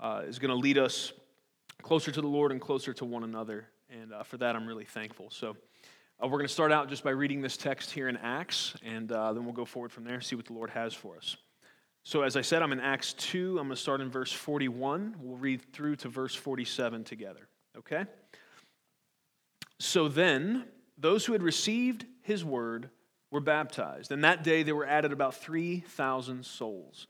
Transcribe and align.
uh, 0.00 0.22
is 0.26 0.38
going 0.38 0.50
to 0.50 0.56
lead 0.56 0.76
us 0.76 1.12
closer 1.82 2.12
to 2.12 2.20
the 2.20 2.28
Lord 2.28 2.52
and 2.52 2.60
closer 2.60 2.92
to 2.92 3.04
one 3.04 3.24
another. 3.24 3.66
And 3.90 4.12
uh, 4.12 4.22
for 4.22 4.36
that, 4.36 4.54
I'm 4.54 4.66
really 4.66 4.84
thankful. 4.84 5.30
So 5.30 5.56
uh, 6.22 6.26
we're 6.26 6.38
going 6.38 6.46
to 6.46 6.52
start 6.52 6.72
out 6.72 6.90
just 6.90 7.02
by 7.02 7.10
reading 7.10 7.40
this 7.40 7.56
text 7.56 7.90
here 7.90 8.08
in 8.08 8.18
Acts, 8.18 8.74
and 8.84 9.08
then 9.08 9.44
we'll 9.44 9.54
go 9.54 9.64
forward 9.64 9.92
from 9.92 10.04
there, 10.04 10.20
see 10.20 10.36
what 10.36 10.44
the 10.44 10.52
Lord 10.52 10.70
has 10.70 10.92
for 10.92 11.16
us. 11.16 11.36
So, 12.08 12.22
as 12.22 12.36
I 12.36 12.40
said, 12.40 12.62
I'm 12.62 12.72
in 12.72 12.80
Acts 12.80 13.12
2. 13.12 13.58
I'm 13.58 13.66
going 13.66 13.68
to 13.68 13.76
start 13.76 14.00
in 14.00 14.08
verse 14.08 14.32
41. 14.32 15.16
We'll 15.20 15.36
read 15.36 15.60
through 15.74 15.96
to 15.96 16.08
verse 16.08 16.34
47 16.34 17.04
together, 17.04 17.46
okay? 17.76 18.06
So 19.78 20.08
then, 20.08 20.64
those 20.96 21.26
who 21.26 21.34
had 21.34 21.42
received 21.42 22.06
his 22.22 22.46
word 22.46 22.88
were 23.30 23.42
baptized, 23.42 24.10
and 24.10 24.24
that 24.24 24.42
day 24.42 24.62
there 24.62 24.74
were 24.74 24.86
added 24.86 25.12
about 25.12 25.34
3,000 25.34 26.46
souls. 26.46 27.08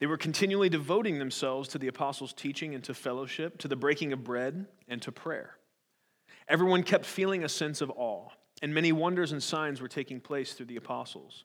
They 0.00 0.06
were 0.06 0.16
continually 0.16 0.68
devoting 0.68 1.20
themselves 1.20 1.68
to 1.68 1.78
the 1.78 1.86
apostles' 1.86 2.32
teaching 2.32 2.74
and 2.74 2.82
to 2.82 2.92
fellowship, 2.92 3.56
to 3.58 3.68
the 3.68 3.76
breaking 3.76 4.12
of 4.12 4.24
bread, 4.24 4.66
and 4.88 5.00
to 5.02 5.12
prayer. 5.12 5.58
Everyone 6.48 6.82
kept 6.82 7.06
feeling 7.06 7.44
a 7.44 7.48
sense 7.48 7.80
of 7.80 7.92
awe 7.94 8.30
and 8.62 8.74
many 8.74 8.92
wonders 8.92 9.32
and 9.32 9.42
signs 9.42 9.80
were 9.80 9.88
taking 9.88 10.20
place 10.20 10.52
through 10.52 10.66
the 10.66 10.76
apostles. 10.76 11.44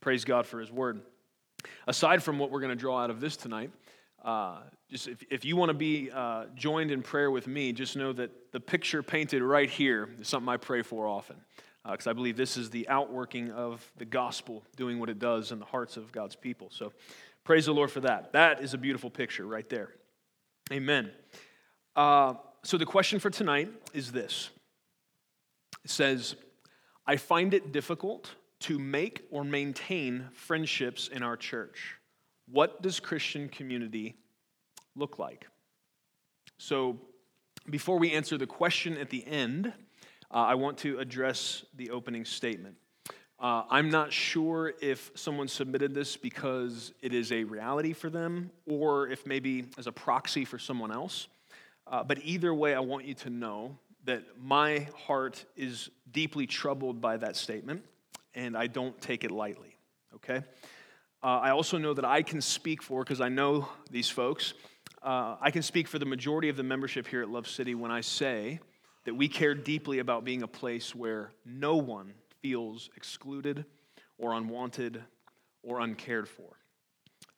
Praise 0.00 0.24
God 0.24 0.46
for 0.46 0.60
His 0.60 0.70
word. 0.70 1.00
Aside 1.86 2.22
from 2.22 2.38
what 2.38 2.50
we're 2.50 2.60
going 2.60 2.70
to 2.70 2.76
draw 2.76 3.02
out 3.02 3.10
of 3.10 3.20
this 3.20 3.36
tonight, 3.36 3.70
uh, 4.24 4.58
just 4.90 5.08
if, 5.08 5.22
if 5.30 5.44
you 5.44 5.56
want 5.56 5.70
to 5.70 5.74
be 5.74 6.10
uh, 6.12 6.46
joined 6.54 6.90
in 6.90 7.02
prayer 7.02 7.30
with 7.30 7.46
me, 7.46 7.72
just 7.72 7.96
know 7.96 8.12
that 8.12 8.30
the 8.52 8.60
picture 8.60 9.02
painted 9.02 9.42
right 9.42 9.68
here 9.68 10.08
is 10.20 10.28
something 10.28 10.48
I 10.48 10.56
pray 10.56 10.82
for 10.82 11.06
often. 11.06 11.36
Because 11.84 12.06
uh, 12.06 12.10
I 12.10 12.12
believe 12.12 12.36
this 12.36 12.56
is 12.56 12.70
the 12.70 12.88
outworking 12.88 13.50
of 13.50 13.90
the 13.96 14.04
gospel 14.04 14.62
doing 14.76 14.98
what 14.98 15.08
it 15.08 15.18
does 15.18 15.52
in 15.52 15.58
the 15.58 15.64
hearts 15.64 15.96
of 15.96 16.12
God's 16.12 16.36
people. 16.36 16.68
So 16.70 16.92
praise 17.44 17.66
the 17.66 17.72
Lord 17.72 17.90
for 17.90 18.00
that. 18.00 18.32
That 18.32 18.62
is 18.62 18.74
a 18.74 18.78
beautiful 18.78 19.10
picture 19.10 19.46
right 19.46 19.68
there. 19.68 19.90
Amen. 20.72 21.10
Uh, 21.96 22.34
so 22.62 22.76
the 22.76 22.86
question 22.86 23.18
for 23.18 23.30
tonight 23.30 23.70
is 23.94 24.12
this 24.12 24.50
it 25.84 25.90
says, 25.90 26.34
I 27.06 27.16
find 27.16 27.54
it 27.54 27.72
difficult 27.72 28.34
to 28.60 28.78
make 28.78 29.26
or 29.30 29.44
maintain 29.44 30.28
friendships 30.32 31.08
in 31.08 31.22
our 31.22 31.36
church. 31.36 31.94
What 32.50 32.82
does 32.82 33.00
Christian 33.00 33.48
community 33.48 34.16
look 34.96 35.18
like? 35.18 35.46
So, 36.58 36.98
before 37.70 37.98
we 37.98 38.12
answer 38.12 38.38
the 38.38 38.46
question 38.46 38.96
at 38.96 39.10
the 39.10 39.26
end, 39.26 39.72
uh, 40.30 40.36
I 40.36 40.54
want 40.54 40.78
to 40.78 40.98
address 40.98 41.64
the 41.76 41.90
opening 41.90 42.24
statement. 42.24 42.76
Uh, 43.40 43.62
I'm 43.70 43.88
not 43.88 44.12
sure 44.12 44.74
if 44.80 45.12
someone 45.14 45.46
submitted 45.46 45.94
this 45.94 46.16
because 46.16 46.92
it 47.02 47.14
is 47.14 47.30
a 47.30 47.44
reality 47.44 47.92
for 47.92 48.10
them 48.10 48.50
or 48.66 49.08
if 49.08 49.26
maybe 49.26 49.66
as 49.78 49.86
a 49.86 49.92
proxy 49.92 50.44
for 50.44 50.58
someone 50.58 50.90
else. 50.90 51.28
Uh, 51.86 52.02
but 52.02 52.18
either 52.24 52.52
way, 52.52 52.74
I 52.74 52.80
want 52.80 53.04
you 53.04 53.14
to 53.14 53.30
know 53.30 53.78
that 54.04 54.24
my 54.42 54.88
heart 55.06 55.44
is 55.56 55.88
deeply 56.10 56.46
troubled 56.46 57.00
by 57.00 57.16
that 57.18 57.36
statement, 57.36 57.84
and 58.38 58.56
I 58.56 58.68
don't 58.68 58.98
take 59.00 59.24
it 59.24 59.32
lightly, 59.32 59.76
okay? 60.14 60.42
Uh, 61.22 61.26
I 61.26 61.50
also 61.50 61.76
know 61.76 61.92
that 61.94 62.04
I 62.04 62.22
can 62.22 62.40
speak 62.40 62.82
for, 62.82 63.02
because 63.02 63.20
I 63.20 63.28
know 63.28 63.68
these 63.90 64.08
folks, 64.08 64.54
uh, 65.02 65.36
I 65.40 65.50
can 65.50 65.62
speak 65.62 65.88
for 65.88 65.98
the 65.98 66.06
majority 66.06 66.48
of 66.48 66.56
the 66.56 66.62
membership 66.62 67.08
here 67.08 67.20
at 67.20 67.28
Love 67.28 67.48
City 67.48 67.74
when 67.74 67.90
I 67.90 68.00
say 68.00 68.60
that 69.04 69.14
we 69.14 69.26
care 69.26 69.54
deeply 69.54 69.98
about 69.98 70.24
being 70.24 70.44
a 70.44 70.46
place 70.46 70.94
where 70.94 71.32
no 71.44 71.76
one 71.76 72.14
feels 72.40 72.90
excluded 72.96 73.64
or 74.18 74.34
unwanted 74.34 75.02
or 75.64 75.80
uncared 75.80 76.28
for. 76.28 76.56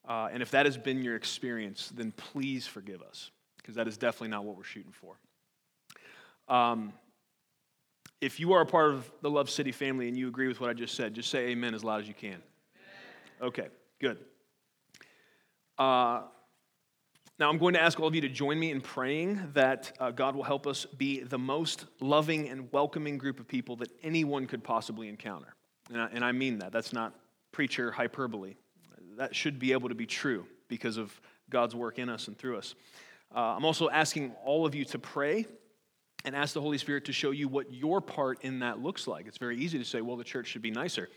Uh, 0.06 0.28
and 0.32 0.42
if 0.42 0.50
that 0.50 0.66
has 0.66 0.76
been 0.76 1.02
your 1.02 1.16
experience, 1.16 1.90
then 1.94 2.12
please 2.12 2.66
forgive 2.66 3.00
us, 3.00 3.30
because 3.56 3.74
that 3.76 3.88
is 3.88 3.96
definitely 3.96 4.28
not 4.28 4.44
what 4.44 4.56
we're 4.56 4.64
shooting 4.64 4.92
for. 4.92 5.16
Um, 6.54 6.92
if 8.20 8.38
you 8.38 8.52
are 8.52 8.60
a 8.60 8.66
part 8.66 8.92
of 8.92 9.10
the 9.22 9.30
Love 9.30 9.48
City 9.48 9.72
family 9.72 10.08
and 10.08 10.16
you 10.16 10.28
agree 10.28 10.48
with 10.48 10.60
what 10.60 10.70
I 10.70 10.74
just 10.74 10.94
said, 10.94 11.14
just 11.14 11.30
say 11.30 11.48
amen 11.48 11.74
as 11.74 11.82
loud 11.82 12.02
as 12.02 12.08
you 12.08 12.14
can. 12.14 12.30
Amen. 12.30 12.42
Okay, 13.42 13.68
good. 14.00 14.18
Uh, 15.78 16.22
now, 17.38 17.48
I'm 17.48 17.56
going 17.56 17.72
to 17.72 17.80
ask 17.80 17.98
all 17.98 18.06
of 18.06 18.14
you 18.14 18.20
to 18.20 18.28
join 18.28 18.60
me 18.60 18.70
in 18.70 18.82
praying 18.82 19.52
that 19.54 19.92
uh, 19.98 20.10
God 20.10 20.36
will 20.36 20.42
help 20.42 20.66
us 20.66 20.84
be 20.84 21.22
the 21.22 21.38
most 21.38 21.86
loving 21.98 22.50
and 22.50 22.70
welcoming 22.70 23.16
group 23.16 23.40
of 23.40 23.48
people 23.48 23.76
that 23.76 23.90
anyone 24.02 24.46
could 24.46 24.62
possibly 24.62 25.08
encounter. 25.08 25.54
And 25.90 26.02
I, 26.02 26.08
and 26.12 26.22
I 26.22 26.32
mean 26.32 26.58
that. 26.58 26.70
That's 26.70 26.92
not 26.92 27.14
preacher 27.50 27.90
hyperbole. 27.90 28.56
That 29.16 29.34
should 29.34 29.58
be 29.58 29.72
able 29.72 29.88
to 29.88 29.94
be 29.94 30.04
true 30.04 30.46
because 30.68 30.98
of 30.98 31.18
God's 31.48 31.74
work 31.74 31.98
in 31.98 32.10
us 32.10 32.28
and 32.28 32.36
through 32.36 32.58
us. 32.58 32.74
Uh, 33.34 33.54
I'm 33.56 33.64
also 33.64 33.88
asking 33.88 34.34
all 34.44 34.66
of 34.66 34.74
you 34.74 34.84
to 34.84 34.98
pray 34.98 35.46
and 36.24 36.36
ask 36.36 36.54
the 36.54 36.60
Holy 36.60 36.78
Spirit 36.78 37.06
to 37.06 37.12
show 37.12 37.30
you 37.30 37.48
what 37.48 37.72
your 37.72 38.00
part 38.00 38.42
in 38.42 38.60
that 38.60 38.80
looks 38.80 39.06
like. 39.06 39.26
It's 39.26 39.38
very 39.38 39.58
easy 39.58 39.78
to 39.78 39.84
say, 39.84 40.00
well, 40.00 40.16
the 40.16 40.24
church 40.24 40.48
should 40.48 40.62
be 40.62 40.70
nicer. 40.70 41.08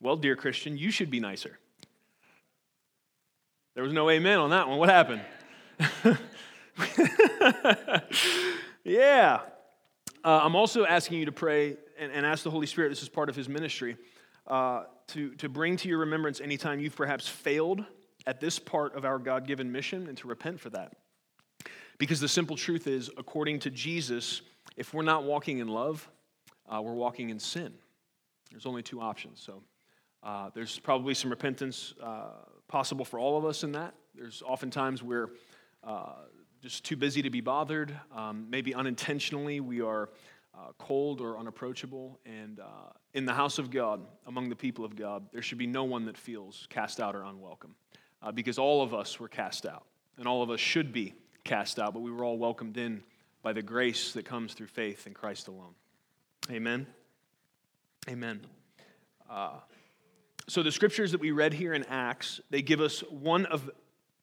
Well, 0.00 0.16
dear 0.16 0.36
Christian, 0.36 0.76
you 0.76 0.90
should 0.90 1.10
be 1.10 1.20
nicer. 1.20 1.58
There 3.74 3.84
was 3.84 3.92
no 3.92 4.10
amen 4.10 4.38
on 4.38 4.50
that 4.50 4.68
one. 4.68 4.78
What 4.78 4.88
happened? 4.88 5.22
yeah. 8.84 9.40
Uh, 10.24 10.40
I'm 10.42 10.56
also 10.56 10.84
asking 10.84 11.18
you 11.18 11.26
to 11.26 11.32
pray 11.32 11.76
and, 11.98 12.12
and, 12.12 12.26
ask 12.26 12.42
the 12.42 12.50
Holy 12.50 12.66
Spirit, 12.66 12.90
this 12.90 13.02
is 13.02 13.08
part 13.08 13.28
of 13.28 13.36
his 13.36 13.48
ministry, 13.48 13.96
uh, 14.46 14.84
to, 15.08 15.30
to 15.36 15.48
bring 15.48 15.76
to 15.76 15.88
your 15.88 15.98
remembrance 15.98 16.40
anytime 16.40 16.80
you've 16.80 16.96
perhaps 16.96 17.28
failed 17.28 17.84
at 18.26 18.40
this 18.40 18.58
part 18.58 18.94
of 18.94 19.04
our 19.04 19.18
God 19.18 19.46
given 19.46 19.70
mission 19.70 20.08
and 20.08 20.18
to 20.18 20.28
repent 20.28 20.60
for 20.60 20.70
that. 20.70 20.96
Because 21.98 22.20
the 22.20 22.28
simple 22.28 22.56
truth 22.56 22.86
is, 22.86 23.10
according 23.16 23.60
to 23.60 23.70
Jesus, 23.70 24.42
if 24.78 24.94
we're 24.94 25.02
not 25.02 25.24
walking 25.24 25.58
in 25.58 25.66
love, 25.66 26.08
uh, 26.68 26.80
we're 26.80 26.94
walking 26.94 27.30
in 27.30 27.40
sin. 27.40 27.74
There's 28.52 28.64
only 28.64 28.82
two 28.82 29.00
options. 29.00 29.40
So 29.44 29.64
uh, 30.22 30.50
there's 30.54 30.78
probably 30.78 31.14
some 31.14 31.30
repentance 31.30 31.94
uh, 32.00 32.28
possible 32.68 33.04
for 33.04 33.18
all 33.18 33.36
of 33.36 33.44
us 33.44 33.64
in 33.64 33.72
that. 33.72 33.94
There's 34.14 34.40
oftentimes 34.46 35.02
we're 35.02 35.30
uh, 35.82 36.12
just 36.62 36.84
too 36.84 36.96
busy 36.96 37.22
to 37.22 37.30
be 37.30 37.40
bothered. 37.40 37.92
Um, 38.14 38.46
maybe 38.48 38.72
unintentionally 38.72 39.58
we 39.58 39.80
are 39.80 40.10
uh, 40.54 40.68
cold 40.78 41.20
or 41.20 41.38
unapproachable. 41.38 42.20
And 42.24 42.60
uh, 42.60 42.92
in 43.14 43.24
the 43.24 43.34
house 43.34 43.58
of 43.58 43.72
God, 43.72 44.00
among 44.28 44.48
the 44.48 44.56
people 44.56 44.84
of 44.84 44.94
God, 44.94 45.24
there 45.32 45.42
should 45.42 45.58
be 45.58 45.66
no 45.66 45.82
one 45.82 46.04
that 46.04 46.16
feels 46.16 46.68
cast 46.70 47.00
out 47.00 47.16
or 47.16 47.24
unwelcome. 47.24 47.74
because 48.32 48.58
all 48.58 48.80
of 48.82 48.94
us 48.94 49.18
were 49.18 49.28
cast 49.28 49.66
out, 49.66 49.86
and 50.18 50.28
all 50.28 50.40
of 50.40 50.50
us 50.50 50.60
should 50.60 50.92
be 50.92 51.14
cast 51.42 51.80
out, 51.80 51.94
but 51.94 52.00
we 52.00 52.12
were 52.12 52.24
all 52.24 52.38
welcomed 52.38 52.76
in 52.76 53.02
by 53.42 53.52
the 53.52 53.62
grace 53.62 54.12
that 54.12 54.24
comes 54.24 54.54
through 54.54 54.66
faith 54.66 55.06
in 55.06 55.14
Christ 55.14 55.48
alone. 55.48 55.74
Amen. 56.50 56.86
Amen. 58.08 58.40
Uh, 59.28 59.58
so 60.48 60.62
the 60.62 60.72
scriptures 60.72 61.12
that 61.12 61.20
we 61.20 61.30
read 61.30 61.52
here 61.52 61.74
in 61.74 61.84
Acts, 61.84 62.40
they 62.50 62.62
give 62.62 62.80
us 62.80 63.00
one 63.10 63.46
of 63.46 63.70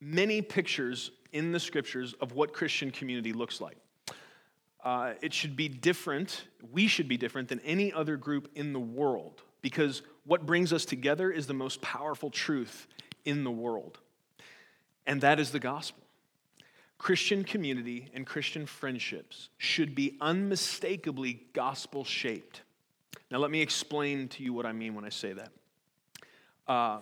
many 0.01 0.41
pictures 0.41 1.11
in 1.31 1.51
the 1.51 1.59
scriptures 1.59 2.13
of 2.19 2.33
what 2.33 2.53
Christian 2.53 2.91
community 2.91 3.33
looks 3.33 3.61
like. 3.61 3.77
Uh, 4.83 5.13
it 5.21 5.33
should 5.33 5.55
be 5.55 5.67
different, 5.67 6.45
we 6.71 6.87
should 6.87 7.07
be 7.07 7.17
different 7.17 7.49
than 7.49 7.59
any 7.61 7.91
other 7.91 8.17
group 8.17 8.49
in 8.55 8.71
the 8.71 8.79
world 8.79 9.41
because 9.61 10.03
what 10.25 10.45
brings 10.45 10.71
us 10.71 10.85
together 10.85 11.31
is 11.31 11.47
the 11.47 11.53
most 11.53 11.81
powerful 11.81 12.29
truth 12.29 12.87
in 13.25 13.43
the 13.43 13.49
world, 13.49 13.97
and 15.07 15.21
that 15.21 15.39
is 15.39 15.51
the 15.51 15.59
gospel. 15.59 16.04
Christian 17.05 17.43
community 17.43 18.09
and 18.15 18.25
Christian 18.25 18.65
friendships 18.65 19.49
should 19.59 19.93
be 19.93 20.17
unmistakably 20.21 21.45
gospel 21.53 22.03
shaped. 22.03 22.63
Now, 23.29 23.37
let 23.37 23.51
me 23.51 23.61
explain 23.61 24.27
to 24.29 24.41
you 24.41 24.53
what 24.53 24.65
I 24.65 24.71
mean 24.71 24.95
when 24.95 25.05
I 25.05 25.09
say 25.09 25.33
that. 25.33 25.51
Uh, 26.67 27.01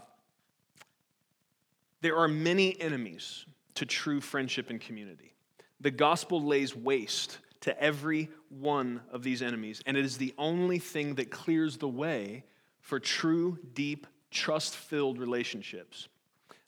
there 2.02 2.18
are 2.18 2.28
many 2.28 2.78
enemies 2.82 3.46
to 3.76 3.86
true 3.86 4.20
friendship 4.20 4.70
and 4.70 4.82
community. 4.82 5.36
The 5.80 5.92
gospel 5.92 6.44
lays 6.44 6.76
waste 6.76 7.38
to 7.62 7.82
every 7.82 8.30
one 8.50 9.00
of 9.10 9.24
these 9.24 9.42
enemies, 9.42 9.82
and 9.86 9.96
it 9.96 10.04
is 10.04 10.18
the 10.18 10.34
only 10.38 10.80
thing 10.80 11.16
that 11.16 11.32
clears 11.32 11.78
the 11.78 11.88
way 11.88 12.44
for 12.82 13.00
true, 13.00 13.58
deep, 13.74 14.06
trust 14.32 14.76
filled 14.76 15.18
relationships. 15.18 16.10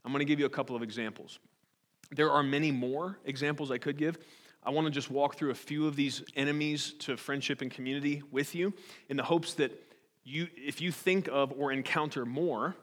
I'm 0.05 0.13
going 0.13 0.19
to 0.19 0.25
give 0.25 0.39
you 0.39 0.45
a 0.45 0.49
couple 0.49 0.77
of 0.77 0.81
examples. 0.81 1.39
There 2.15 2.31
are 2.31 2.43
many 2.43 2.71
more 2.71 3.19
examples 3.25 3.71
I 3.71 3.77
could 3.77 3.97
give. 3.97 4.17
I 4.63 4.71
want 4.71 4.85
to 4.87 4.91
just 4.91 5.11
walk 5.11 5.35
through 5.35 5.51
a 5.51 5.55
few 5.55 5.85
of 5.85 5.95
these 5.95 6.23
enemies 6.35 6.93
to 6.99 7.17
friendship 7.17 7.61
and 7.61 7.69
community 7.69 8.23
with 8.31 8.55
you 8.55 8.73
in 9.09 9.17
the 9.17 9.23
hopes 9.23 9.53
that 9.55 9.71
you, 10.23 10.47
if 10.55 10.81
you 10.81 10.91
think 10.91 11.27
of 11.31 11.53
or 11.57 11.71
encounter 11.71 12.25
more 12.25 12.75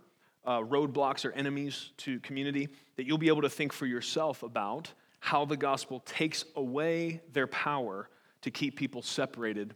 uh, 0.44 0.60
roadblocks 0.60 1.24
or 1.24 1.32
enemies 1.32 1.90
to 1.96 2.20
community, 2.20 2.68
that 2.96 3.06
you'll 3.06 3.18
be 3.18 3.28
able 3.28 3.42
to 3.42 3.50
think 3.50 3.72
for 3.72 3.86
yourself 3.86 4.42
about 4.42 4.92
how 5.18 5.44
the 5.44 5.56
gospel 5.56 6.00
takes 6.00 6.44
away 6.56 7.20
their 7.32 7.46
power 7.46 8.08
to 8.42 8.50
keep 8.50 8.76
people 8.76 9.02
separated 9.02 9.74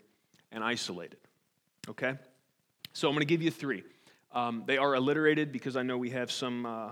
and 0.53 0.63
isolated. 0.63 1.19
Okay? 1.89 2.15
So 2.93 3.09
I'm 3.09 3.15
going 3.15 3.21
to 3.21 3.27
give 3.27 3.43
you 3.43 3.51
three. 3.51 3.83
Um, 4.33 4.65
they 4.67 4.77
are 4.77 4.95
alliterated 4.95 5.51
because 5.51 5.77
I 5.77 5.83
know 5.83 5.97
we 5.99 6.11
have 6.11 6.31
some 6.31 6.67
uh, 6.67 6.91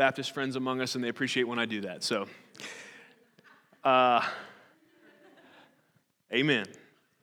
Baptist 0.00 0.32
friends 0.32 0.56
among 0.56 0.80
us 0.80 0.94
and 0.94 1.04
they 1.04 1.10
appreciate 1.10 1.42
when 1.42 1.58
I 1.58 1.66
do 1.66 1.82
that. 1.82 2.02
So, 2.02 2.26
uh, 3.84 4.26
amen. 6.32 6.64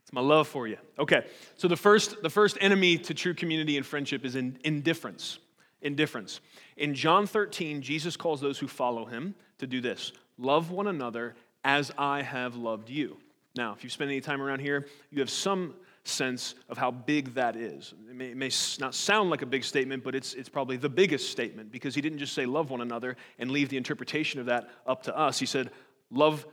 It's 0.04 0.14
my 0.14 0.22
love 0.22 0.48
for 0.48 0.68
you. 0.68 0.78
Okay, 1.00 1.26
so 1.56 1.68
the 1.68 1.76
first, 1.76 2.22
the 2.22 2.30
first 2.30 2.56
enemy 2.62 3.00
to 3.00 3.16
true 3.16 3.34
community 3.34 3.78
and 3.78 3.84
friendship 3.84 4.24
is 4.24 4.36
in, 4.36 4.60
indifference. 4.64 5.40
Indifference. 5.82 6.40
In 6.78 6.94
John 6.94 7.26
13, 7.26 7.82
Jesus 7.82 8.16
calls 8.16 8.42
those 8.42 8.60
who 8.60 8.68
follow 8.68 9.06
him 9.06 9.34
to 9.58 9.66
do 9.66 9.82
this 9.82 10.12
love 10.38 10.70
one 10.70 10.86
another 10.86 11.34
as 11.64 11.92
I 11.98 12.22
have 12.22 12.56
loved 12.56 12.92
you. 12.92 13.18
Now, 13.56 13.74
if 13.74 13.84
you 13.84 13.90
spend 13.90 14.12
any 14.12 14.22
time 14.22 14.40
around 14.40 14.60
here, 14.60 14.86
you 15.10 15.20
have 15.22 15.32
some 15.32 15.74
sense 16.08 16.56
of 16.70 16.78
how 16.78 16.92
big 16.92 17.34
that 17.36 17.56
is. 17.56 17.94
It 18.10 18.16
may, 18.16 18.28
it 18.28 18.38
may, 18.38 18.50
not 18.80 18.96
sound 18.96 19.30
like 19.30 19.42
a 19.42 19.46
big 19.46 19.64
statement, 19.64 20.04
but 20.04 20.16
it's, 20.16 20.34
it's 20.34 20.50
probably 20.50 20.78
the 20.78 20.90
biggest 20.90 21.30
statement 21.30 21.72
because 21.72 21.96
he 21.96 22.02
didn't 22.02 22.20
just 22.20 22.34
say 22.34 22.46
love 22.46 22.70
one 22.70 22.82
another 22.82 23.18
and 23.40 23.52
leave 23.52 23.70
the 23.70 23.78
interpretation 23.78 24.40
of 24.40 24.48
that 24.48 24.70
up 24.86 25.04
to 25.04 25.18
us. 25.18 25.40
He 25.40 25.46
said, 25.46 25.72
love 26.12 26.46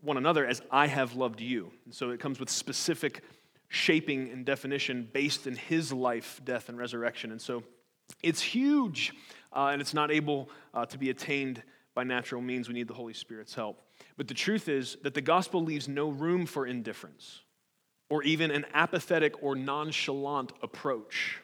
one 0.00 0.16
another 0.16 0.46
as 0.46 0.62
I 0.70 0.86
have 0.86 1.14
loved 1.14 1.40
you. 1.40 1.70
And 1.84 1.94
so 1.94 2.10
it 2.10 2.20
comes 2.20 2.40
with 2.40 2.50
specific 2.50 3.22
shaping 3.68 4.30
and 4.30 4.44
definition 4.44 5.08
based 5.12 5.46
in 5.46 5.54
his 5.54 5.92
life, 5.92 6.40
death, 6.44 6.68
and 6.68 6.78
resurrection. 6.78 7.30
And 7.30 7.40
so 7.40 7.62
it's 8.22 8.40
huge, 8.40 9.12
uh, 9.52 9.66
and 9.66 9.80
it's 9.80 9.94
not 9.94 10.10
able 10.10 10.48
uh, 10.74 10.86
to 10.86 10.98
be 10.98 11.10
attained 11.10 11.62
by 11.94 12.04
natural 12.04 12.40
means. 12.40 12.68
We 12.68 12.74
need 12.74 12.88
the 12.88 12.94
Holy 12.94 13.14
Spirit's 13.14 13.54
help. 13.54 13.82
But 14.16 14.26
the 14.28 14.34
truth 14.34 14.68
is 14.68 14.96
that 15.02 15.14
the 15.14 15.20
gospel 15.20 15.62
leaves 15.62 15.88
no 15.88 16.08
room 16.08 16.46
for 16.46 16.66
indifference 16.66 17.42
or 18.10 18.22
even 18.24 18.50
an 18.50 18.66
apathetic 18.74 19.42
or 19.42 19.56
nonchalant 19.56 20.52
approach. 20.62 21.38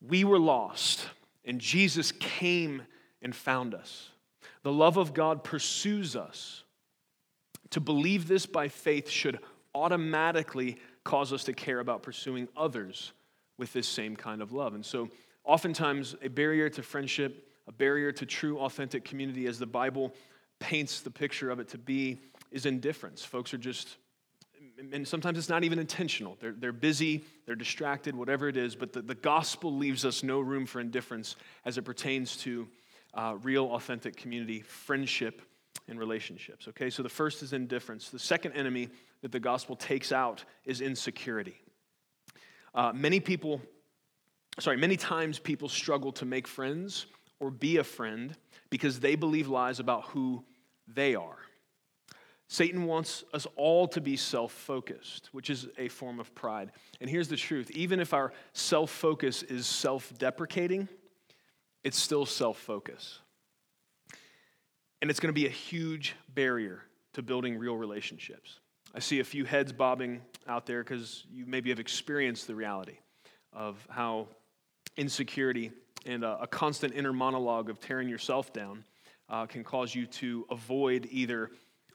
We 0.00 0.24
were 0.24 0.38
lost, 0.38 1.06
and 1.44 1.60
Jesus 1.60 2.12
came 2.12 2.82
and 3.22 3.34
found 3.34 3.74
us. 3.74 4.08
The 4.62 4.72
love 4.72 4.96
of 4.96 5.14
God 5.14 5.44
pursues 5.44 6.16
us 6.16 6.64
to 7.70 7.80
believe 7.80 8.26
this 8.26 8.46
by 8.46 8.68
faith 8.68 9.08
should 9.08 9.38
automatically 9.74 10.78
cause 11.04 11.32
us 11.32 11.44
to 11.44 11.52
care 11.52 11.80
about 11.80 12.02
pursuing 12.02 12.48
others 12.56 13.12
with 13.58 13.72
this 13.72 13.86
same 13.86 14.16
kind 14.16 14.40
of 14.40 14.52
love. 14.52 14.74
And 14.74 14.84
so, 14.84 15.08
oftentimes, 15.44 16.16
a 16.22 16.28
barrier 16.28 16.68
to 16.70 16.82
friendship, 16.82 17.48
a 17.68 17.72
barrier 17.72 18.12
to 18.12 18.26
true, 18.26 18.58
authentic 18.58 19.04
community, 19.04 19.46
as 19.46 19.58
the 19.58 19.66
Bible 19.66 20.14
paints 20.58 21.00
the 21.00 21.10
picture 21.10 21.50
of 21.50 21.60
it 21.60 21.68
to 21.68 21.78
be, 21.78 22.20
is 22.50 22.66
indifference. 22.66 23.24
Folks 23.24 23.52
are 23.52 23.58
just, 23.58 23.96
and 24.78 25.06
sometimes 25.06 25.38
it's 25.38 25.48
not 25.48 25.64
even 25.64 25.78
intentional. 25.78 26.36
They're, 26.40 26.52
they're 26.52 26.72
busy, 26.72 27.24
they're 27.46 27.54
distracted, 27.54 28.14
whatever 28.14 28.48
it 28.48 28.56
is, 28.56 28.74
but 28.74 28.92
the, 28.92 29.02
the 29.02 29.14
gospel 29.14 29.76
leaves 29.76 30.04
us 30.04 30.22
no 30.22 30.40
room 30.40 30.66
for 30.66 30.80
indifference 30.80 31.36
as 31.64 31.78
it 31.78 31.82
pertains 31.82 32.36
to 32.38 32.68
uh, 33.14 33.36
real, 33.42 33.66
authentic 33.72 34.16
community, 34.16 34.60
friendship, 34.60 35.42
and 35.88 35.98
relationships. 35.98 36.68
Okay, 36.68 36.90
so 36.90 37.02
the 37.02 37.08
first 37.08 37.42
is 37.42 37.52
indifference. 37.52 38.08
The 38.10 38.18
second 38.18 38.52
enemy 38.52 38.88
that 39.22 39.32
the 39.32 39.40
gospel 39.40 39.76
takes 39.76 40.12
out 40.12 40.44
is 40.64 40.80
insecurity. 40.80 41.56
Uh, 42.74 42.92
many 42.92 43.20
people, 43.20 43.60
sorry, 44.58 44.76
many 44.76 44.96
times 44.96 45.38
people 45.38 45.68
struggle 45.68 46.12
to 46.12 46.24
make 46.24 46.48
friends 46.48 47.06
or 47.40 47.50
be 47.50 47.76
a 47.76 47.84
friend 47.84 48.36
because 48.70 49.00
they 49.00 49.14
believe 49.14 49.48
lies 49.48 49.78
about 49.78 50.04
who 50.06 50.44
they 50.88 51.14
are. 51.14 51.38
Satan 52.48 52.84
wants 52.84 53.24
us 53.32 53.46
all 53.56 53.88
to 53.88 54.00
be 54.00 54.16
self 54.16 54.52
focused, 54.52 55.30
which 55.32 55.50
is 55.50 55.68
a 55.78 55.88
form 55.88 56.20
of 56.20 56.34
pride. 56.34 56.72
And 57.00 57.08
here's 57.08 57.28
the 57.28 57.36
truth 57.36 57.70
even 57.72 58.00
if 58.00 58.12
our 58.12 58.32
self 58.52 58.90
focus 58.90 59.42
is 59.42 59.66
self 59.66 60.12
deprecating, 60.18 60.88
it's 61.82 61.98
still 61.98 62.26
self 62.26 62.58
focus. 62.58 63.20
And 65.00 65.10
it's 65.10 65.20
going 65.20 65.34
to 65.34 65.38
be 65.38 65.46
a 65.46 65.50
huge 65.50 66.14
barrier 66.34 66.82
to 67.12 67.22
building 67.22 67.58
real 67.58 67.76
relationships. 67.76 68.60
I 68.94 69.00
see 69.00 69.20
a 69.20 69.24
few 69.24 69.44
heads 69.44 69.72
bobbing 69.72 70.22
out 70.46 70.66
there 70.66 70.82
because 70.82 71.24
you 71.32 71.46
maybe 71.46 71.70
have 71.70 71.80
experienced 71.80 72.46
the 72.46 72.54
reality 72.54 72.98
of 73.52 73.86
how 73.90 74.28
insecurity 74.96 75.72
and 76.06 76.24
a, 76.24 76.46
constant 76.46 76.94
inner 76.94 77.12
monologue 77.12 77.70
of 77.70 77.80
tearing 77.80 78.08
yourself 78.08 78.52
down 78.52 78.84
uh, 79.28 79.46
can 79.46 79.64
cause 79.64 79.94
you 79.94 80.06
to 80.06 80.46
avoid 80.50 81.08
either 81.10 81.50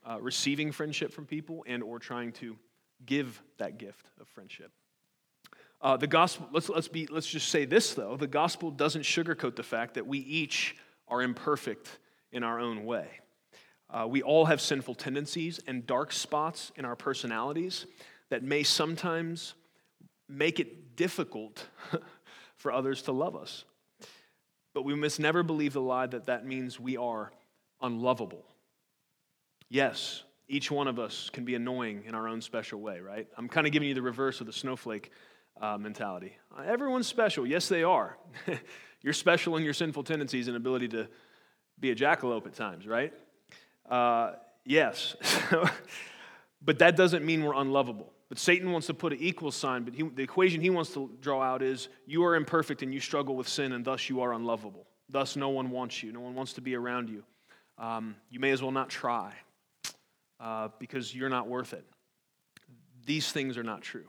uh, 0.08 0.18
receiving 0.20 0.72
friendship 0.72 1.12
from 1.12 1.26
people 1.26 1.64
and 1.66 1.82
or 1.82 1.98
trying 1.98 2.32
to 2.32 2.56
give 3.06 3.42
that 3.58 3.78
gift 3.78 4.06
of 4.20 4.28
friendship. 4.28 4.70
Uh, 5.82 5.96
the 5.96 6.06
gospel, 6.06 6.46
let's, 6.52 6.68
let's, 6.68 6.88
be, 6.88 7.06
let's 7.06 7.26
just 7.26 7.48
say 7.48 7.64
this 7.64 7.94
though 7.94 8.16
the 8.16 8.26
gospel 8.26 8.70
doesn't 8.70 9.02
sugarcoat 9.02 9.56
the 9.56 9.62
fact 9.62 9.94
that 9.94 10.06
we 10.06 10.18
each 10.18 10.76
are 11.08 11.22
imperfect 11.22 11.98
in 12.32 12.42
our 12.42 12.60
own 12.60 12.84
way. 12.84 13.08
Uh, 13.88 14.06
we 14.06 14.22
all 14.22 14.44
have 14.44 14.60
sinful 14.60 14.94
tendencies 14.94 15.58
and 15.66 15.86
dark 15.86 16.12
spots 16.12 16.70
in 16.76 16.84
our 16.84 16.94
personalities 16.94 17.86
that 18.28 18.42
may 18.42 18.62
sometimes 18.62 19.54
make 20.28 20.60
it 20.60 20.96
difficult 20.96 21.66
for 22.56 22.70
others 22.70 23.02
to 23.02 23.12
love 23.12 23.34
us. 23.34 23.64
But 24.74 24.84
we 24.84 24.94
must 24.94 25.18
never 25.18 25.42
believe 25.42 25.72
the 25.72 25.80
lie 25.80 26.06
that 26.06 26.26
that 26.26 26.46
means 26.46 26.78
we 26.78 26.96
are 26.96 27.32
unlovable. 27.82 28.44
Yes, 29.70 30.24
each 30.48 30.68
one 30.68 30.88
of 30.88 30.98
us 30.98 31.30
can 31.32 31.44
be 31.44 31.54
annoying 31.54 32.02
in 32.04 32.14
our 32.16 32.26
own 32.26 32.40
special 32.40 32.80
way, 32.80 32.98
right? 32.98 33.28
I'm 33.38 33.48
kind 33.48 33.68
of 33.68 33.72
giving 33.72 33.88
you 33.88 33.94
the 33.94 34.02
reverse 34.02 34.40
of 34.40 34.48
the 34.48 34.52
snowflake 34.52 35.12
uh, 35.60 35.78
mentality. 35.78 36.36
Everyone's 36.66 37.06
special. 37.06 37.46
Yes, 37.46 37.68
they 37.68 37.84
are. 37.84 38.18
You're 39.02 39.12
special 39.12 39.56
in 39.56 39.62
your 39.62 39.72
sinful 39.72 40.02
tendencies 40.02 40.48
and 40.48 40.56
ability 40.56 40.88
to 40.88 41.08
be 41.78 41.92
a 41.92 41.94
jackalope 41.94 42.46
at 42.46 42.54
times, 42.54 42.86
right? 42.86 43.14
Uh, 43.88 44.32
yes. 44.66 45.14
but 46.62 46.80
that 46.80 46.96
doesn't 46.96 47.24
mean 47.24 47.44
we're 47.44 47.54
unlovable. 47.54 48.12
But 48.28 48.38
Satan 48.38 48.72
wants 48.72 48.88
to 48.88 48.94
put 48.94 49.12
an 49.12 49.20
equal 49.20 49.52
sign, 49.52 49.84
but 49.84 49.94
he, 49.94 50.02
the 50.02 50.22
equation 50.22 50.60
he 50.60 50.70
wants 50.70 50.92
to 50.94 51.10
draw 51.20 51.42
out 51.42 51.62
is 51.62 51.88
you 52.06 52.24
are 52.24 52.34
imperfect 52.34 52.82
and 52.82 52.92
you 52.92 53.00
struggle 53.00 53.36
with 53.36 53.48
sin, 53.48 53.72
and 53.72 53.84
thus 53.84 54.08
you 54.08 54.20
are 54.20 54.32
unlovable. 54.32 54.86
Thus, 55.08 55.36
no 55.36 55.48
one 55.48 55.70
wants 55.70 56.02
you. 56.02 56.12
No 56.12 56.20
one 56.20 56.34
wants 56.34 56.54
to 56.54 56.60
be 56.60 56.74
around 56.74 57.08
you. 57.08 57.22
Um, 57.78 58.16
you 58.30 58.40
may 58.40 58.50
as 58.50 58.62
well 58.62 58.72
not 58.72 58.88
try 58.88 59.32
uh, 60.40 60.68
because 60.78 61.14
you're 61.14 61.28
not 61.28 61.48
worth 61.48 61.72
it. 61.72 61.84
These 63.04 63.30
things 63.32 63.58
are 63.58 63.62
not 63.62 63.82
true. 63.82 64.06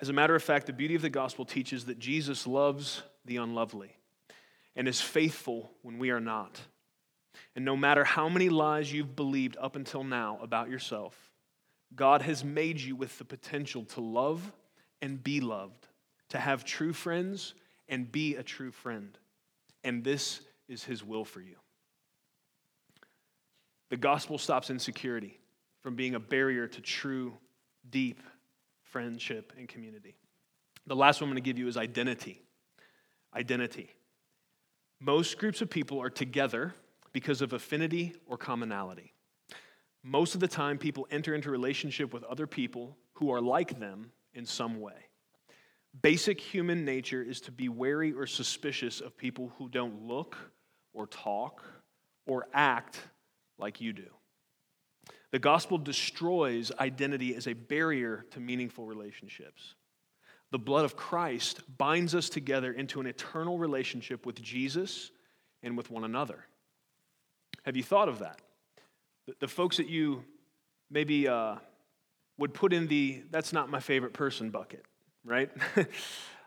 As 0.00 0.08
a 0.08 0.12
matter 0.12 0.34
of 0.34 0.42
fact, 0.42 0.66
the 0.66 0.72
beauty 0.72 0.94
of 0.94 1.02
the 1.02 1.10
gospel 1.10 1.44
teaches 1.44 1.86
that 1.86 1.98
Jesus 1.98 2.46
loves 2.46 3.02
the 3.24 3.38
unlovely 3.38 3.96
and 4.74 4.86
is 4.86 5.00
faithful 5.00 5.70
when 5.82 5.98
we 5.98 6.10
are 6.10 6.20
not. 6.20 6.60
And 7.54 7.64
no 7.64 7.76
matter 7.76 8.04
how 8.04 8.28
many 8.28 8.48
lies 8.48 8.92
you've 8.92 9.16
believed 9.16 9.56
up 9.60 9.76
until 9.76 10.04
now 10.04 10.38
about 10.42 10.68
yourself, 10.68 11.16
God 11.94 12.22
has 12.22 12.44
made 12.44 12.80
you 12.80 12.96
with 12.96 13.16
the 13.18 13.24
potential 13.24 13.84
to 13.84 14.00
love 14.00 14.52
and 15.00 15.22
be 15.22 15.40
loved, 15.40 15.86
to 16.30 16.38
have 16.38 16.64
true 16.64 16.92
friends 16.92 17.54
and 17.88 18.10
be 18.10 18.34
a 18.34 18.42
true 18.42 18.70
friend. 18.70 19.16
And 19.84 20.04
this 20.04 20.40
is 20.68 20.84
His 20.84 21.04
will 21.04 21.24
for 21.24 21.40
you. 21.40 21.56
The 23.90 23.96
gospel 23.96 24.38
stops 24.38 24.70
insecurity 24.70 25.38
from 25.82 25.94
being 25.94 26.14
a 26.14 26.20
barrier 26.20 26.66
to 26.66 26.80
true, 26.80 27.34
deep 27.88 28.20
friendship 28.82 29.52
and 29.56 29.68
community. 29.68 30.16
The 30.86 30.96
last 30.96 31.20
one 31.20 31.28
I'm 31.28 31.34
going 31.34 31.42
to 31.42 31.48
give 31.48 31.58
you 31.58 31.68
is 31.68 31.76
identity. 31.76 32.42
Identity. 33.34 33.90
Most 35.00 35.38
groups 35.38 35.60
of 35.60 35.70
people 35.70 36.00
are 36.00 36.10
together 36.10 36.74
because 37.12 37.42
of 37.42 37.52
affinity 37.52 38.14
or 38.26 38.36
commonality. 38.36 39.12
Most 40.02 40.34
of 40.34 40.40
the 40.40 40.48
time, 40.48 40.78
people 40.78 41.06
enter 41.10 41.34
into 41.34 41.50
relationship 41.50 42.12
with 42.12 42.22
other 42.24 42.46
people 42.46 42.96
who 43.14 43.30
are 43.32 43.40
like 43.40 43.78
them 43.78 44.12
in 44.34 44.46
some 44.46 44.80
way. 44.80 45.08
Basic 46.02 46.40
human 46.40 46.84
nature 46.84 47.22
is 47.22 47.40
to 47.42 47.52
be 47.52 47.68
wary 47.68 48.12
or 48.12 48.26
suspicious 48.26 49.00
of 49.00 49.16
people 49.16 49.52
who 49.58 49.68
don't 49.68 50.02
look 50.02 50.36
or 50.92 51.06
talk 51.06 51.62
or 52.26 52.46
act 52.52 53.00
like 53.58 53.80
you 53.80 53.92
do. 53.92 54.08
The 55.32 55.38
gospel 55.38 55.78
destroys 55.78 56.72
identity 56.78 57.34
as 57.34 57.46
a 57.46 57.52
barrier 57.52 58.24
to 58.30 58.40
meaningful 58.40 58.86
relationships. 58.86 59.74
The 60.52 60.58
blood 60.58 60.84
of 60.84 60.96
Christ 60.96 61.60
binds 61.76 62.14
us 62.14 62.28
together 62.28 62.72
into 62.72 63.00
an 63.00 63.06
eternal 63.06 63.58
relationship 63.58 64.24
with 64.24 64.40
Jesus 64.40 65.10
and 65.62 65.76
with 65.76 65.90
one 65.90 66.04
another. 66.04 66.46
Have 67.64 67.76
you 67.76 67.82
thought 67.82 68.08
of 68.08 68.20
that? 68.20 68.40
The, 69.40 69.48
folks 69.48 69.78
that 69.78 69.88
you 69.88 70.22
maybe 70.88 71.26
uh, 71.26 71.56
would 72.38 72.54
put 72.54 72.72
in 72.72 72.86
the 72.86 73.24
that's 73.30 73.52
not 73.52 73.68
my 73.68 73.80
favorite 73.80 74.12
person 74.12 74.50
bucket, 74.50 74.84
right? 75.24 75.50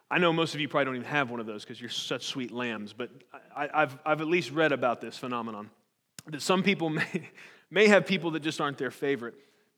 I 0.10 0.18
know 0.18 0.32
most 0.32 0.56
of 0.56 0.62
you 0.62 0.70
probably 0.70 0.86
don't 0.86 0.96
even 0.96 1.08
have 1.08 1.30
one 1.30 1.42
of 1.42 1.46
those 1.46 1.66
because 1.66 1.82
you're 1.82 1.90
such 1.90 2.26
sweet 2.26 2.52
lambs, 2.52 2.94
but 2.94 3.12
I, 3.54 3.82
have 3.82 4.00
I've 4.06 4.22
at 4.22 4.28
least 4.28 4.52
read 4.52 4.72
about 4.72 5.02
this 5.02 5.18
phenomenon 5.18 5.70
that 6.32 6.42
some 6.42 6.64
people 6.64 6.90
may, 6.90 7.30
may 7.70 7.88
have 7.88 8.06
people 8.06 8.32
that 8.32 8.42
just 8.42 8.62
aren't 8.62 8.78
their 8.78 8.92
favorite. 8.92 9.36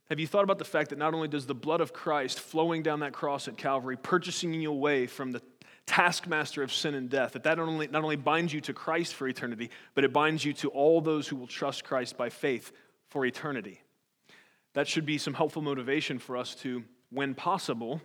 Have 0.09 0.19
you 0.19 0.27
thought 0.27 0.43
about 0.43 0.57
the 0.57 0.65
fact 0.65 0.89
that 0.89 0.99
not 0.99 1.13
only 1.13 1.29
does 1.29 1.45
the 1.45 1.55
blood 1.55 1.79
of 1.79 1.93
Christ 1.93 2.39
flowing 2.39 2.83
down 2.83 2.99
that 2.99 3.13
cross 3.13 3.47
at 3.47 3.55
Calvary, 3.55 3.95
purchasing 3.95 4.53
you 4.53 4.69
away 4.69 5.07
from 5.07 5.31
the 5.31 5.41
taskmaster 5.85 6.63
of 6.63 6.73
sin 6.73 6.95
and 6.95 7.09
death, 7.09 7.33
that 7.33 7.43
that 7.43 7.57
not 7.57 7.67
only, 7.67 7.87
not 7.87 8.03
only 8.03 8.17
binds 8.17 8.53
you 8.53 8.59
to 8.61 8.73
Christ 8.73 9.13
for 9.13 9.27
eternity, 9.27 9.69
but 9.95 10.03
it 10.03 10.11
binds 10.11 10.43
you 10.43 10.51
to 10.53 10.69
all 10.69 10.99
those 10.99 11.27
who 11.27 11.37
will 11.37 11.47
trust 11.47 11.85
Christ 11.85 12.17
by 12.17 12.29
faith 12.29 12.73
for 13.07 13.25
eternity? 13.25 13.81
That 14.73 14.87
should 14.87 15.05
be 15.05 15.17
some 15.17 15.33
helpful 15.33 15.61
motivation 15.61 16.19
for 16.19 16.35
us 16.35 16.55
to, 16.55 16.83
when 17.09 17.33
possible, 17.33 18.01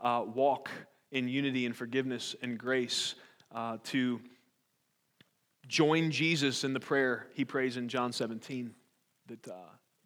uh, 0.00 0.24
walk 0.26 0.70
in 1.10 1.28
unity 1.28 1.66
and 1.66 1.74
forgiveness 1.74 2.36
and 2.40 2.56
grace, 2.58 3.14
uh, 3.52 3.78
to 3.84 4.20
join 5.68 6.10
Jesus 6.10 6.64
in 6.64 6.72
the 6.72 6.80
prayer 6.80 7.26
he 7.34 7.44
prays 7.44 7.76
in 7.76 7.88
John 7.88 8.12
17 8.12 8.74
that. 9.28 9.48
Uh, 9.48 9.52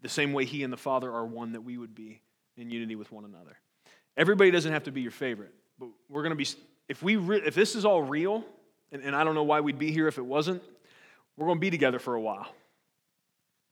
the 0.03 0.09
same 0.09 0.33
way 0.33 0.45
He 0.45 0.63
and 0.65 0.73
the 0.73 0.77
Father 0.77 1.11
are 1.11 1.25
one, 1.25 1.53
that 1.53 1.63
we 1.63 1.79
would 1.79 1.95
be 1.95 2.21
in 2.57 2.71
unity 2.71 2.97
with 2.97 3.11
one 3.11 3.25
another. 3.25 3.57
Everybody 4.17 4.51
doesn't 4.51 4.73
have 4.73 4.85
to 4.85 4.93
be 4.93 5.01
your 5.01 5.13
favorite, 5.13 5.55
but 5.79 5.89
we're 6.11 6.23
going 6.23 6.37
to 6.37 6.37
be, 6.37 6.47
if, 6.89 7.03
we 7.03 7.17
re, 7.17 7.41
if 7.47 7.55
this 7.55 7.75
is 7.75 7.85
all 7.85 8.03
real, 8.03 8.45
and, 8.91 9.03
and 9.03 9.17
I 9.17 9.25
don't 9.25 9.35
know 9.35 9.45
why 9.45 9.61
we'd 9.61 9.79
be 9.79 9.91
here 9.91 10.09
if 10.09 10.19
it 10.19 10.27
wasn't, 10.27 10.63
we're 11.37 11.47
going 11.47 11.59
to 11.59 11.61
be 11.61 11.71
together 11.71 11.99
for 11.99 12.15
a 12.15 12.21
while. 12.21 12.47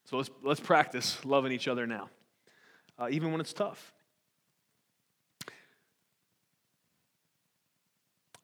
So 0.07 0.17
let's, 0.17 0.31
let's 0.43 0.61
practice 0.61 1.23
loving 1.25 1.53
each 1.53 1.69
other 1.69 1.87
now, 1.87 2.09
uh, 2.99 3.09
even 3.11 3.33
when 3.33 3.41
it's 3.41 3.53
tough. 3.53 3.93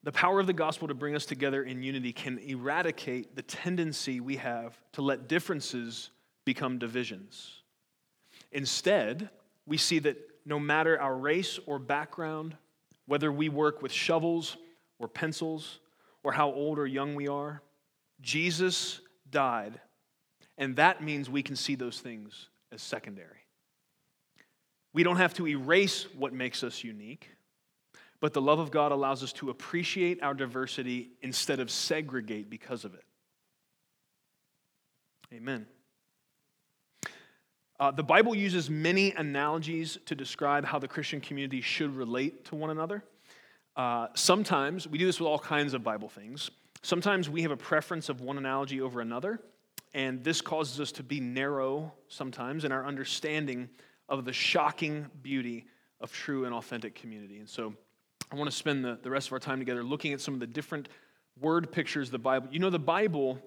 The 0.06 0.12
power 0.12 0.38
of 0.38 0.46
the 0.46 0.52
gospel 0.52 0.86
to 0.86 0.94
bring 0.94 1.16
us 1.16 1.26
together 1.26 1.64
in 1.64 1.82
unity 1.82 2.12
can 2.12 2.38
eradicate 2.38 3.34
the 3.34 3.42
tendency 3.42 4.20
we 4.20 4.36
have 4.36 4.78
to 4.92 5.02
let 5.02 5.26
differences 5.26 6.10
become 6.44 6.78
divisions. 6.78 7.62
Instead, 8.52 9.30
we 9.66 9.76
see 9.76 9.98
that 9.98 10.16
no 10.44 10.60
matter 10.60 10.96
our 11.00 11.16
race 11.16 11.58
or 11.66 11.80
background, 11.80 12.56
whether 13.06 13.32
we 13.32 13.48
work 13.48 13.82
with 13.82 13.90
shovels 13.90 14.56
or 15.00 15.08
pencils, 15.08 15.80
or 16.22 16.30
how 16.30 16.52
old 16.52 16.78
or 16.78 16.86
young 16.86 17.16
we 17.16 17.26
are, 17.26 17.60
Jesus 18.20 19.00
died. 19.28 19.80
And 20.56 20.76
that 20.76 21.02
means 21.02 21.28
we 21.28 21.42
can 21.42 21.56
see 21.56 21.74
those 21.74 21.98
things 21.98 22.48
as 22.70 22.80
secondary. 22.80 23.44
We 24.92 25.02
don't 25.02 25.16
have 25.16 25.34
to 25.34 25.48
erase 25.48 26.06
what 26.16 26.32
makes 26.32 26.62
us 26.62 26.84
unique, 26.84 27.28
but 28.20 28.32
the 28.32 28.40
love 28.40 28.58
of 28.58 28.70
God 28.70 28.92
allows 28.92 29.22
us 29.22 29.32
to 29.34 29.50
appreciate 29.50 30.22
our 30.22 30.34
diversity 30.34 31.10
instead 31.22 31.60
of 31.60 31.70
segregate 31.70 32.48
because 32.48 32.84
of 32.84 32.94
it. 32.94 33.04
Amen. 35.32 35.66
Uh, 37.78 37.90
the 37.90 38.02
Bible 38.02 38.34
uses 38.34 38.70
many 38.70 39.12
analogies 39.12 39.98
to 40.06 40.14
describe 40.14 40.64
how 40.64 40.78
the 40.78 40.88
Christian 40.88 41.20
community 41.20 41.60
should 41.60 41.94
relate 41.94 42.46
to 42.46 42.54
one 42.54 42.70
another. 42.70 43.04
Uh, 43.76 44.06
sometimes, 44.14 44.88
we 44.88 44.96
do 44.96 45.04
this 45.04 45.20
with 45.20 45.28
all 45.28 45.38
kinds 45.38 45.74
of 45.74 45.84
Bible 45.84 46.08
things. 46.08 46.50
Sometimes 46.82 47.28
we 47.28 47.42
have 47.42 47.50
a 47.50 47.56
preference 47.56 48.08
of 48.08 48.22
one 48.22 48.38
analogy 48.38 48.80
over 48.80 49.00
another, 49.00 49.40
and 49.92 50.24
this 50.24 50.40
causes 50.40 50.80
us 50.80 50.92
to 50.92 51.02
be 51.02 51.20
narrow 51.20 51.92
sometimes 52.08 52.64
in 52.64 52.72
our 52.72 52.86
understanding 52.86 53.68
of 54.08 54.24
the 54.24 54.32
shocking 54.32 55.06
beauty 55.22 55.66
of 56.00 56.12
true 56.12 56.46
and 56.46 56.54
authentic 56.54 56.94
community. 56.94 57.38
And 57.38 57.48
so 57.48 57.74
I 58.30 58.36
want 58.36 58.50
to 58.50 58.56
spend 58.56 58.84
the, 58.84 58.98
the 59.02 59.10
rest 59.10 59.28
of 59.28 59.32
our 59.32 59.38
time 59.38 59.58
together 59.58 59.84
looking 59.84 60.12
at 60.12 60.20
some 60.20 60.34
of 60.34 60.40
the 60.40 60.46
different 60.46 60.88
word 61.40 61.70
pictures 61.70 62.08
of 62.08 62.12
the 62.12 62.18
Bible. 62.18 62.48
You 62.50 62.58
know, 62.58 62.70
the 62.70 62.78
Bible 62.78 63.38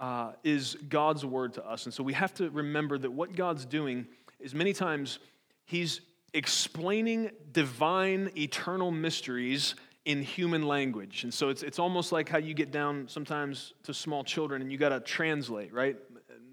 uh, 0.00 0.32
is 0.42 0.76
God's 0.88 1.24
word 1.24 1.54
to 1.54 1.66
us. 1.66 1.84
And 1.84 1.94
so 1.94 2.02
we 2.02 2.12
have 2.12 2.34
to 2.34 2.50
remember 2.50 2.98
that 2.98 3.10
what 3.10 3.36
God's 3.36 3.64
doing 3.64 4.06
is 4.40 4.54
many 4.54 4.72
times 4.72 5.18
He's 5.64 6.00
explaining 6.32 7.30
divine, 7.52 8.30
eternal 8.36 8.90
mysteries 8.90 9.74
in 10.04 10.22
human 10.22 10.62
language. 10.62 11.24
And 11.24 11.34
so 11.34 11.48
it's, 11.48 11.62
it's 11.62 11.78
almost 11.78 12.12
like 12.12 12.28
how 12.28 12.38
you 12.38 12.54
get 12.54 12.70
down 12.70 13.08
sometimes 13.08 13.74
to 13.82 13.92
small 13.92 14.22
children 14.22 14.62
and 14.62 14.70
you 14.70 14.78
got 14.78 14.90
to 14.90 15.00
translate, 15.00 15.72
right? 15.72 15.96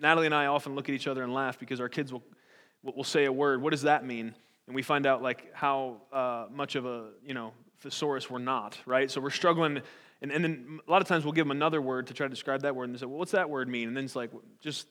Natalie 0.02 0.26
and 0.26 0.34
I 0.34 0.48
often 0.48 0.74
look 0.74 0.90
at 0.90 0.96
each 0.96 1.08
other 1.08 1.24
and 1.24 1.34
laugh 1.34 1.60
because 1.60 1.80
our 1.80 1.90
kids 1.90 2.12
will, 2.12 2.24
will 2.84 3.04
say 3.04 3.26
a 3.26 3.32
word. 3.32 3.62
What 3.62 3.70
does 3.70 3.84
that 3.84 4.06
mean? 4.06 4.34
And 4.66 4.76
we 4.76 4.82
find 4.82 5.06
out 5.06 5.22
like 5.22 5.54
how 5.54 5.98
uh, 6.12 6.46
much 6.52 6.76
of 6.76 6.86
a, 6.86 7.10
you 7.24 7.34
know, 7.34 7.54
thesaurus 7.84 8.30
we're 8.30 8.40
not, 8.40 8.78
right? 8.86 9.12
So 9.12 9.22
we're 9.22 9.30
struggling 9.30 9.82
and, 10.24 10.32
and 10.32 10.44
then 10.44 10.80
a 10.88 10.90
lot 10.90 11.02
of 11.02 11.08
times 11.08 11.26
we'll 11.26 11.34
give 11.34 11.46
them 11.46 11.52
another 11.52 11.82
word 11.82 12.08
to 12.08 12.14
try 12.14 12.26
to 12.26 12.30
describe 12.30 12.62
that 12.62 12.76
word 12.76 12.86
and 12.86 12.96
they 12.96 13.00
say, 13.00 13.06
well, 13.06 13.20
what's 13.20 13.34
that 13.34 13.50
word 13.50 13.68
mean? 13.68 13.90
And 13.90 13.96
then 13.96 14.06
it's 14.06 14.16
like, 14.16 14.32
just 14.62 14.88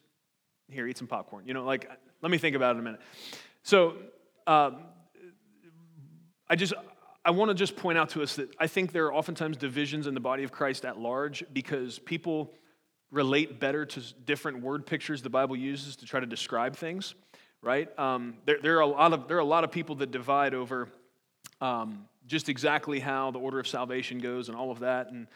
here, 0.68 0.86
eat 0.86 0.98
some 0.98 1.08
popcorn. 1.08 1.46
You 1.46 1.54
know, 1.54 1.64
like, 1.64 1.90
let 2.20 2.30
me 2.30 2.36
think 2.36 2.54
about 2.54 2.76
it 2.76 2.80
a 2.80 2.82
minute. 2.82 3.00
So 3.62 3.94
uh, 4.46 4.72
I 6.50 6.54
just, 6.54 6.74
I 7.24 7.30
want 7.30 7.48
to 7.48 7.54
just 7.54 7.76
point 7.76 7.96
out 7.96 8.10
to 8.10 8.22
us 8.22 8.36
that 8.36 8.54
I 8.58 8.66
think 8.66 8.92
there 8.92 9.06
are 9.06 9.14
oftentimes 9.14 9.56
divisions 9.56 10.06
in 10.06 10.12
the 10.12 10.20
body 10.20 10.44
of 10.44 10.52
Christ 10.52 10.84
at 10.84 10.98
large 10.98 11.42
because 11.50 11.98
people 11.98 12.52
relate 13.10 13.58
better 13.58 13.86
to 13.86 14.00
different 14.26 14.60
word 14.60 14.84
pictures 14.84 15.22
the 15.22 15.30
Bible 15.30 15.56
uses 15.56 15.96
to 15.96 16.06
try 16.06 16.20
to 16.20 16.26
describe 16.26 16.76
things, 16.76 17.14
right? 17.62 17.88
Um, 17.98 18.34
there, 18.44 18.58
there, 18.62 18.76
are 18.76 18.80
a 18.80 18.86
lot 18.86 19.14
of, 19.14 19.28
there 19.28 19.38
are 19.38 19.40
a 19.40 19.44
lot 19.44 19.64
of 19.64 19.70
people 19.70 19.96
that 19.96 20.10
divide 20.10 20.52
over 20.52 20.88
um, 21.62 22.06
just 22.26 22.48
exactly 22.48 23.00
how 23.00 23.30
the 23.30 23.38
order 23.38 23.58
of 23.58 23.66
salvation 23.66 24.18
goes 24.18 24.48
and 24.48 24.56
all 24.56 24.70
of 24.70 24.80
that. 24.80 25.10
And 25.10 25.26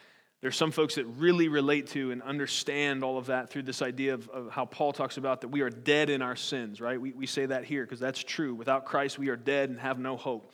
there's 0.41 0.57
some 0.57 0.71
folks 0.71 0.97
that 0.97 1.07
really 1.07 1.49
relate 1.49 1.89
to 1.89 2.11
and 2.11 2.23
understand 2.23 3.03
all 3.03 3.19
of 3.19 3.27
that 3.27 3.51
through 3.51 3.63
this 3.63 3.83
idea 3.83 4.15
of, 4.15 4.29
of 4.29 4.51
how 4.51 4.65
Paul 4.65 4.93
talks 4.93 5.17
about 5.17 5.41
that 5.41 5.49
we 5.49 5.63
are 5.63 5.71
dead 5.71 6.11
in 6.11 6.23
our 6.23 6.37
sins, 6.37 6.81
right? 6.81 7.01
We, 7.01 7.13
we 7.13 7.27
say 7.27 7.47
that 7.47 7.65
here 7.65 7.85
because 7.85 8.01
that's 8.01 8.23
true. 8.23 8.55
Without 8.55 8.85
Christ, 8.85 9.19
we 9.19 9.29
are 9.29 9.37
dead 9.37 9.71
and 9.71 9.81
have 9.81 9.99
no 9.99 10.17
hope. 10.17 10.53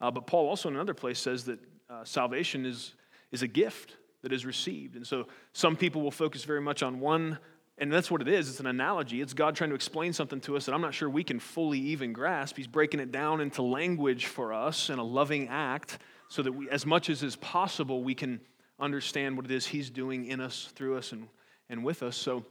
Uh, 0.00 0.10
but 0.10 0.26
Paul 0.26 0.48
also 0.48 0.68
in 0.68 0.74
another 0.74 0.94
place 0.94 1.18
says 1.18 1.44
that 1.44 1.58
uh, 1.90 2.04
salvation 2.04 2.64
is, 2.64 2.94
is 3.30 3.42
a 3.42 3.48
gift 3.48 3.96
that 4.22 4.32
is 4.32 4.46
received. 4.46 4.96
And 4.96 5.06
so 5.06 5.26
some 5.52 5.76
people 5.76 6.02
will 6.02 6.10
focus 6.10 6.44
very 6.44 6.60
much 6.60 6.82
on 6.82 7.00
one 7.00 7.38
and 7.80 7.90
that's 7.90 8.10
what 8.10 8.20
it 8.20 8.28
is. 8.28 8.50
It's 8.50 8.60
an 8.60 8.66
analogy. 8.66 9.22
It's 9.22 9.32
God 9.32 9.56
trying 9.56 9.70
to 9.70 9.74
explain 9.74 10.12
something 10.12 10.38
to 10.42 10.54
us 10.54 10.66
that 10.66 10.74
I'm 10.74 10.82
not 10.82 10.92
sure 10.92 11.08
we 11.08 11.24
can 11.24 11.40
fully 11.40 11.78
even 11.78 12.12
grasp. 12.12 12.58
He's 12.58 12.66
breaking 12.66 13.00
it 13.00 13.10
down 13.10 13.40
into 13.40 13.62
language 13.62 14.26
for 14.26 14.52
us 14.52 14.90
in 14.90 14.98
a 14.98 15.02
loving 15.02 15.48
act 15.48 15.98
so 16.28 16.42
that 16.42 16.52
we, 16.52 16.68
as 16.68 16.84
much 16.84 17.08
as 17.08 17.22
is 17.22 17.36
possible, 17.36 18.04
we 18.04 18.14
can 18.14 18.38
understand 18.78 19.34
what 19.34 19.46
it 19.46 19.50
is 19.50 19.66
He's 19.66 19.88
doing 19.88 20.26
in 20.26 20.40
us, 20.42 20.70
through 20.74 20.98
us, 20.98 21.12
and, 21.12 21.26
and 21.70 21.82
with 21.82 22.02
us. 22.02 22.18
So 22.18 22.44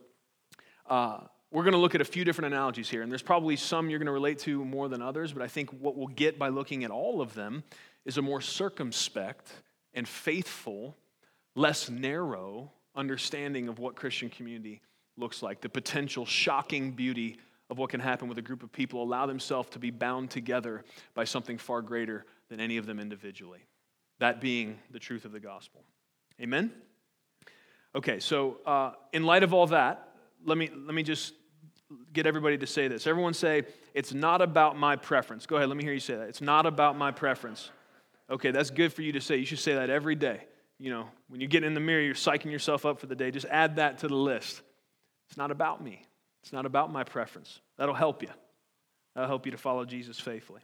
uh, 0.90 1.20
we're 1.52 1.64
going 1.64 1.74
to 1.74 1.80
look 1.80 1.94
at 1.94 2.02
a 2.02 2.06
few 2.06 2.26
different 2.26 2.52
analogies 2.52 2.90
here. 2.90 3.04
And 3.04 3.12
there's 3.12 3.22
probably 3.22 3.56
some 3.56 3.92
you're 3.92 4.00
going 4.00 4.08
to 4.08 4.12
relate 4.12 4.40
to 4.40 4.66
more 4.66 4.90
than 4.90 5.04
others, 5.04 5.32
but 5.32 5.44
I 5.44 5.48
think 5.48 5.70
what 5.70 5.96
we'll 5.96 6.08
get 6.08 6.40
by 6.40 6.50
looking 6.50 6.84
at 6.84 6.90
all 6.90 7.22
of 7.22 7.36
them 7.36 7.64
is 8.04 8.18
a 8.18 8.22
more 8.24 8.42
circumspect 8.42 9.52
and 9.94 10.08
faithful, 10.08 10.98
less 11.56 11.88
narrow 11.88 12.72
understanding 12.96 13.68
of 13.68 13.78
what 13.78 13.96
Christian 13.96 14.30
community 14.30 14.82
looks 15.20 15.44
like, 15.44 15.62
the 15.62 15.70
potential 15.70 16.26
shocking 16.26 16.92
beauty 16.92 17.38
of 17.70 17.78
what 17.78 17.90
can 17.90 18.00
happen 18.00 18.28
with 18.28 18.38
a 18.38 18.42
group 18.42 18.64
of 18.64 18.72
people 18.72 19.04
allow 19.04 19.26
themselves 19.26 19.70
to 19.70 19.80
be 19.80 19.92
bound 19.92 20.32
together 20.32 20.84
by 21.14 21.24
something 21.24 21.58
far 21.58 21.82
greater 21.82 22.26
than 22.50 22.60
any 22.60 22.78
of 22.78 22.86
them 22.86 23.00
individually. 23.00 23.60
That 24.20 24.42
being 24.42 24.80
the 24.92 25.00
truth 25.00 25.26
of 25.26 25.32
the 25.32 25.40
gospel. 25.40 25.84
Amen? 26.42 26.72
Okay, 27.96 28.20
so 28.20 28.58
uh, 28.66 28.92
in 29.14 29.24
light 29.24 29.44
of 29.44 29.54
all 29.54 29.68
that, 29.68 30.10
let 30.46 30.58
me, 30.58 30.70
let 30.74 30.96
me 30.96 31.04
just 31.04 31.34
get 32.14 32.26
everybody 32.26 32.58
to 32.58 32.68
say 32.68 32.88
this. 32.88 33.08
Everyone 33.08 33.34
say, 33.34 33.64
It's 33.94 34.14
not 34.14 34.42
about 34.42 34.78
my 34.78 34.96
preference. 34.96 35.46
Go 35.46 35.58
ahead, 35.58 35.70
let 35.70 35.78
me 35.78 35.84
hear 35.84 35.94
you 35.94 36.00
say 36.00 36.16
that. 36.16 36.30
It's 36.30 36.42
not 36.42 36.66
about 36.66 36.98
my 36.98 37.12
preference. 37.12 37.72
Okay, 38.30 38.52
that's 38.52 38.70
good 38.70 38.94
for 38.94 39.02
you 39.02 39.12
to 39.14 39.22
say. 39.22 39.38
You 39.38 39.46
should 39.46 39.60
say 39.60 39.74
that 39.74 39.90
every 39.90 40.16
day. 40.16 40.46
You 40.78 40.92
know, 40.92 41.08
when 41.28 41.42
you 41.42 41.48
get 41.48 41.64
in 41.64 41.74
the 41.74 41.80
mirror, 41.80 42.02
you're 42.02 42.14
psyching 42.14 42.52
yourself 42.52 42.86
up 42.86 43.00
for 43.00 43.08
the 43.08 43.16
day. 43.16 43.32
Just 43.32 43.48
add 43.50 43.78
that 43.78 44.00
to 44.00 44.08
the 44.08 44.16
list. 44.16 44.62
It's 45.30 45.38
not 45.38 45.52
about 45.52 45.84
me, 45.84 46.04
it's 46.42 46.52
not 46.52 46.66
about 46.66 46.92
my 46.92 47.04
preference. 47.04 47.62
That'll 47.78 47.96
help 47.96 48.22
you. 48.22 48.30
That'll 49.16 49.30
help 49.30 49.46
you 49.46 49.52
to 49.52 49.58
follow 49.58 49.86
Jesus 49.86 50.20
faithfully. 50.20 50.62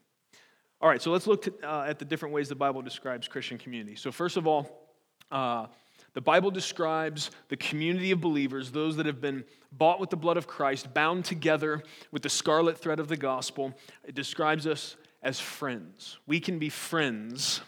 All 0.81 0.89
right, 0.89 1.01
so 1.01 1.11
let's 1.11 1.27
look 1.27 1.43
to, 1.43 1.53
uh, 1.63 1.85
at 1.87 1.99
the 1.99 2.05
different 2.05 2.33
ways 2.33 2.49
the 2.49 2.55
Bible 2.55 2.81
describes 2.81 3.27
Christian 3.27 3.57
community. 3.57 3.95
So, 3.95 4.11
first 4.11 4.37
of 4.37 4.45
all, 4.45 4.89
uh, 5.31 5.67
the 6.13 6.21
Bible 6.21 6.51
describes 6.51 7.31
the 7.49 7.57
community 7.57 8.11
of 8.11 8.21
believers, 8.21 8.71
those 8.71 8.95
that 8.97 9.05
have 9.05 9.21
been 9.21 9.43
bought 9.71 9.99
with 9.99 10.09
the 10.09 10.17
blood 10.17 10.37
of 10.37 10.47
Christ, 10.47 10.93
bound 10.93 11.25
together 11.25 11.83
with 12.11 12.21
the 12.21 12.29
scarlet 12.29 12.77
thread 12.77 12.99
of 12.99 13.07
the 13.07 13.17
gospel. 13.17 13.73
It 14.03 14.15
describes 14.15 14.67
us 14.67 14.95
as 15.21 15.39
friends. 15.39 16.17
We 16.25 16.39
can 16.39 16.59
be 16.59 16.69
friends 16.69 17.61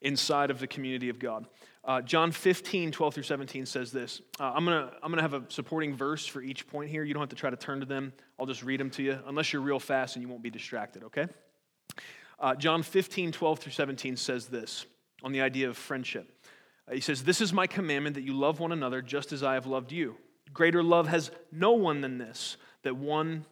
inside 0.00 0.50
of 0.50 0.60
the 0.60 0.66
community 0.66 1.08
of 1.08 1.18
God. 1.18 1.46
Uh, 1.88 2.02
John 2.02 2.32
15, 2.32 2.92
12 2.92 3.14
through 3.14 3.22
17 3.22 3.64
says 3.64 3.90
this. 3.90 4.20
Uh, 4.38 4.52
I'm 4.54 4.66
going 4.66 4.86
to 4.86 4.92
I'm 5.02 5.10
gonna 5.10 5.22
have 5.22 5.32
a 5.32 5.42
supporting 5.48 5.96
verse 5.96 6.26
for 6.26 6.42
each 6.42 6.66
point 6.66 6.90
here. 6.90 7.02
You 7.02 7.14
don't 7.14 7.22
have 7.22 7.30
to 7.30 7.36
try 7.36 7.48
to 7.48 7.56
turn 7.56 7.80
to 7.80 7.86
them. 7.86 8.12
I'll 8.38 8.44
just 8.44 8.62
read 8.62 8.78
them 8.78 8.90
to 8.90 9.02
you, 9.02 9.18
unless 9.26 9.54
you're 9.54 9.62
real 9.62 9.80
fast 9.80 10.14
and 10.14 10.22
you 10.22 10.28
won't 10.28 10.42
be 10.42 10.50
distracted, 10.50 11.02
okay? 11.04 11.28
Uh, 12.38 12.54
John 12.56 12.82
15, 12.82 13.32
12 13.32 13.58
through 13.58 13.72
17 13.72 14.16
says 14.18 14.48
this 14.48 14.84
on 15.24 15.32
the 15.32 15.40
idea 15.40 15.70
of 15.70 15.78
friendship. 15.78 16.30
Uh, 16.86 16.92
he 16.92 17.00
says, 17.00 17.24
This 17.24 17.40
is 17.40 17.54
my 17.54 17.66
commandment 17.66 18.16
that 18.16 18.22
you 18.22 18.34
love 18.34 18.60
one 18.60 18.72
another 18.72 19.00
just 19.00 19.32
as 19.32 19.42
I 19.42 19.54
have 19.54 19.66
loved 19.66 19.90
you. 19.90 20.16
Greater 20.52 20.82
love 20.82 21.08
has 21.08 21.30
no 21.50 21.72
one 21.72 22.02
than 22.02 22.18
this, 22.18 22.58
that 22.82 22.96
one 22.96 23.46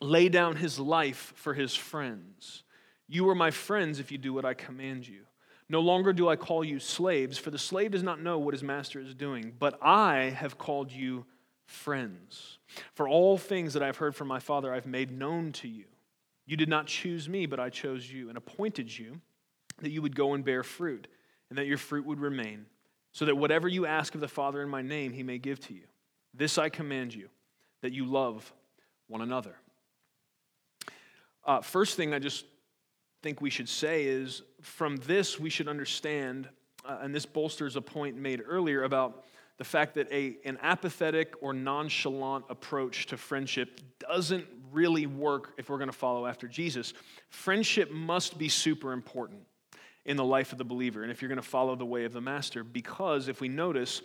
lay 0.00 0.28
down 0.28 0.56
his 0.56 0.80
life 0.80 1.32
for 1.36 1.54
his 1.54 1.76
friends. 1.76 2.64
You 3.06 3.28
are 3.28 3.34
my 3.36 3.52
friends 3.52 4.00
if 4.00 4.10
you 4.10 4.18
do 4.18 4.32
what 4.32 4.44
I 4.44 4.54
command 4.54 5.06
you. 5.06 5.20
No 5.68 5.80
longer 5.80 6.12
do 6.12 6.28
I 6.28 6.36
call 6.36 6.64
you 6.64 6.78
slaves, 6.78 7.38
for 7.38 7.50
the 7.50 7.58
slave 7.58 7.90
does 7.90 8.02
not 8.02 8.22
know 8.22 8.38
what 8.38 8.54
his 8.54 8.62
master 8.62 9.00
is 9.00 9.14
doing, 9.14 9.52
but 9.58 9.78
I 9.82 10.30
have 10.36 10.58
called 10.58 10.92
you 10.92 11.26
friends. 11.64 12.58
For 12.94 13.08
all 13.08 13.36
things 13.36 13.74
that 13.74 13.82
I've 13.82 13.96
heard 13.96 14.14
from 14.14 14.28
my 14.28 14.38
Father, 14.38 14.72
I've 14.72 14.86
made 14.86 15.10
known 15.10 15.52
to 15.52 15.68
you. 15.68 15.86
You 16.46 16.56
did 16.56 16.68
not 16.68 16.86
choose 16.86 17.28
me, 17.28 17.46
but 17.46 17.58
I 17.58 17.70
chose 17.70 18.10
you 18.10 18.28
and 18.28 18.38
appointed 18.38 18.96
you 18.96 19.20
that 19.82 19.90
you 19.90 20.02
would 20.02 20.14
go 20.14 20.34
and 20.34 20.44
bear 20.44 20.62
fruit, 20.62 21.08
and 21.50 21.58
that 21.58 21.66
your 21.66 21.78
fruit 21.78 22.06
would 22.06 22.20
remain 22.20 22.66
so 23.12 23.24
that 23.24 23.34
whatever 23.34 23.66
you 23.66 23.86
ask 23.86 24.14
of 24.14 24.20
the 24.20 24.28
Father 24.28 24.62
in 24.62 24.68
my 24.68 24.82
name, 24.82 25.12
he 25.12 25.22
may 25.22 25.38
give 25.38 25.58
to 25.60 25.72
you. 25.74 25.84
This 26.34 26.58
I 26.58 26.68
command 26.68 27.14
you, 27.14 27.28
that 27.80 27.92
you 27.92 28.04
love 28.04 28.52
one 29.08 29.22
another. 29.22 29.56
Uh, 31.44 31.62
first 31.62 31.96
thing 31.96 32.12
I 32.12 32.18
just 32.18 32.44
think 33.22 33.40
we 33.40 33.48
should 33.48 33.68
say 33.68 34.04
is 34.04 34.42
from 34.66 34.96
this, 34.96 35.38
we 35.38 35.48
should 35.48 35.68
understand, 35.68 36.48
uh, 36.84 36.98
and 37.00 37.14
this 37.14 37.24
bolsters 37.24 37.76
a 37.76 37.80
point 37.80 38.16
made 38.16 38.42
earlier 38.46 38.82
about 38.82 39.24
the 39.58 39.64
fact 39.64 39.94
that 39.94 40.10
a, 40.12 40.36
an 40.44 40.58
apathetic 40.60 41.34
or 41.40 41.52
nonchalant 41.52 42.44
approach 42.50 43.06
to 43.06 43.16
friendship 43.16 43.80
doesn't 44.00 44.44
really 44.72 45.06
work 45.06 45.54
if 45.56 45.70
we're 45.70 45.78
going 45.78 45.88
to 45.88 45.96
follow 45.96 46.26
after 46.26 46.46
Jesus. 46.46 46.92
Friendship 47.30 47.90
must 47.90 48.36
be 48.36 48.48
super 48.48 48.92
important 48.92 49.40
in 50.04 50.16
the 50.16 50.24
life 50.24 50.52
of 50.52 50.58
the 50.58 50.64
believer 50.64 51.02
and 51.02 51.10
if 51.10 51.22
you're 51.22 51.28
going 51.28 51.36
to 51.36 51.42
follow 51.42 51.74
the 51.74 51.86
way 51.86 52.04
of 52.04 52.12
the 52.12 52.20
master. 52.20 52.62
Because 52.62 53.28
if 53.28 53.40
we 53.40 53.48
notice, 53.48 54.02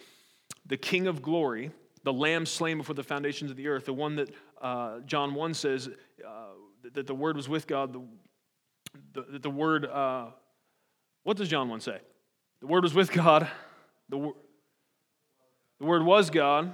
the 0.67 0.77
King 0.77 1.07
of 1.07 1.21
glory, 1.21 1.71
the 2.03 2.13
lamb 2.13 2.45
slain 2.45 2.77
before 2.77 2.95
the 2.95 3.03
foundations 3.03 3.51
of 3.51 3.57
the 3.57 3.67
earth, 3.67 3.85
the 3.85 3.93
one 3.93 4.15
that 4.15 4.29
uh, 4.61 4.99
John 5.01 5.33
1 5.33 5.53
says 5.53 5.89
uh, 6.25 6.31
that 6.93 7.07
the 7.07 7.15
word 7.15 7.35
was 7.35 7.49
with 7.49 7.67
God, 7.67 7.93
the, 7.93 9.23
the, 9.23 9.39
the 9.39 9.49
word, 9.49 9.85
uh, 9.85 10.27
what 11.23 11.37
does 11.37 11.49
John 11.49 11.69
1 11.69 11.81
say? 11.81 11.99
The 12.61 12.67
word 12.67 12.83
was 12.83 12.93
with 12.93 13.11
God, 13.11 13.47
the, 14.09 14.33
the 15.79 15.85
word 15.85 16.03
was 16.03 16.29
God. 16.29 16.73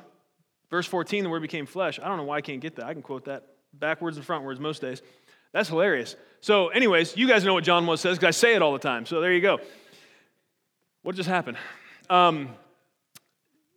Verse 0.69 0.85
14, 0.85 1.23
the 1.23 1.29
word 1.29 1.41
became 1.41 1.65
flesh. 1.65 1.97
I 1.97 2.09
don't 2.09 2.17
know 2.17 2.23
why 2.23 2.37
I 2.37 2.41
can't 2.41 2.59
get 2.59 2.75
that. 2.75 2.85
I 2.85 2.93
can 2.93 3.01
quote 3.01 3.25
that 3.25 3.47
backwards 3.73 4.17
and 4.17 4.27
frontwards 4.27 4.59
most 4.59 4.81
days. 4.81 5.01
That's 5.53 5.69
hilarious. 5.69 6.15
So, 6.41 6.67
anyways, 6.69 7.15
you 7.15 7.27
guys 7.27 7.43
know 7.43 7.53
what 7.53 7.63
John 7.63 7.85
1 7.85 7.97
says 7.97 8.17
because 8.17 8.27
I 8.27 8.37
say 8.37 8.55
it 8.55 8.61
all 8.61 8.73
the 8.73 8.79
time. 8.79 9.05
So, 9.05 9.21
there 9.21 9.31
you 9.31 9.41
go. 9.41 9.59
What 11.03 11.15
just 11.15 11.29
happened? 11.29 11.57
Um, 12.09 12.49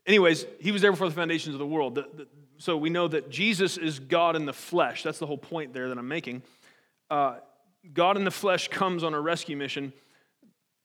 anyways, 0.05 0.47
he 0.59 0.73
was 0.73 0.83
there 0.83 0.91
before 0.91 1.09
the 1.09 1.15
foundations 1.15 1.55
of 1.55 1.61
the 1.61 1.67
world. 1.67 1.95
The, 1.95 2.09
the, 2.13 2.27
so, 2.59 2.77
we 2.77 2.91
know 2.91 3.07
that 3.09 3.31
Jesus 3.31 3.79
is 3.79 4.01
God 4.01 4.35
in 4.35 4.47
the 4.47 4.53
flesh. 4.53 5.05
That's 5.05 5.19
the 5.19 5.27
whole 5.27 5.39
point 5.39 5.73
there 5.73 5.89
that 5.89 5.97
I'm 5.97 6.09
making. 6.09 6.43
Uh, 7.09 7.37
God 7.95 8.17
in 8.17 8.25
the 8.25 8.31
flesh 8.31 8.69
comes 8.69 9.05
on 9.05 9.15
a 9.15 9.21
rescue 9.21 9.57
mission. 9.57 9.93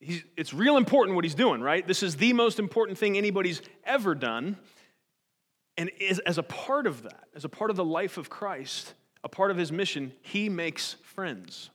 He's, 0.06 0.24
it's 0.38 0.54
real 0.54 0.78
important 0.78 1.16
what 1.16 1.26
he's 1.26 1.36
doing, 1.36 1.62
right? 1.62 1.86
This 1.86 2.04
is 2.04 2.16
the 2.18 2.32
most 2.34 2.60
important 2.60 2.98
thing 2.98 3.18
anybody's 3.18 3.62
ever 3.84 4.14
done. 4.14 4.58
And 5.78 5.90
as 6.00 6.38
a 6.38 6.44
part 6.44 6.86
of 6.86 7.04
that, 7.04 7.26
as 7.36 7.44
a 7.44 7.50
part 7.50 7.72
of 7.72 7.76
the 7.76 7.84
life 7.84 8.18
of 8.18 8.30
Christ, 8.30 8.94
a 9.24 9.30
part 9.30 9.50
of 9.50 9.58
his 9.58 9.72
mission, 9.72 10.14
he 10.22 10.48
makes 10.48 10.94
friends. 11.04 11.72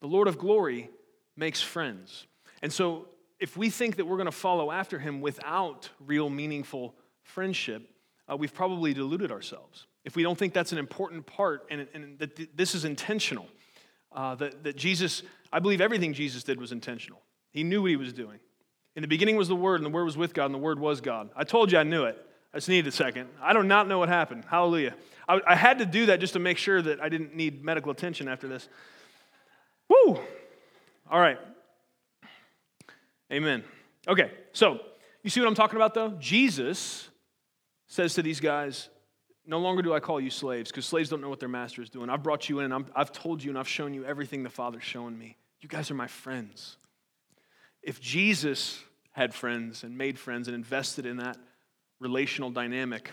The 0.00 0.08
Lord 0.08 0.26
of 0.26 0.38
glory 0.38 0.90
makes 1.36 1.62
friends. 1.62 2.26
And 2.62 2.72
so, 2.72 3.06
if 3.38 3.56
we 3.56 3.70
think 3.70 3.96
that 3.96 4.06
we're 4.06 4.16
going 4.16 4.26
to 4.26 4.32
follow 4.32 4.72
after 4.72 4.98
him 4.98 5.20
without 5.20 5.90
real 6.00 6.28
meaningful 6.28 6.94
friendship, 7.22 7.88
uh, 8.28 8.36
we've 8.36 8.54
probably 8.54 8.92
deluded 8.92 9.30
ourselves. 9.30 9.86
If 10.04 10.16
we 10.16 10.22
don't 10.22 10.38
think 10.38 10.52
that's 10.52 10.72
an 10.72 10.78
important 10.78 11.26
part 11.26 11.66
and, 11.70 11.86
and 11.94 12.18
that 12.18 12.34
th- 12.34 12.50
this 12.54 12.74
is 12.74 12.84
intentional, 12.84 13.46
uh, 14.10 14.34
that, 14.36 14.64
that 14.64 14.76
Jesus, 14.76 15.22
I 15.52 15.60
believe 15.60 15.80
everything 15.80 16.12
Jesus 16.12 16.42
did 16.42 16.58
was 16.58 16.72
intentional. 16.72 17.20
He 17.56 17.64
knew 17.64 17.80
what 17.80 17.90
he 17.90 17.96
was 17.96 18.12
doing. 18.12 18.38
In 18.96 19.00
the 19.00 19.08
beginning 19.08 19.34
was 19.34 19.48
the 19.48 19.56
Word, 19.56 19.76
and 19.76 19.86
the 19.86 19.90
Word 19.90 20.04
was 20.04 20.14
with 20.14 20.34
God, 20.34 20.44
and 20.44 20.54
the 20.54 20.58
Word 20.58 20.78
was 20.78 21.00
God. 21.00 21.30
I 21.34 21.44
told 21.44 21.72
you 21.72 21.78
I 21.78 21.84
knew 21.84 22.04
it. 22.04 22.22
I 22.52 22.58
just 22.58 22.68
needed 22.68 22.86
a 22.86 22.92
second. 22.92 23.30
I 23.40 23.54
do 23.54 23.62
not 23.62 23.88
know 23.88 23.98
what 23.98 24.10
happened. 24.10 24.44
Hallelujah. 24.46 24.94
I, 25.26 25.40
I 25.46 25.54
had 25.54 25.78
to 25.78 25.86
do 25.86 26.04
that 26.06 26.20
just 26.20 26.34
to 26.34 26.38
make 26.38 26.58
sure 26.58 26.82
that 26.82 27.00
I 27.00 27.08
didn't 27.08 27.34
need 27.34 27.64
medical 27.64 27.90
attention 27.90 28.28
after 28.28 28.46
this. 28.46 28.68
Woo! 29.88 30.20
All 31.10 31.18
right. 31.18 31.38
Amen. 33.32 33.64
Okay, 34.06 34.30
so 34.52 34.78
you 35.22 35.30
see 35.30 35.40
what 35.40 35.46
I'm 35.46 35.54
talking 35.54 35.76
about 35.76 35.94
though? 35.94 36.10
Jesus 36.20 37.08
says 37.86 38.12
to 38.14 38.22
these 38.22 38.38
guys, 38.38 38.90
No 39.46 39.60
longer 39.60 39.80
do 39.80 39.94
I 39.94 40.00
call 40.00 40.20
you 40.20 40.28
slaves, 40.28 40.70
because 40.70 40.84
slaves 40.84 41.08
don't 41.08 41.22
know 41.22 41.30
what 41.30 41.40
their 41.40 41.48
master 41.48 41.80
is 41.80 41.88
doing. 41.88 42.10
I've 42.10 42.22
brought 42.22 42.50
you 42.50 42.58
in, 42.58 42.70
and 42.70 42.84
i 42.94 42.98
have 42.98 43.12
told 43.12 43.42
you, 43.42 43.50
and 43.50 43.58
I've 43.58 43.66
shown 43.66 43.94
you 43.94 44.04
everything 44.04 44.42
the 44.42 44.50
Father's 44.50 44.84
shown 44.84 45.18
me. 45.18 45.38
You 45.62 45.70
guys 45.70 45.90
are 45.90 45.94
my 45.94 46.06
friends. 46.06 46.76
If 47.86 48.00
Jesus 48.00 48.82
had 49.12 49.32
friends 49.32 49.84
and 49.84 49.96
made 49.96 50.18
friends 50.18 50.48
and 50.48 50.56
invested 50.56 51.06
in 51.06 51.18
that 51.18 51.38
relational 52.00 52.50
dynamic, 52.50 53.12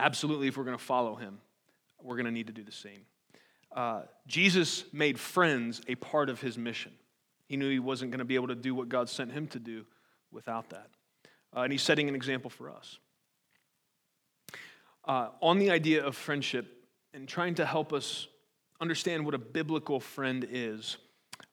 absolutely, 0.00 0.48
if 0.48 0.56
we're 0.56 0.64
going 0.64 0.76
to 0.76 0.82
follow 0.82 1.14
him, 1.14 1.38
we're 2.02 2.16
going 2.16 2.26
to 2.26 2.32
need 2.32 2.48
to 2.48 2.52
do 2.52 2.64
the 2.64 2.72
same. 2.72 3.02
Uh, 3.74 4.02
Jesus 4.26 4.82
made 4.92 5.18
friends 5.18 5.80
a 5.86 5.94
part 5.94 6.28
of 6.28 6.40
his 6.40 6.58
mission. 6.58 6.90
He 7.46 7.56
knew 7.56 7.70
he 7.70 7.78
wasn't 7.78 8.10
going 8.10 8.18
to 8.18 8.24
be 8.24 8.34
able 8.34 8.48
to 8.48 8.56
do 8.56 8.74
what 8.74 8.88
God 8.88 9.08
sent 9.08 9.30
him 9.30 9.46
to 9.48 9.60
do 9.60 9.86
without 10.32 10.70
that. 10.70 10.88
Uh, 11.56 11.60
and 11.60 11.70
he's 11.70 11.82
setting 11.82 12.08
an 12.08 12.16
example 12.16 12.50
for 12.50 12.70
us. 12.70 12.98
Uh, 15.04 15.28
on 15.40 15.60
the 15.60 15.70
idea 15.70 16.04
of 16.04 16.16
friendship 16.16 16.84
and 17.12 17.28
trying 17.28 17.54
to 17.54 17.64
help 17.64 17.92
us 17.92 18.26
understand 18.80 19.24
what 19.24 19.34
a 19.34 19.38
biblical 19.38 20.00
friend 20.00 20.44
is, 20.50 20.96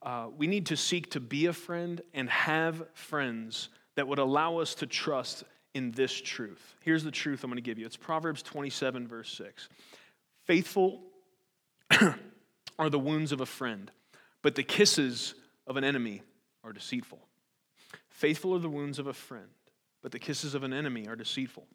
uh, 0.04 0.28
we 0.36 0.48
need 0.48 0.68
to 0.68 0.78
seek 0.78 1.12
to 1.12 1.20
be 1.20 1.46
a 1.46 1.54
friend 1.54 2.02
and 2.14 2.30
have 2.30 2.84
friends 2.94 3.70
that 3.96 4.08
would 4.08 4.20
allow 4.20 4.58
us 4.58 4.76
to 4.76 4.88
trust 4.88 5.44
in 5.74 5.92
this 5.92 6.20
truth. 6.20 6.76
Here's 6.82 7.04
the 7.04 7.12
truth 7.12 7.44
I'm 7.44 7.50
going 7.50 7.58
to 7.58 7.62
give 7.62 7.78
you 7.78 7.86
it's 7.86 7.98
Proverbs 7.98 8.42
27, 8.42 9.08
verse 9.08 9.32
6. 9.38 9.70
Faithful 10.46 11.04
are 12.80 12.90
the 12.90 13.00
wounds 13.00 13.32
of 13.32 13.42
a 13.42 13.46
friend, 13.46 13.92
but 14.42 14.56
the 14.56 14.64
kisses 14.64 15.36
of 15.68 15.78
an 15.78 15.84
enemy 15.84 16.24
are 16.64 16.74
deceitful. 16.74 17.20
Faithful 18.10 18.56
are 18.56 18.60
the 18.60 18.70
wounds 18.70 19.00
of 19.00 19.08
a 19.08 19.14
friend, 19.14 19.48
but 20.02 20.12
the 20.12 20.20
kisses 20.20 20.56
of 20.56 20.64
an 20.64 20.74
enemy 20.74 21.08
are 21.08 21.16
deceitful. 21.16 21.68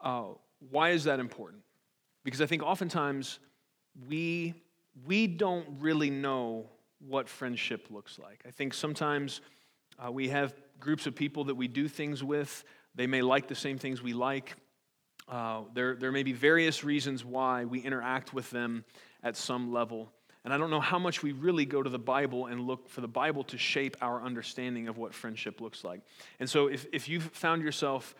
Uh, 0.00 0.24
why 0.70 0.90
is 0.90 1.04
that 1.04 1.20
important? 1.20 1.62
Because 2.24 2.40
I 2.40 2.46
think 2.46 2.62
oftentimes 2.62 3.38
we, 4.08 4.54
we 5.06 5.26
don't 5.26 5.66
really 5.78 6.10
know 6.10 6.66
what 7.06 7.28
friendship 7.28 7.86
looks 7.90 8.18
like. 8.18 8.42
I 8.46 8.50
think 8.50 8.74
sometimes 8.74 9.40
uh, 9.98 10.10
we 10.10 10.28
have 10.28 10.54
groups 10.78 11.06
of 11.06 11.14
people 11.14 11.44
that 11.44 11.54
we 11.54 11.68
do 11.68 11.88
things 11.88 12.22
with. 12.22 12.64
They 12.94 13.06
may 13.06 13.22
like 13.22 13.48
the 13.48 13.54
same 13.54 13.78
things 13.78 14.02
we 14.02 14.12
like. 14.12 14.56
Uh, 15.28 15.62
there, 15.74 15.94
there 15.94 16.12
may 16.12 16.22
be 16.22 16.32
various 16.32 16.82
reasons 16.82 17.24
why 17.24 17.64
we 17.64 17.80
interact 17.80 18.34
with 18.34 18.50
them 18.50 18.84
at 19.22 19.36
some 19.36 19.72
level. 19.72 20.10
And 20.44 20.54
I 20.54 20.58
don't 20.58 20.70
know 20.70 20.80
how 20.80 20.98
much 20.98 21.22
we 21.22 21.32
really 21.32 21.66
go 21.66 21.82
to 21.82 21.90
the 21.90 21.98
Bible 21.98 22.46
and 22.46 22.62
look 22.62 22.88
for 22.88 23.02
the 23.02 23.08
Bible 23.08 23.44
to 23.44 23.58
shape 23.58 23.96
our 24.00 24.22
understanding 24.22 24.88
of 24.88 24.96
what 24.96 25.14
friendship 25.14 25.60
looks 25.60 25.84
like. 25.84 26.00
And 26.40 26.48
so 26.48 26.68
if, 26.68 26.86
if 26.92 27.08
you've 27.08 27.24
found 27.24 27.62
yourself 27.62 28.14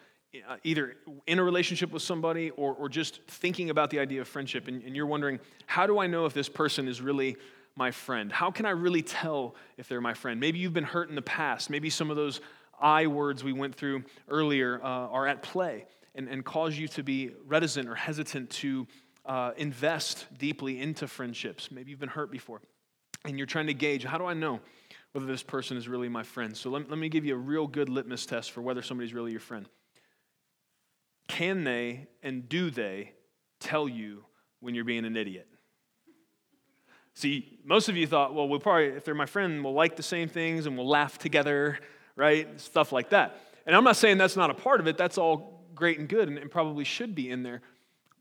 uh, 0.48 0.56
either 0.62 0.96
in 1.26 1.38
a 1.38 1.42
relationship 1.42 1.90
with 1.90 2.02
somebody 2.02 2.50
or, 2.50 2.74
or 2.74 2.88
just 2.88 3.20
thinking 3.26 3.70
about 3.70 3.90
the 3.90 3.98
idea 3.98 4.20
of 4.20 4.28
friendship, 4.28 4.68
and, 4.68 4.82
and 4.84 4.94
you're 4.94 5.06
wondering, 5.06 5.40
how 5.66 5.86
do 5.86 5.98
I 5.98 6.06
know 6.06 6.26
if 6.26 6.34
this 6.34 6.48
person 6.48 6.86
is 6.86 7.00
really 7.00 7.36
my 7.76 7.90
friend? 7.90 8.30
How 8.32 8.50
can 8.50 8.66
I 8.66 8.70
really 8.70 9.02
tell 9.02 9.54
if 9.76 9.88
they're 9.88 10.00
my 10.00 10.14
friend? 10.14 10.40
Maybe 10.40 10.58
you've 10.58 10.72
been 10.72 10.84
hurt 10.84 11.08
in 11.08 11.14
the 11.14 11.22
past. 11.22 11.70
Maybe 11.70 11.90
some 11.90 12.10
of 12.10 12.16
those 12.16 12.40
I 12.80 13.06
words 13.06 13.44
we 13.44 13.52
went 13.52 13.74
through 13.74 14.04
earlier 14.28 14.80
uh, 14.82 14.86
are 14.86 15.26
at 15.26 15.42
play 15.42 15.86
and, 16.14 16.28
and 16.28 16.44
cause 16.44 16.76
you 16.76 16.88
to 16.88 17.02
be 17.02 17.30
reticent 17.46 17.88
or 17.88 17.94
hesitant 17.94 18.50
to 18.50 18.86
uh, 19.26 19.52
invest 19.56 20.26
deeply 20.38 20.80
into 20.80 21.06
friendships. 21.06 21.70
Maybe 21.70 21.90
you've 21.90 22.00
been 22.00 22.08
hurt 22.08 22.30
before 22.30 22.62
and 23.24 23.36
you're 23.38 23.46
trying 23.46 23.66
to 23.66 23.74
gauge 23.74 24.04
how 24.04 24.18
do 24.18 24.26
I 24.26 24.34
know 24.34 24.60
whether 25.12 25.26
this 25.26 25.42
person 25.42 25.76
is 25.76 25.88
really 25.88 26.08
my 26.08 26.22
friend? 26.22 26.56
So 26.56 26.70
let, 26.70 26.88
let 26.88 26.98
me 26.98 27.08
give 27.08 27.24
you 27.24 27.34
a 27.34 27.38
real 27.38 27.66
good 27.66 27.88
litmus 27.88 28.26
test 28.26 28.52
for 28.52 28.62
whether 28.62 28.82
somebody's 28.82 29.12
really 29.12 29.32
your 29.32 29.40
friend. 29.40 29.66
Can 31.28 31.64
they 31.64 32.08
and 32.22 32.48
do 32.48 32.70
they 32.70 33.12
tell 33.60 33.88
you 33.88 34.24
when 34.60 34.74
you're 34.74 34.84
being 34.84 35.04
an 35.04 35.16
idiot? 35.16 35.46
See, 37.14 37.58
most 37.64 37.88
of 37.88 37.96
you 37.96 38.06
thought, 38.06 38.34
well, 38.34 38.48
we'll 38.48 38.60
probably, 38.60 38.86
if 38.86 39.04
they're 39.04 39.14
my 39.14 39.26
friend, 39.26 39.62
we'll 39.64 39.74
like 39.74 39.96
the 39.96 40.02
same 40.02 40.28
things 40.28 40.66
and 40.66 40.76
we'll 40.76 40.88
laugh 40.88 41.18
together, 41.18 41.78
right? 42.16 42.60
Stuff 42.60 42.92
like 42.92 43.10
that. 43.10 43.38
And 43.66 43.76
I'm 43.76 43.84
not 43.84 43.96
saying 43.96 44.18
that's 44.18 44.36
not 44.36 44.50
a 44.50 44.54
part 44.54 44.80
of 44.80 44.86
it. 44.86 44.96
That's 44.96 45.18
all 45.18 45.64
great 45.74 45.98
and 45.98 46.08
good 46.08 46.28
and, 46.28 46.38
and 46.38 46.50
probably 46.50 46.84
should 46.84 47.14
be 47.14 47.30
in 47.30 47.42
there. 47.42 47.62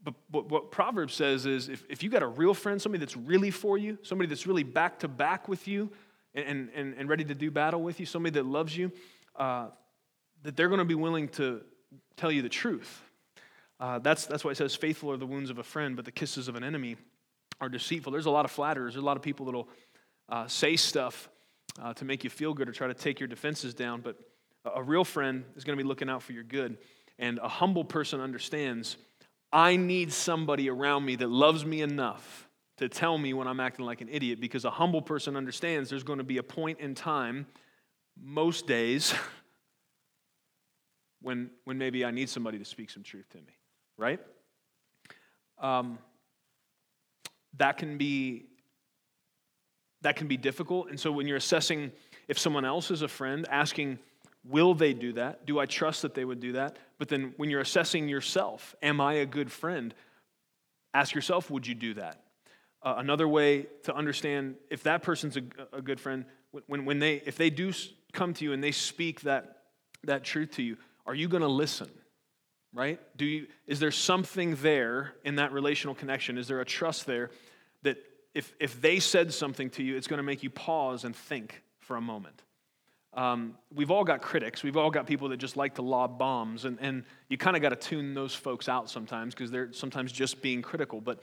But, 0.04 0.13
but 0.32 0.49
what 0.49 0.71
Proverbs 0.71 1.13
says 1.13 1.45
is 1.45 1.69
if, 1.69 1.86
if 1.89 2.04
you 2.04 2.10
got 2.10 2.23
a 2.23 2.28
real 2.28 2.54
friend, 2.54 2.82
somebody 2.82 2.99
that's 2.99 3.17
really 3.17 3.52
for 3.52 3.78
you, 3.78 3.97
somebody 4.02 4.28
that's 4.28 4.47
really 4.47 4.63
back 4.63 4.99
to 4.99 5.08
back 5.08 5.47
with 5.47 5.67
you 5.67 5.91
and, 6.34 6.69
and, 6.73 6.93
and 6.95 7.10
ready 7.10 7.25
to 7.25 7.36
do 7.36 7.52
battle 7.52 7.82
with 7.82 7.99
you, 7.99 8.06
somebody 8.06 8.34
that 8.34 8.45
loves 8.45 8.75
you, 8.75 8.91
uh, 9.36 9.67
that 10.43 10.56
they're 10.56 10.69
going 10.69 10.80
to 10.80 10.86
be 10.86 10.95
willing 10.95 11.28
to 11.30 11.62
tell 12.15 12.32
you 12.32 12.41
the 12.41 12.49
truth. 12.49 13.02
Uh, 13.80 13.99
that's, 13.99 14.25
that's 14.25 14.43
why 14.43 14.52
it 14.52 14.58
says, 14.58 14.75
faithful 14.75 15.12
are 15.12 15.17
the 15.17 15.25
wounds 15.25 15.49
of 15.49 15.58
a 15.58 15.63
friend, 15.63 15.95
but 15.95 16.06
the 16.06 16.12
kisses 16.12 16.47
of 16.47 16.56
an 16.56 16.63
enemy 16.63 16.95
are 17.61 17.69
deceitful. 17.69 18.11
There's 18.11 18.25
a 18.25 18.31
lot 18.31 18.45
of 18.45 18.51
flatterers, 18.51 18.93
there's 18.93 19.03
a 19.03 19.05
lot 19.05 19.17
of 19.17 19.23
people 19.23 19.45
that'll 19.45 19.69
uh, 20.29 20.47
say 20.47 20.75
stuff 20.75 21.29
uh, 21.81 21.93
to 21.93 22.05
make 22.05 22.23
you 22.23 22.29
feel 22.29 22.53
good 22.53 22.69
or 22.69 22.71
try 22.71 22.87
to 22.87 22.93
take 22.93 23.19
your 23.19 23.27
defenses 23.27 23.73
down, 23.73 24.01
but 24.01 24.17
a 24.75 24.83
real 24.83 25.03
friend 25.03 25.45
is 25.55 25.63
going 25.63 25.77
to 25.77 25.83
be 25.83 25.87
looking 25.87 26.09
out 26.09 26.21
for 26.21 26.33
your 26.33 26.43
good. 26.43 26.77
And 27.17 27.39
a 27.39 27.47
humble 27.47 27.83
person 27.83 28.21
understands 28.21 28.97
I 29.51 29.77
need 29.77 30.13
somebody 30.13 30.69
around 30.69 31.05
me 31.05 31.15
that 31.17 31.29
loves 31.29 31.65
me 31.65 31.81
enough 31.81 32.47
to 32.77 32.87
tell 32.87 33.17
me 33.17 33.33
when 33.33 33.47
I'm 33.47 33.59
acting 33.59 33.85
like 33.85 34.01
an 34.01 34.07
idiot 34.09 34.39
because 34.39 34.63
a 34.63 34.69
humble 34.69 35.01
person 35.01 35.35
understands 35.35 35.89
there's 35.89 36.03
going 36.03 36.19
to 36.19 36.23
be 36.23 36.37
a 36.37 36.43
point 36.43 36.79
in 36.79 36.93
time, 36.95 37.47
most 38.21 38.67
days, 38.67 39.13
when, 41.21 41.49
when 41.65 41.77
maybe 41.77 42.05
I 42.05 42.11
need 42.11 42.29
somebody 42.29 42.59
to 42.59 42.65
speak 42.65 42.89
some 42.89 43.03
truth 43.03 43.27
to 43.31 43.37
me, 43.37 43.57
right? 43.97 44.19
Um, 45.57 45.97
that 47.57 47.77
can 47.77 47.97
be 47.97 48.45
that 50.01 50.15
can 50.15 50.27
be 50.27 50.38
difficult. 50.38 50.89
And 50.89 50.99
so 50.99 51.12
when 51.12 51.27
you're 51.27 51.38
assessing 51.38 51.91
if 52.29 52.39
someone 52.39 52.63
else 52.63 52.89
is 52.89 53.01
a 53.01 53.07
friend, 53.07 53.45
asking, 53.49 53.99
will 54.45 54.73
they 54.73 54.93
do 54.93 55.13
that? 55.13 55.45
Do 55.45 55.59
I 55.59 55.65
trust 55.65 56.03
that 56.03 56.13
they 56.13 56.23
would 56.23 56.39
do 56.39 56.53
that? 56.53 56.77
But 56.97 57.09
then 57.09 57.33
when 57.38 57.49
you're 57.49 57.59
assessing 57.59 58.07
yourself, 58.07 58.75
am 58.81 59.01
I 59.01 59.15
a 59.15 59.25
good 59.25 59.51
friend? 59.51 59.93
Ask 60.93 61.13
yourself, 61.13 61.51
would 61.51 61.67
you 61.67 61.75
do 61.75 61.95
that? 61.95 62.21
Uh, 62.81 62.95
another 62.97 63.27
way 63.27 63.67
to 63.83 63.93
understand 63.93 64.55
if 64.69 64.83
that 64.83 65.01
person's 65.03 65.35
a, 65.35 65.41
a 65.73 65.81
good 65.81 65.99
friend, 65.99 66.23
when, 66.67 66.85
when 66.85 66.99
they, 66.99 67.15
if 67.25 67.35
they 67.35 67.49
do 67.49 67.73
come 68.13 68.33
to 68.33 68.45
you 68.45 68.53
and 68.53 68.63
they 68.63 68.71
speak 68.71 69.21
that, 69.21 69.63
that 70.05 70.23
truth 70.23 70.51
to 70.51 70.63
you, 70.63 70.77
are 71.05 71.15
you 71.15 71.27
going 71.27 71.41
to 71.41 71.49
listen? 71.49 71.89
Right? 72.73 72.99
Do 73.17 73.25
you, 73.25 73.47
is 73.65 73.79
there 73.79 73.91
something 73.91 74.55
there 74.55 75.15
in 75.23 75.36
that 75.36 75.51
relational 75.51 75.95
connection? 75.95 76.38
Is 76.38 76.47
there 76.47 76.62
a 76.62 76.65
trust 76.65 77.08
there 77.08 77.32
that 77.82 77.97
if, 78.36 78.53
if 78.60 78.79
they 78.79 78.99
said 78.99 79.34
something 79.34 79.71
to 79.71 79.84
you, 79.84 79.97
it's 79.97 80.08
going 80.08 80.19
to 80.19 80.23
make 80.23 80.43
you 80.43 80.51
pause 80.51 81.03
and 81.03 81.15
think 81.15 81.63
for 81.79 81.95
a 81.95 82.01
moment? 82.01 82.43
Um, 83.13 83.55
we've 83.73 83.89
all 83.89 84.03
got 84.03 84.21
critics. 84.21 84.62
We've 84.62 84.77
all 84.77 84.91
got 84.91 85.08
people 85.08 85.29
that 85.29 85.38
just 85.38 85.58
like 85.58 85.75
to 85.75 85.82
lob 85.82 86.19
bombs, 86.19 86.65
and, 86.65 86.77
and 86.79 87.03
you 87.27 87.38
kind 87.38 87.55
of 87.55 87.62
got 87.62 87.69
to 87.69 87.75
tune 87.75 88.13
those 88.13 88.36
folks 88.36 88.69
out 88.69 88.89
sometimes 88.89 89.34
because 89.34 89.49
they're 89.49 89.73
sometimes 89.73 90.12
just 90.12 90.41
being 90.41 90.62
critical. 90.62 91.01
But 91.01 91.19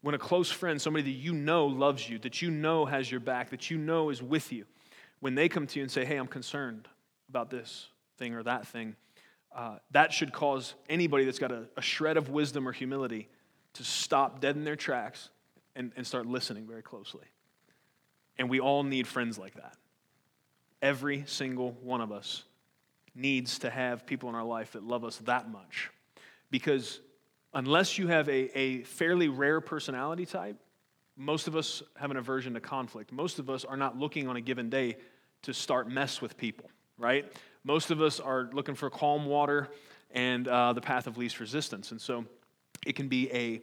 when 0.00 0.14
a 0.14 0.18
close 0.18 0.50
friend, 0.50 0.80
somebody 0.80 1.04
that 1.04 1.18
you 1.18 1.32
know 1.32 1.66
loves 1.66 2.08
you, 2.08 2.18
that 2.20 2.42
you 2.42 2.50
know 2.50 2.86
has 2.86 3.10
your 3.10 3.20
back, 3.20 3.50
that 3.50 3.70
you 3.70 3.78
know 3.78 4.10
is 4.10 4.20
with 4.20 4.52
you, 4.52 4.64
when 5.20 5.36
they 5.36 5.48
come 5.48 5.66
to 5.68 5.78
you 5.78 5.84
and 5.84 5.90
say, 5.90 6.04
Hey, 6.04 6.16
I'm 6.16 6.26
concerned 6.26 6.88
about 7.28 7.50
this 7.50 7.88
thing 8.16 8.34
or 8.34 8.42
that 8.42 8.66
thing, 8.66 8.96
uh, 9.54 9.76
that 9.90 10.12
should 10.12 10.32
cause 10.32 10.74
anybody 10.88 11.24
that's 11.24 11.38
got 11.38 11.50
a, 11.50 11.64
a, 11.76 11.82
shred 11.82 12.16
of 12.16 12.28
wisdom 12.28 12.68
or 12.68 12.72
humility 12.72 13.28
to 13.72 13.82
stop 13.82 14.40
dead 14.40 14.56
in 14.56 14.64
their 14.64 14.76
tracks 14.76 15.30
and, 15.74 15.92
and 15.96 16.06
start 16.06 16.26
listening 16.26 16.66
very 16.66 16.82
closely. 16.82 17.24
And 18.36 18.48
we 18.50 18.60
all 18.60 18.82
need 18.82 19.06
friends 19.06 19.38
like 19.38 19.54
that. 19.54 19.74
Every 20.80 21.24
single 21.26 21.72
one 21.82 22.00
of 22.00 22.12
us 22.12 22.44
needs 23.14 23.58
to 23.60 23.70
have 23.70 24.06
people 24.06 24.28
in 24.28 24.34
our 24.34 24.44
life 24.44 24.72
that 24.72 24.84
love 24.84 25.04
us 25.04 25.16
that 25.18 25.50
much. 25.50 25.90
Because 26.50 27.00
unless 27.52 27.98
you 27.98 28.06
have 28.08 28.28
a, 28.28 28.56
a 28.56 28.82
fairly 28.82 29.28
rare 29.28 29.60
personality 29.60 30.24
type, 30.24 30.56
most 31.16 31.48
of 31.48 31.56
us 31.56 31.82
have 31.96 32.12
an 32.12 32.16
aversion 32.16 32.54
to 32.54 32.60
conflict. 32.60 33.10
Most 33.10 33.40
of 33.40 33.50
us 33.50 33.64
are 33.64 33.76
not 33.76 33.98
looking 33.98 34.28
on 34.28 34.36
a 34.36 34.40
given 34.40 34.70
day 34.70 34.96
to 35.42 35.52
start 35.52 35.90
mess 35.90 36.22
with 36.22 36.36
people, 36.36 36.70
right? 36.96 37.30
Most 37.68 37.90
of 37.90 38.00
us 38.00 38.18
are 38.18 38.48
looking 38.54 38.74
for 38.74 38.88
calm 38.88 39.26
water 39.26 39.68
and 40.10 40.48
uh, 40.48 40.72
the 40.72 40.80
path 40.80 41.06
of 41.06 41.18
least 41.18 41.38
resistance. 41.38 41.90
And 41.90 42.00
so 42.00 42.24
it 42.86 42.94
can 42.94 43.08
be 43.08 43.30
a 43.30 43.60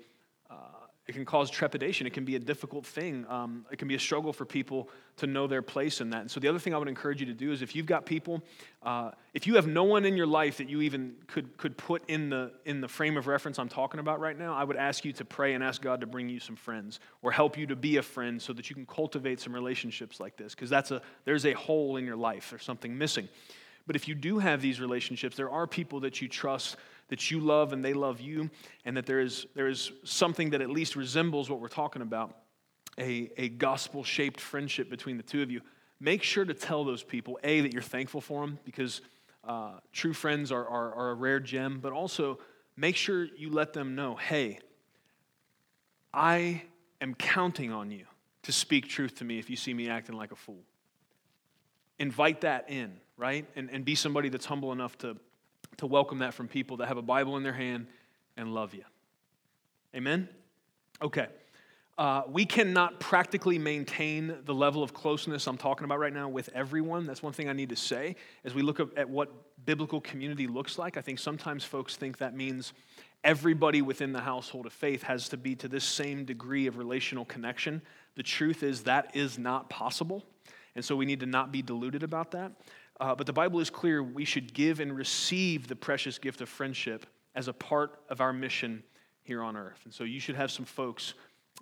it 1.07 1.13
can 1.13 1.23
cause 1.23 1.51
trepidation. 1.51 2.07
It 2.07 2.13
can 2.13 2.25
be 2.25 2.35
a 2.35 2.39
difficult 2.39 2.83
thing. 2.83 3.27
Um, 3.29 3.65
it 3.71 3.77
can 3.77 3.87
be 3.87 3.93
a 3.93 3.99
struggle 3.99 4.33
for 4.33 4.43
people 4.43 4.89
to 5.17 5.27
know 5.27 5.45
their 5.45 5.61
place 5.61 6.01
in 6.01 6.09
that. 6.09 6.21
And 6.21 6.31
so, 6.31 6.39
the 6.39 6.47
other 6.47 6.57
thing 6.57 6.73
I 6.73 6.79
would 6.79 6.87
encourage 6.87 7.19
you 7.19 7.27
to 7.27 7.33
do 7.33 7.51
is 7.51 7.61
if 7.61 7.75
you've 7.75 7.85
got 7.85 8.07
people, 8.07 8.41
uh, 8.81 9.11
if 9.35 9.45
you 9.45 9.55
have 9.55 9.67
no 9.67 9.83
one 9.83 10.03
in 10.03 10.17
your 10.17 10.25
life 10.25 10.57
that 10.57 10.67
you 10.67 10.81
even 10.81 11.13
could, 11.27 11.57
could 11.57 11.77
put 11.77 12.09
in 12.09 12.31
the, 12.31 12.53
in 12.65 12.81
the 12.81 12.87
frame 12.87 13.17
of 13.17 13.27
reference 13.27 13.59
I'm 13.59 13.69
talking 13.69 13.99
about 13.99 14.19
right 14.19 14.37
now, 14.37 14.55
I 14.55 14.63
would 14.63 14.77
ask 14.77 15.05
you 15.05 15.13
to 15.13 15.25
pray 15.25 15.53
and 15.53 15.63
ask 15.63 15.79
God 15.79 16.01
to 16.01 16.07
bring 16.07 16.27
you 16.27 16.39
some 16.39 16.55
friends 16.55 16.99
or 17.21 17.31
help 17.31 17.55
you 17.55 17.67
to 17.67 17.75
be 17.75 17.97
a 17.97 18.01
friend 18.01 18.41
so 18.41 18.51
that 18.53 18.69
you 18.71 18.75
can 18.75 18.87
cultivate 18.87 19.39
some 19.39 19.53
relationships 19.53 20.19
like 20.19 20.37
this. 20.37 20.55
Because 20.55 20.71
that's 20.71 20.89
a, 20.89 21.03
there's 21.23 21.45
a 21.45 21.53
hole 21.53 21.97
in 21.97 22.05
your 22.05 22.17
life, 22.17 22.49
there's 22.49 22.63
something 22.63 22.97
missing. 22.97 23.29
But 23.87 23.95
if 23.95 24.07
you 24.07 24.15
do 24.15 24.39
have 24.39 24.61
these 24.61 24.79
relationships, 24.79 25.35
there 25.35 25.49
are 25.49 25.67
people 25.67 25.99
that 26.01 26.21
you 26.21 26.27
trust 26.27 26.77
that 27.09 27.29
you 27.29 27.39
love 27.39 27.71
and 27.71 27.85
they 27.85 27.93
love 27.93 28.19
you, 28.19 28.49
and 28.83 28.97
that 28.97 29.05
there 29.05 29.19
is, 29.19 29.45
there 29.53 29.67
is 29.67 29.91
something 30.03 30.49
that 30.49 30.61
at 30.61 30.71
least 30.71 30.95
resembles 30.95 31.49
what 31.49 31.59
we're 31.59 31.67
talking 31.67 32.01
about 32.01 32.35
a, 32.97 33.29
a 33.37 33.49
gospel 33.49 34.03
shaped 34.03 34.39
friendship 34.39 34.89
between 34.89 35.17
the 35.17 35.23
two 35.23 35.41
of 35.41 35.51
you, 35.51 35.61
make 35.99 36.23
sure 36.23 36.45
to 36.45 36.53
tell 36.53 36.83
those 36.83 37.03
people, 37.03 37.39
A, 37.43 37.61
that 37.61 37.73
you're 37.73 37.81
thankful 37.81 38.21
for 38.21 38.41
them 38.41 38.59
because 38.65 39.01
uh, 39.43 39.71
true 39.91 40.13
friends 40.13 40.51
are, 40.51 40.67
are, 40.67 40.93
are 40.93 41.09
a 41.11 41.13
rare 41.13 41.39
gem, 41.39 41.79
but 41.79 41.91
also 41.91 42.39
make 42.75 42.95
sure 42.95 43.25
you 43.37 43.51
let 43.51 43.73
them 43.73 43.95
know, 43.95 44.15
hey, 44.15 44.59
I 46.13 46.63
am 47.01 47.13
counting 47.15 47.71
on 47.71 47.91
you 47.91 48.05
to 48.43 48.51
speak 48.51 48.87
truth 48.87 49.15
to 49.15 49.25
me 49.25 49.39
if 49.39 49.49
you 49.49 49.55
see 49.55 49.73
me 49.73 49.89
acting 49.89 50.15
like 50.15 50.31
a 50.31 50.35
fool. 50.35 50.63
Invite 51.99 52.41
that 52.41 52.69
in, 52.69 52.93
right? 53.17 53.45
And, 53.55 53.69
and 53.71 53.85
be 53.85 53.95
somebody 53.95 54.29
that's 54.29 54.45
humble 54.45 54.71
enough 54.71 54.97
to, 54.99 55.17
to 55.77 55.87
welcome 55.87 56.19
that 56.19 56.33
from 56.33 56.47
people 56.47 56.77
that 56.77 56.87
have 56.87 56.97
a 56.97 57.01
Bible 57.01 57.37
in 57.37 57.43
their 57.43 57.53
hand 57.53 57.87
and 58.37 58.53
love 58.53 58.73
you. 58.73 58.83
Amen? 59.95 60.27
Okay. 61.01 61.27
Uh, 61.97 62.23
we 62.27 62.45
cannot 62.45 62.99
practically 62.99 63.57
maintain 63.57 64.35
the 64.43 64.53
level 64.53 64.83
of 64.83 64.93
closeness 64.93 65.47
I'm 65.47 65.57
talking 65.57 65.85
about 65.85 65.99
right 65.99 66.11
now 66.11 66.27
with 66.27 66.49
everyone. 66.53 67.05
That's 67.05 67.23
one 67.23 67.31
thing 67.31 67.47
I 67.47 67.53
need 67.53 67.69
to 67.69 67.77
say. 67.77 68.17
As 68.43 68.53
we 68.53 68.61
look 68.61 68.81
at 68.97 69.09
what 69.09 69.31
biblical 69.65 70.01
community 70.01 70.45
looks 70.45 70.77
like, 70.77 70.97
I 70.97 71.01
think 71.01 71.19
sometimes 71.19 71.63
folks 71.63 71.95
think 71.95 72.17
that 72.17 72.35
means 72.35 72.73
everybody 73.23 73.81
within 73.81 74.11
the 74.11 74.19
household 74.19 74.65
of 74.65 74.73
faith 74.73 75.03
has 75.03 75.29
to 75.29 75.37
be 75.37 75.55
to 75.55 75.69
this 75.69 75.85
same 75.85 76.25
degree 76.25 76.67
of 76.67 76.77
relational 76.77 77.23
connection. 77.23 77.81
The 78.15 78.23
truth 78.23 78.61
is 78.61 78.83
that 78.83 79.15
is 79.15 79.39
not 79.39 79.69
possible. 79.69 80.25
And 80.75 80.83
so 80.83 80.97
we 80.97 81.05
need 81.05 81.21
to 81.21 81.25
not 81.25 81.51
be 81.51 81.61
deluded 81.61 82.03
about 82.03 82.31
that. 82.31 82.51
Uh, 82.99 83.13
but 83.13 83.27
the 83.27 83.33
Bible 83.33 83.59
is 83.59 83.69
clear 83.69 84.01
we 84.01 84.25
should 84.25 84.53
give 84.53 84.79
and 84.79 84.95
receive 84.95 85.67
the 85.67 85.75
precious 85.75 86.17
gift 86.17 86.41
of 86.41 86.49
friendship 86.49 87.05
as 87.35 87.47
a 87.47 87.53
part 87.53 87.99
of 88.09 88.21
our 88.21 88.31
mission 88.31 88.83
here 89.23 89.43
on 89.43 89.57
earth. 89.57 89.81
And 89.83 89.93
so 89.93 90.03
you 90.03 90.19
should 90.19 90.35
have 90.35 90.51
some 90.51 90.65
folks 90.65 91.13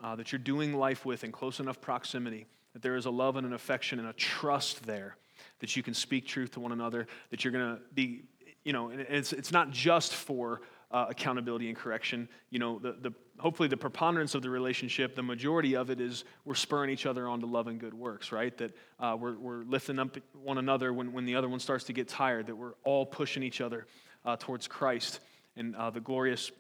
uh, 0.04 0.16
that 0.16 0.32
you're 0.32 0.40
doing 0.40 0.74
life 0.74 1.06
with 1.06 1.24
in 1.24 1.32
close 1.32 1.60
enough 1.60 1.82
proximity 1.82 2.46
that 2.74 2.82
there 2.82 2.96
is 2.96 3.06
a 3.06 3.12
love 3.12 3.36
and 3.38 3.48
an 3.48 3.54
affection 3.54 4.00
and 4.00 4.08
a 4.08 4.14
trust 4.14 4.86
there 4.86 5.16
that 5.60 5.76
you 5.76 5.84
can 5.84 5.94
speak 5.94 6.28
truth 6.28 6.52
to 6.52 6.60
one 6.60 6.72
another, 6.72 7.08
that 7.30 7.44
you're 7.44 7.54
going 7.54 7.76
to 7.76 7.82
be, 7.94 8.24
you 8.64 8.74
know, 8.74 8.90
it's, 8.90 9.34
it's 9.34 9.52
not 9.52 9.72
just 9.72 10.14
for 10.14 10.62
uh, 10.94 11.08
accountability 11.10 11.68
and 11.68 11.76
correction. 11.76 12.30
You 12.52 12.60
know, 12.60 12.80
the, 12.80 12.92
the, 12.94 13.14
hopefully 13.40 13.68
the 13.68 13.78
preponderance 13.78 14.36
of 14.36 14.44
the 14.44 14.50
relationship, 14.50 15.16
the 15.16 15.24
majority 15.24 15.76
of 15.76 15.90
it 15.90 16.00
is 16.00 16.24
we're 16.46 16.54
spurring 16.54 16.92
each 16.92 17.08
other 17.08 17.28
on 17.28 17.40
to 17.40 17.48
love 17.48 17.68
and 17.68 17.80
good 17.80 17.96
works, 17.96 18.32
right? 18.32 18.56
That 18.60 18.76
uh, 19.00 19.18
we're, 19.20 19.36
we're 19.36 19.64
lifting 19.64 19.98
up 19.98 20.16
one 20.44 20.60
another 20.60 20.94
when, 20.94 21.12
when 21.12 21.26
the 21.26 21.36
other 21.36 21.50
one 21.50 21.60
starts 21.60 21.86
to 21.86 21.94
get 21.94 22.08
tired, 22.08 22.48
that 22.48 22.56
we're 22.56 22.76
all 22.84 23.06
pushing 23.08 23.42
each 23.42 23.60
other 23.60 23.88
uh, 24.24 24.38
towards 24.40 24.68
Christ 24.68 25.20
and 25.58 25.76
uh, 25.76 25.90
the 25.90 26.00
glorious 26.00 26.52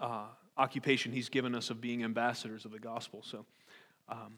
uh, 0.00 0.24
occupation 0.58 1.12
He's 1.12 1.28
given 1.28 1.54
us 1.54 1.70
of 1.70 1.80
being 1.80 2.02
ambassadors 2.02 2.64
of 2.64 2.72
the 2.72 2.80
gospel. 2.80 3.22
So, 3.24 3.46
um, 4.08 4.34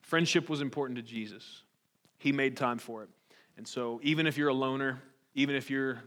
friendship 0.00 0.48
was 0.48 0.62
important 0.62 0.96
to 0.96 1.02
Jesus. 1.02 1.62
He 2.16 2.32
made 2.32 2.56
time 2.56 2.78
for 2.78 3.02
it. 3.02 3.10
And 3.58 3.68
so, 3.68 4.00
even 4.02 4.26
if 4.26 4.38
you're 4.38 4.48
a 4.48 4.54
loner, 4.54 5.02
even 5.34 5.54
if 5.54 5.70
you're 5.70 6.02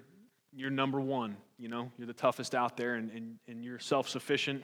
you're 0.53 0.69
number 0.69 0.99
one, 0.99 1.37
you 1.57 1.67
know, 1.67 1.91
you're 1.97 2.07
the 2.07 2.13
toughest 2.13 2.55
out 2.55 2.77
there, 2.77 2.95
and, 2.95 3.09
and, 3.11 3.37
and 3.47 3.63
you're 3.63 3.79
self 3.79 4.09
sufficient, 4.09 4.63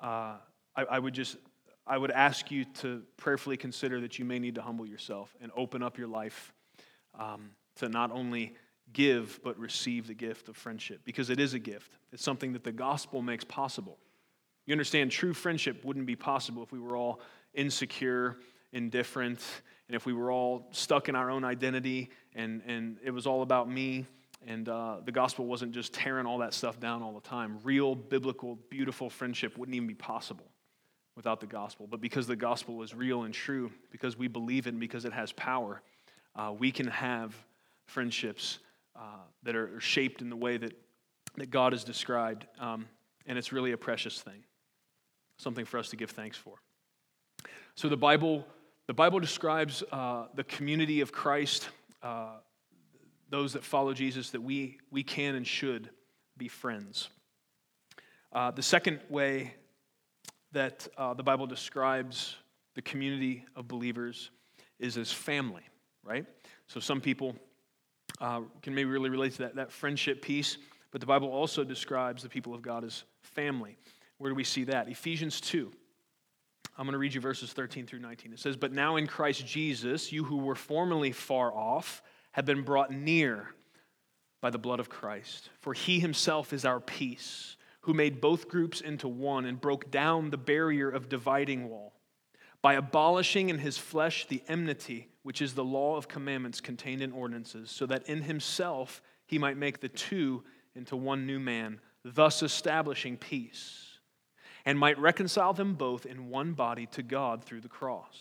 uh, 0.00 0.36
I, 0.76 0.84
I 0.90 0.98
would 0.98 1.14
just 1.14 1.36
I 1.86 1.98
would 1.98 2.10
ask 2.10 2.50
you 2.50 2.64
to 2.76 3.02
prayerfully 3.16 3.56
consider 3.56 4.00
that 4.00 4.18
you 4.18 4.24
may 4.24 4.38
need 4.38 4.54
to 4.54 4.62
humble 4.62 4.86
yourself 4.86 5.34
and 5.40 5.52
open 5.54 5.82
up 5.82 5.98
your 5.98 6.08
life 6.08 6.52
um, 7.18 7.50
to 7.76 7.88
not 7.88 8.10
only 8.10 8.54
give, 8.92 9.38
but 9.44 9.58
receive 9.58 10.06
the 10.06 10.14
gift 10.14 10.48
of 10.48 10.56
friendship 10.56 11.00
because 11.04 11.28
it 11.28 11.38
is 11.38 11.52
a 11.52 11.58
gift. 11.58 11.92
It's 12.12 12.22
something 12.22 12.54
that 12.54 12.64
the 12.64 12.72
gospel 12.72 13.20
makes 13.20 13.44
possible. 13.44 13.98
You 14.66 14.72
understand, 14.72 15.10
true 15.10 15.34
friendship 15.34 15.84
wouldn't 15.84 16.06
be 16.06 16.16
possible 16.16 16.62
if 16.62 16.72
we 16.72 16.80
were 16.80 16.96
all 16.96 17.20
insecure, 17.52 18.38
indifferent, 18.72 19.40
and 19.88 19.94
if 19.94 20.06
we 20.06 20.14
were 20.14 20.30
all 20.30 20.68
stuck 20.70 21.10
in 21.10 21.14
our 21.14 21.30
own 21.30 21.44
identity 21.44 22.08
and, 22.34 22.62
and 22.66 22.96
it 23.04 23.10
was 23.10 23.26
all 23.26 23.42
about 23.42 23.70
me 23.70 24.06
and 24.46 24.68
uh, 24.68 24.96
the 25.04 25.12
gospel 25.12 25.46
wasn't 25.46 25.72
just 25.72 25.92
tearing 25.92 26.26
all 26.26 26.38
that 26.38 26.54
stuff 26.54 26.78
down 26.78 27.02
all 27.02 27.12
the 27.12 27.28
time. 27.28 27.58
Real, 27.62 27.94
biblical, 27.94 28.58
beautiful 28.68 29.08
friendship 29.08 29.56
wouldn't 29.56 29.74
even 29.74 29.88
be 29.88 29.94
possible 29.94 30.46
without 31.16 31.40
the 31.40 31.46
gospel. 31.46 31.86
But 31.86 32.00
because 32.00 32.26
the 32.26 32.36
gospel 32.36 32.82
is 32.82 32.94
real 32.94 33.22
and 33.22 33.32
true, 33.32 33.70
because 33.90 34.16
we 34.18 34.28
believe 34.28 34.66
in 34.66 34.70
it 34.70 34.74
and 34.74 34.80
because 34.80 35.04
it 35.04 35.12
has 35.12 35.32
power, 35.32 35.80
uh, 36.36 36.52
we 36.56 36.70
can 36.70 36.88
have 36.88 37.34
friendships 37.86 38.58
uh, 38.96 39.00
that 39.42 39.56
are 39.56 39.80
shaped 39.80 40.20
in 40.20 40.30
the 40.30 40.36
way 40.36 40.56
that, 40.56 40.72
that 41.36 41.50
God 41.50 41.72
has 41.72 41.84
described. 41.84 42.46
Um, 42.58 42.86
and 43.26 43.38
it's 43.38 43.52
really 43.52 43.72
a 43.72 43.76
precious 43.76 44.20
thing, 44.20 44.44
something 45.38 45.64
for 45.64 45.78
us 45.78 45.88
to 45.90 45.96
give 45.96 46.10
thanks 46.10 46.36
for. 46.36 46.54
So 47.76 47.88
the 47.88 47.96
Bible, 47.96 48.46
the 48.86 48.94
Bible 48.94 49.20
describes 49.20 49.82
uh, 49.90 50.26
the 50.34 50.44
community 50.44 51.00
of 51.00 51.12
Christ, 51.12 51.68
uh, 52.02 52.36
those 53.34 53.54
that 53.54 53.64
follow 53.64 53.92
Jesus, 53.92 54.30
that 54.30 54.40
we, 54.40 54.78
we 54.92 55.02
can 55.02 55.34
and 55.34 55.44
should 55.44 55.90
be 56.36 56.46
friends. 56.46 57.08
Uh, 58.32 58.52
the 58.52 58.62
second 58.62 59.00
way 59.08 59.54
that 60.52 60.86
uh, 60.96 61.14
the 61.14 61.22
Bible 61.24 61.48
describes 61.48 62.36
the 62.76 62.82
community 62.82 63.44
of 63.56 63.66
believers 63.66 64.30
is 64.78 64.96
as 64.96 65.12
family, 65.12 65.64
right? 66.04 66.24
So 66.68 66.78
some 66.78 67.00
people 67.00 67.34
uh, 68.20 68.42
can 68.62 68.72
maybe 68.72 68.88
really 68.88 69.10
relate 69.10 69.32
to 69.32 69.38
that, 69.38 69.56
that 69.56 69.72
friendship 69.72 70.22
piece, 70.22 70.56
but 70.92 71.00
the 71.00 71.06
Bible 71.08 71.28
also 71.28 71.64
describes 71.64 72.22
the 72.22 72.28
people 72.28 72.54
of 72.54 72.62
God 72.62 72.84
as 72.84 73.02
family. 73.20 73.76
Where 74.18 74.30
do 74.30 74.36
we 74.36 74.44
see 74.44 74.62
that? 74.64 74.88
Ephesians 74.88 75.40
2. 75.40 75.72
I'm 76.78 76.86
going 76.86 76.92
to 76.92 76.98
read 76.98 77.14
you 77.14 77.20
verses 77.20 77.52
13 77.52 77.84
through 77.84 77.98
19. 77.98 78.32
It 78.32 78.38
says, 78.38 78.56
But 78.56 78.72
now 78.72 78.94
in 78.94 79.08
Christ 79.08 79.44
Jesus, 79.44 80.12
you 80.12 80.22
who 80.22 80.36
were 80.36 80.54
formerly 80.54 81.10
far 81.10 81.52
off 81.52 82.00
have 82.34 82.44
been 82.44 82.62
brought 82.62 82.90
near 82.90 83.46
by 84.40 84.50
the 84.50 84.58
blood 84.58 84.80
of 84.80 84.88
Christ. 84.88 85.50
For 85.60 85.72
he 85.72 86.00
himself 86.00 86.52
is 86.52 86.64
our 86.64 86.80
peace, 86.80 87.56
who 87.82 87.94
made 87.94 88.20
both 88.20 88.48
groups 88.48 88.80
into 88.80 89.06
one 89.06 89.44
and 89.44 89.60
broke 89.60 89.88
down 89.92 90.30
the 90.30 90.36
barrier 90.36 90.90
of 90.90 91.08
dividing 91.08 91.68
wall 91.68 91.92
by 92.60 92.74
abolishing 92.74 93.50
in 93.50 93.58
his 93.58 93.78
flesh 93.78 94.26
the 94.26 94.42
enmity, 94.48 95.06
which 95.22 95.40
is 95.40 95.54
the 95.54 95.62
law 95.62 95.96
of 95.96 96.08
commandments 96.08 96.60
contained 96.60 97.02
in 97.02 97.12
ordinances, 97.12 97.70
so 97.70 97.86
that 97.86 98.08
in 98.08 98.22
himself 98.22 99.00
he 99.26 99.38
might 99.38 99.56
make 99.56 99.80
the 99.80 99.88
two 99.88 100.42
into 100.74 100.96
one 100.96 101.26
new 101.26 101.38
man, 101.38 101.78
thus 102.04 102.42
establishing 102.42 103.16
peace, 103.16 103.98
and 104.64 104.76
might 104.76 104.98
reconcile 104.98 105.52
them 105.52 105.74
both 105.74 106.04
in 106.04 106.30
one 106.30 106.52
body 106.52 106.86
to 106.86 107.02
God 107.02 107.44
through 107.44 107.60
the 107.60 107.68
cross. 107.68 108.18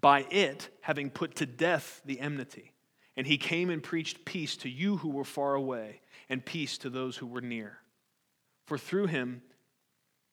By 0.00 0.20
it, 0.30 0.70
having 0.80 1.10
put 1.10 1.34
to 1.36 1.44
death 1.44 2.00
the 2.06 2.18
enmity, 2.18 2.72
and 3.20 3.26
he 3.26 3.36
came 3.36 3.68
and 3.68 3.82
preached 3.82 4.24
peace 4.24 4.56
to 4.56 4.70
you 4.70 4.96
who 4.96 5.10
were 5.10 5.26
far 5.26 5.54
away, 5.54 6.00
and 6.30 6.42
peace 6.42 6.78
to 6.78 6.88
those 6.88 7.18
who 7.18 7.26
were 7.26 7.42
near. 7.42 7.76
For 8.64 8.78
through 8.78 9.08
him, 9.08 9.42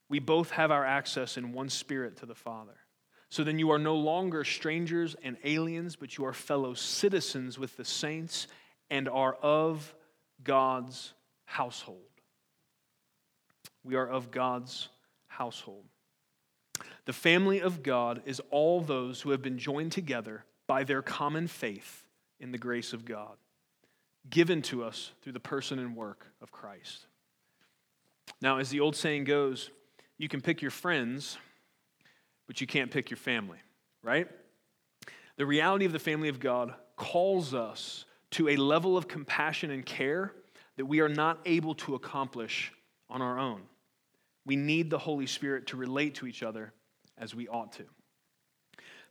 we 0.08 0.20
both 0.20 0.52
have 0.52 0.72
our 0.72 0.86
access 0.86 1.36
in 1.36 1.52
one 1.52 1.68
spirit 1.68 2.16
to 2.20 2.26
the 2.26 2.34
Father. 2.34 2.78
So 3.28 3.44
then 3.44 3.60
you 3.60 3.72
are 3.72 3.78
no 3.78 3.98
longer 3.98 4.46
strangers 4.46 5.18
and 5.22 5.36
aliens, 5.44 5.98
but 5.98 6.18
you 6.18 6.24
are 6.24 6.32
fellow 6.32 6.76
citizens 6.76 7.60
with 7.60 7.76
the 7.76 7.84
saints 7.84 8.48
and 8.90 9.10
are 9.10 9.36
of 9.42 9.94
God's 10.42 11.12
household. 11.44 12.00
We 13.84 13.96
are 13.96 14.08
of 14.08 14.32
God's 14.32 14.88
household. 15.28 15.84
The 17.04 17.12
family 17.12 17.60
of 17.60 17.84
God 17.84 18.22
is 18.26 18.42
all 18.50 18.80
those 18.80 19.20
who 19.20 19.32
have 19.32 19.42
been 19.42 19.58
joined 19.58 19.92
together 19.92 20.46
by 20.68 20.86
their 20.86 21.02
common 21.02 21.48
faith 21.48 22.06
in 22.40 22.52
the 22.52 22.58
grace 22.58 22.94
of 22.94 23.06
God, 23.06 23.38
given 24.30 24.62
to 24.64 24.84
us 24.84 25.12
through 25.22 25.34
the 25.34 25.40
person 25.40 25.80
and 25.80 25.96
work 25.96 26.28
of 26.42 26.52
Christ. 26.52 27.08
Now, 28.42 28.60
as 28.60 28.70
the 28.70 28.80
old 28.80 28.96
saying 28.96 29.24
goes, 29.24 29.72
you 30.18 30.28
can 30.28 30.42
pick 30.42 30.62
your 30.62 30.72
friends 30.72 31.38
but 32.48 32.62
you 32.62 32.66
can't 32.66 32.90
pick 32.90 33.10
your 33.10 33.18
family, 33.18 33.60
right? 34.02 34.28
The 35.36 35.46
reality 35.46 35.86
of 35.86 35.92
the 35.92 36.00
family 36.00 36.30
of 36.30 36.40
God 36.40 36.74
calls 36.96 37.54
us 37.54 38.06
to 38.32 38.50
a 38.50 38.56
level 38.56 38.98
of 38.98 39.08
compassion 39.08 39.70
and 39.70 39.86
care 39.86 40.34
that 40.78 40.86
we 40.86 41.02
are 41.02 41.10
not 41.10 41.40
able 41.46 41.76
to 41.76 41.96
accomplish 41.96 42.72
on 43.10 43.22
our 43.22 43.38
own. 43.38 43.62
We 44.46 44.56
need 44.56 44.90
the 44.90 44.98
Holy 44.98 45.28
Spirit 45.28 45.68
to 45.68 45.78
relate 45.78 46.16
to 46.16 46.28
each 46.28 46.42
other 46.42 46.74
as 47.18 47.36
we 47.36 47.48
ought 47.48 47.74
to. 47.74 47.84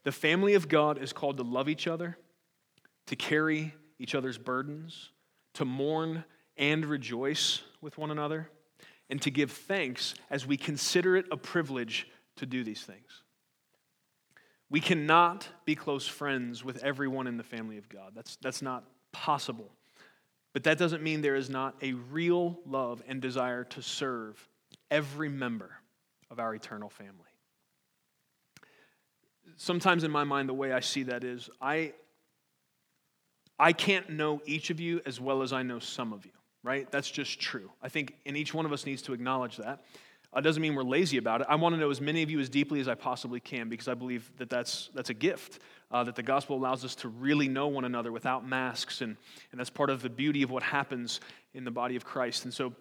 The 0.05 0.13
family 0.13 0.55
of 0.55 0.69
God 0.69 0.99
is 0.99 1.13
called 1.13 1.37
to 1.37 1.43
love 1.43 1.69
each 1.69 1.87
other, 1.87 2.17
to 3.07 3.17
carry 3.17 3.75
each 3.99 4.15
other's 4.15 4.39
burdens, 4.39 5.11
to 5.55 5.65
mourn 5.65 6.25
and 6.57 6.85
rejoice 6.85 7.63
with 7.81 7.99
one 7.99 8.11
another, 8.11 8.51
and 9.09 9.21
to 9.23 9.31
give 9.31 9.53
thanks 9.53 10.15
as 10.31 10.47
we 10.47 10.57
consider 10.57 11.17
it 11.17 11.27
a 11.31 11.37
privilege 11.37 12.09
to 12.37 12.47
do 12.47 12.65
these 12.65 12.83
things. 12.83 13.23
We 14.69 14.81
cannot 14.81 15.49
be 15.65 15.77
close 15.77 16.09
friends 16.09 16.65
with 16.65 16.83
everyone 16.83 17.27
in 17.27 17.37
the 17.37 17.45
family 17.45 17.79
of 17.79 17.89
God. 17.89 18.13
That's, 18.15 18.37
that's 18.37 18.63
not 18.63 18.85
possible. 19.13 19.71
But 20.53 20.65
that 20.65 20.79
doesn't 20.79 21.03
mean 21.03 21.21
there 21.21 21.37
is 21.37 21.51
not 21.51 21.77
a 21.83 21.93
real 21.93 22.59
love 22.67 23.03
and 23.07 23.21
desire 23.21 23.63
to 23.65 23.83
serve 23.83 24.49
every 24.91 25.29
member 25.29 25.71
of 26.31 26.41
our 26.41 26.55
eternal 26.55 26.89
family. 26.89 27.13
Sometimes 29.57 30.03
in 30.03 30.11
my 30.11 30.25
mind, 30.25 30.49
the 30.49 30.55
way 30.55 30.73
I 30.73 30.81
see 30.81 31.05
that 31.05 31.23
is 31.23 31.49
I, 31.61 31.93
I 33.59 33.73
can't 33.73 34.11
know 34.11 34.41
each 34.45 34.71
of 34.71 34.81
you 34.81 35.01
as 35.07 35.21
well 35.21 35.43
as 35.43 35.53
I 35.53 35.63
know 35.63 35.79
some 35.79 36.13
of 36.13 36.27
you, 36.27 36.33
right? 36.63 36.91
That's 36.91 37.11
just 37.11 37.41
true. 37.41 37.71
I 37.83 37.89
think, 37.89 38.15
and 38.27 38.37
each 38.37 38.53
one 38.53 38.67
of 38.67 38.73
us 38.73 38.85
needs 38.85 39.03
to 39.03 39.13
acknowledge 39.13 39.57
that. 39.57 39.83
It 40.37 40.43
doesn't 40.43 40.61
mean 40.61 40.75
we're 40.75 40.83
lazy 40.83 41.17
about 41.17 41.41
it. 41.41 41.47
I 41.49 41.55
want 41.55 41.75
to 41.75 41.81
know 41.81 41.91
as 41.91 42.01
many 42.01 42.23
of 42.23 42.31
you 42.31 42.41
as 42.41 42.51
deeply 42.51 42.81
as 42.81 42.89
I 42.89 42.95
possibly 42.95 43.41
can 43.41 43.71
because 43.71 43.89
I 43.89 43.95
believe 43.95 44.31
that 44.37 44.51
that's, 44.51 44.91
that's 44.93 45.09
a 45.09 45.15
gift, 45.15 45.61
uh, 45.91 46.05
that 46.05 46.15
the 46.15 46.23
gospel 46.23 46.57
allows 46.57 46.85
us 46.85 46.95
to 46.97 47.09
really 47.09 47.49
know 47.49 47.69
one 47.69 47.87
another 47.87 48.13
without 48.13 48.47
masks. 48.47 49.01
And, 49.01 49.17
and 49.51 49.59
that's 49.59 49.71
part 49.71 49.89
of 49.89 50.03
the 50.03 50.11
beauty 50.11 50.43
of 50.43 50.51
what 50.51 50.63
happens 50.63 51.21
in 51.55 51.65
the 51.65 51.71
body 51.71 51.97
of 51.97 52.05
Christ. 52.05 52.45
And 52.45 52.53
so 52.53 52.75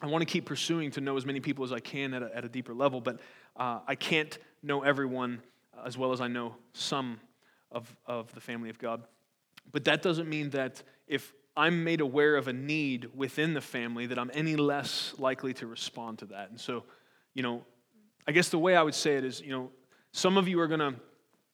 I 0.00 0.06
want 0.06 0.22
to 0.22 0.26
keep 0.26 0.44
pursuing 0.44 0.92
to 0.92 1.00
know 1.00 1.16
as 1.16 1.26
many 1.26 1.40
people 1.40 1.64
as 1.64 1.72
I 1.72 1.80
can 1.80 2.14
at 2.14 2.22
a, 2.22 2.36
at 2.36 2.44
a 2.44 2.48
deeper 2.48 2.74
level, 2.74 3.00
but 3.00 3.18
uh, 3.56 3.80
I 3.88 3.96
can't 3.96 4.38
know 4.62 4.82
everyone 4.82 5.42
as 5.84 5.98
well 5.98 6.12
as 6.12 6.20
I 6.20 6.28
know 6.28 6.54
some 6.74 7.18
of, 7.72 7.92
of 8.06 8.32
the 8.34 8.40
family 8.40 8.70
of 8.70 8.78
God. 8.78 9.02
But 9.72 9.84
that 9.84 10.02
doesn't 10.02 10.28
mean 10.28 10.50
that 10.50 10.82
if 11.06 11.32
I'm 11.56 11.84
made 11.84 12.00
aware 12.00 12.36
of 12.36 12.48
a 12.48 12.52
need 12.52 13.10
within 13.14 13.54
the 13.54 13.60
family, 13.60 14.06
that 14.06 14.18
I'm 14.18 14.30
any 14.34 14.56
less 14.56 15.14
likely 15.18 15.52
to 15.54 15.66
respond 15.66 16.18
to 16.20 16.26
that. 16.26 16.50
And 16.50 16.60
so, 16.60 16.84
you 17.34 17.42
know, 17.42 17.64
I 18.26 18.32
guess 18.32 18.48
the 18.48 18.58
way 18.58 18.76
I 18.76 18.82
would 18.82 18.94
say 18.94 19.16
it 19.16 19.24
is, 19.24 19.40
you 19.40 19.50
know, 19.50 19.70
some 20.12 20.36
of 20.36 20.48
you 20.48 20.60
are 20.60 20.68
going 20.68 20.80
to 20.80 20.94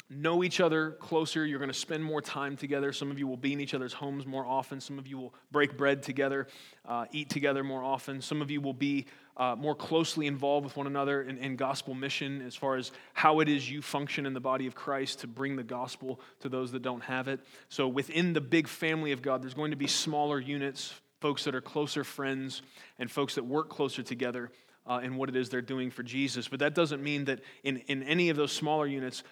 know 0.09 0.45
each 0.45 0.61
other 0.61 0.93
closer. 0.93 1.45
You're 1.45 1.59
going 1.59 1.71
to 1.71 1.75
spend 1.75 2.05
more 2.05 2.21
time 2.21 2.57
together. 2.57 2.93
Some 2.93 3.11
of 3.11 3.19
you 3.19 3.27
will 3.27 3.37
be 3.37 3.53
in 3.53 3.61
each 3.61 3.75
other's 3.75 3.93
homes 3.93 4.27
more 4.27 4.47
often. 4.47 4.81
Some 4.81 4.99
of 4.99 5.07
you 5.07 5.19
will 5.19 5.35
break 5.51 5.77
bread 5.77 6.03
together, 6.03 6.47
uh, 6.87 7.07
eat 7.13 7.29
together 7.29 7.65
more 7.65 7.83
often. 7.83 8.21
Some 8.21 8.41
of 8.41 8.51
you 8.51 8.61
will 8.61 8.75
be 8.75 9.07
uh, 9.37 9.55
more 9.57 9.75
closely 9.75 10.27
involved 10.27 10.65
with 10.65 10.77
one 10.77 10.87
another 10.87 11.23
in, 11.23 11.37
in, 11.39 11.57
gospel 11.57 11.95
mission 11.95 12.41
as 12.41 12.55
far 12.55 12.77
as 12.77 12.91
how 13.13 13.41
it 13.41 13.49
is 13.49 13.71
you 13.71 13.83
function 13.83 14.25
in 14.25 14.33
the 14.33 14.41
body 14.41 14.67
of 14.67 14.75
Christ 14.75 15.21
to 15.21 15.27
bring 15.27 15.57
the 15.57 15.63
gospel 15.63 16.21
to 16.41 16.49
those 16.49 16.73
that 16.73 16.81
don't 16.81 17.03
have 17.03 17.29
it. 17.29 17.41
So 17.69 17.87
within 17.87 18.33
the 18.33 18.41
big 18.41 18.67
family 18.67 19.13
of 19.13 19.21
God, 19.21 19.43
there's 19.43 19.55
going 19.55 19.73
to 19.73 19.77
be 19.77 19.87
smaller 19.87 20.41
units, 20.41 20.95
folks 21.21 21.45
that 21.45 21.55
are 21.55 21.61
closer 21.61 22.03
friends, 22.03 22.63
and 22.99 23.11
folks 23.11 23.35
that 23.35 23.45
work 23.45 23.69
closer 23.69 24.03
together. 24.03 24.51
Uh, 24.89 25.01
in 25.03 25.17
what 25.17 25.29
it 25.29 25.35
is 25.35 25.49
they're 25.49 25.61
doing 25.61 25.91
for 25.91 26.05
Jesus. 26.05 26.47
But 26.47 26.61
that 26.61 26.73
doesn't 26.73 27.03
mean 27.03 27.25
that 27.25 27.41
in, 27.65 27.79
in 27.89 28.05
any 28.05 28.31
of 28.31 28.37
those 28.37 28.53
smaller 28.53 28.87
units, 28.87 29.25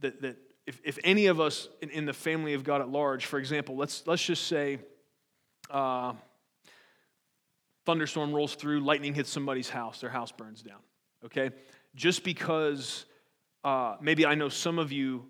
that, 0.00 0.22
that 0.22 0.36
if, 0.66 0.80
if 0.84 0.98
any 1.04 1.26
of 1.26 1.40
us 1.40 1.68
in, 1.80 1.90
in, 1.90 2.06
the 2.06 2.12
family 2.12 2.54
of 2.54 2.64
God 2.64 2.80
at 2.80 2.88
large, 2.88 3.26
for 3.26 3.38
example, 3.38 3.76
let's, 3.76 4.06
let's 4.06 4.24
just 4.24 4.46
say, 4.46 4.78
uh, 5.70 6.12
thunderstorm 7.86 8.32
rolls 8.32 8.54
through, 8.54 8.80
lightning 8.80 9.14
hits 9.14 9.30
somebody's 9.30 9.68
house, 9.68 10.00
their 10.00 10.10
house 10.10 10.32
burns 10.32 10.62
down. 10.62 10.78
Okay? 11.24 11.50
Just 11.94 12.22
because 12.24 13.04
uh, 13.64 13.96
maybe 14.00 14.24
I 14.24 14.34
know 14.34 14.48
some 14.48 14.78
of 14.78 14.92
you 14.92 15.26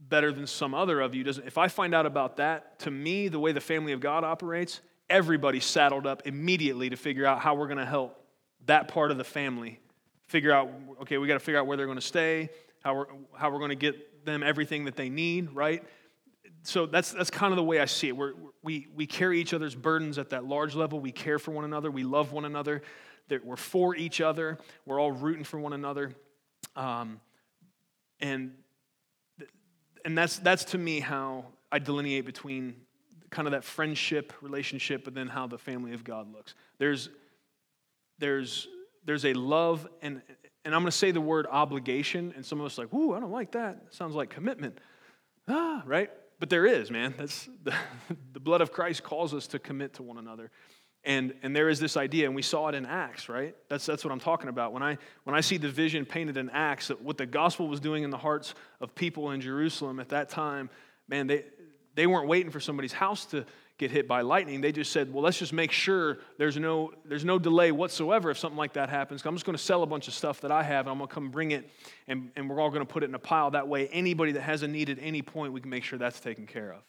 better 0.00 0.32
than 0.32 0.46
some 0.46 0.74
other 0.74 1.00
of 1.00 1.14
you 1.14 1.24
doesn't 1.24 1.46
if 1.46 1.56
i 1.56 1.68
find 1.68 1.94
out 1.94 2.04
about 2.04 2.36
that 2.36 2.78
to 2.78 2.90
me 2.90 3.28
the 3.28 3.38
way 3.38 3.52
the 3.52 3.60
family 3.60 3.92
of 3.92 4.00
god 4.00 4.24
operates 4.24 4.80
everybody's 5.08 5.64
saddled 5.64 6.06
up 6.06 6.26
immediately 6.26 6.90
to 6.90 6.96
figure 6.96 7.24
out 7.24 7.40
how 7.40 7.54
we're 7.54 7.66
going 7.66 7.78
to 7.78 7.86
help 7.86 8.22
that 8.66 8.88
part 8.88 9.10
of 9.10 9.16
the 9.16 9.24
family 9.24 9.80
figure 10.26 10.52
out 10.52 10.68
okay 11.00 11.18
we 11.18 11.26
got 11.26 11.34
to 11.34 11.40
figure 11.40 11.58
out 11.58 11.66
where 11.66 11.76
they're 11.76 11.86
going 11.86 11.98
to 11.98 12.06
stay 12.06 12.50
how 12.86 12.94
we're, 12.94 13.06
how 13.36 13.50
we're 13.50 13.58
going 13.58 13.70
to 13.70 13.74
get 13.74 14.24
them 14.24 14.44
everything 14.44 14.84
that 14.84 14.94
they 14.94 15.08
need 15.08 15.50
right? 15.50 15.82
So 16.62 16.86
that's, 16.86 17.10
that's 17.10 17.30
kind 17.30 17.52
of 17.52 17.56
the 17.56 17.64
way 17.64 17.80
i 17.80 17.84
see 17.84 18.06
it. 18.06 18.16
We're, 18.16 18.34
we, 18.62 18.86
we 18.94 19.06
carry 19.06 19.40
each 19.40 19.52
other's 19.52 19.74
burdens 19.74 20.18
at 20.18 20.30
that 20.30 20.44
large 20.44 20.76
level. 20.76 21.00
We 21.00 21.10
care 21.10 21.40
for 21.40 21.50
one 21.50 21.64
another. 21.64 21.90
We 21.90 22.04
love 22.04 22.30
one 22.30 22.44
another. 22.44 22.82
We're 23.44 23.56
for 23.56 23.96
each 23.96 24.20
other. 24.20 24.58
We're 24.84 25.00
all 25.00 25.10
rooting 25.10 25.42
for 25.42 25.58
one 25.58 25.72
another. 25.72 26.12
Um, 26.76 27.20
and 28.20 28.52
and 30.04 30.16
that's, 30.16 30.38
that's 30.38 30.62
to 30.66 30.78
me 30.78 31.00
how 31.00 31.46
I 31.72 31.80
delineate 31.80 32.24
between 32.24 32.76
kind 33.30 33.48
of 33.48 33.52
that 33.52 33.64
friendship 33.64 34.32
relationship, 34.40 35.02
but 35.02 35.14
then 35.14 35.26
how 35.26 35.48
the 35.48 35.58
family 35.58 35.92
of 35.92 36.04
God 36.04 36.32
looks. 36.32 36.54
There's, 36.78 37.08
there's, 38.20 38.68
there's 39.04 39.24
a 39.24 39.34
love, 39.34 39.88
and, 40.02 40.22
and 40.66 40.74
I'm 40.74 40.82
going 40.82 40.90
to 40.90 40.96
say 40.96 41.12
the 41.12 41.20
word 41.20 41.46
obligation, 41.50 42.34
and 42.36 42.44
some 42.44 42.60
of 42.60 42.66
us 42.66 42.76
like, 42.76 42.92
"Ooh, 42.92 43.14
I 43.14 43.20
don't 43.20 43.32
like 43.32 43.52
that. 43.52 43.84
It 43.86 43.94
sounds 43.94 44.14
like 44.14 44.28
commitment." 44.28 44.78
Ah, 45.48 45.82
right? 45.86 46.10
But 46.38 46.50
there 46.50 46.66
is, 46.66 46.90
man. 46.90 47.14
That's 47.16 47.48
the, 47.62 47.72
the 48.32 48.40
blood 48.40 48.60
of 48.60 48.72
Christ 48.72 49.02
calls 49.02 49.32
us 49.32 49.46
to 49.48 49.58
commit 49.58 49.94
to 49.94 50.02
one 50.02 50.18
another. 50.18 50.50
And, 51.04 51.34
and 51.44 51.54
there 51.54 51.68
is 51.68 51.78
this 51.78 51.96
idea, 51.96 52.26
and 52.26 52.34
we 52.34 52.42
saw 52.42 52.66
it 52.66 52.74
in 52.74 52.84
Acts, 52.84 53.28
right? 53.28 53.54
That's, 53.68 53.86
that's 53.86 54.04
what 54.04 54.10
I'm 54.10 54.18
talking 54.18 54.48
about. 54.48 54.72
When 54.72 54.82
I, 54.82 54.98
when 55.22 55.36
I 55.36 55.40
see 55.40 55.56
the 55.56 55.68
vision 55.68 56.04
painted 56.04 56.36
in 56.36 56.50
Acts, 56.50 56.88
that 56.88 57.00
what 57.00 57.16
the 57.16 57.26
gospel 57.26 57.68
was 57.68 57.78
doing 57.78 58.02
in 58.02 58.10
the 58.10 58.18
hearts 58.18 58.54
of 58.80 58.92
people 58.92 59.30
in 59.30 59.40
Jerusalem 59.40 60.00
at 60.00 60.08
that 60.08 60.30
time, 60.30 60.68
man, 61.06 61.28
they, 61.28 61.44
they 61.94 62.08
weren't 62.08 62.26
waiting 62.26 62.50
for 62.50 62.58
somebody's 62.58 62.92
house 62.92 63.24
to 63.26 63.46
get 63.78 63.90
hit 63.90 64.08
by 64.08 64.22
lightning. 64.22 64.60
They 64.60 64.72
just 64.72 64.90
said, 64.92 65.12
well, 65.12 65.22
let's 65.22 65.38
just 65.38 65.52
make 65.52 65.70
sure 65.70 66.18
there's 66.38 66.56
no, 66.56 66.92
there's 67.04 67.24
no 67.24 67.38
delay 67.38 67.72
whatsoever 67.72 68.30
if 68.30 68.38
something 68.38 68.56
like 68.56 68.72
that 68.74 68.88
happens. 68.88 69.24
I'm 69.26 69.34
just 69.34 69.44
going 69.44 69.56
to 69.56 69.62
sell 69.62 69.82
a 69.82 69.86
bunch 69.86 70.08
of 70.08 70.14
stuff 70.14 70.40
that 70.40 70.50
I 70.50 70.62
have, 70.62 70.86
and 70.86 70.92
I'm 70.92 70.98
going 70.98 71.08
to 71.08 71.14
come 71.14 71.30
bring 71.30 71.50
it, 71.50 71.68
and, 72.08 72.30
and 72.36 72.48
we're 72.48 72.60
all 72.60 72.70
going 72.70 72.86
to 72.86 72.90
put 72.90 73.02
it 73.02 73.08
in 73.08 73.14
a 73.14 73.18
pile. 73.18 73.50
That 73.50 73.68
way, 73.68 73.88
anybody 73.88 74.32
that 74.32 74.42
has 74.42 74.62
a 74.62 74.68
need 74.68 74.88
at 74.88 74.98
any 75.00 75.22
point, 75.22 75.52
we 75.52 75.60
can 75.60 75.70
make 75.70 75.84
sure 75.84 75.98
that's 75.98 76.20
taken 76.20 76.46
care 76.46 76.72
of. 76.72 76.80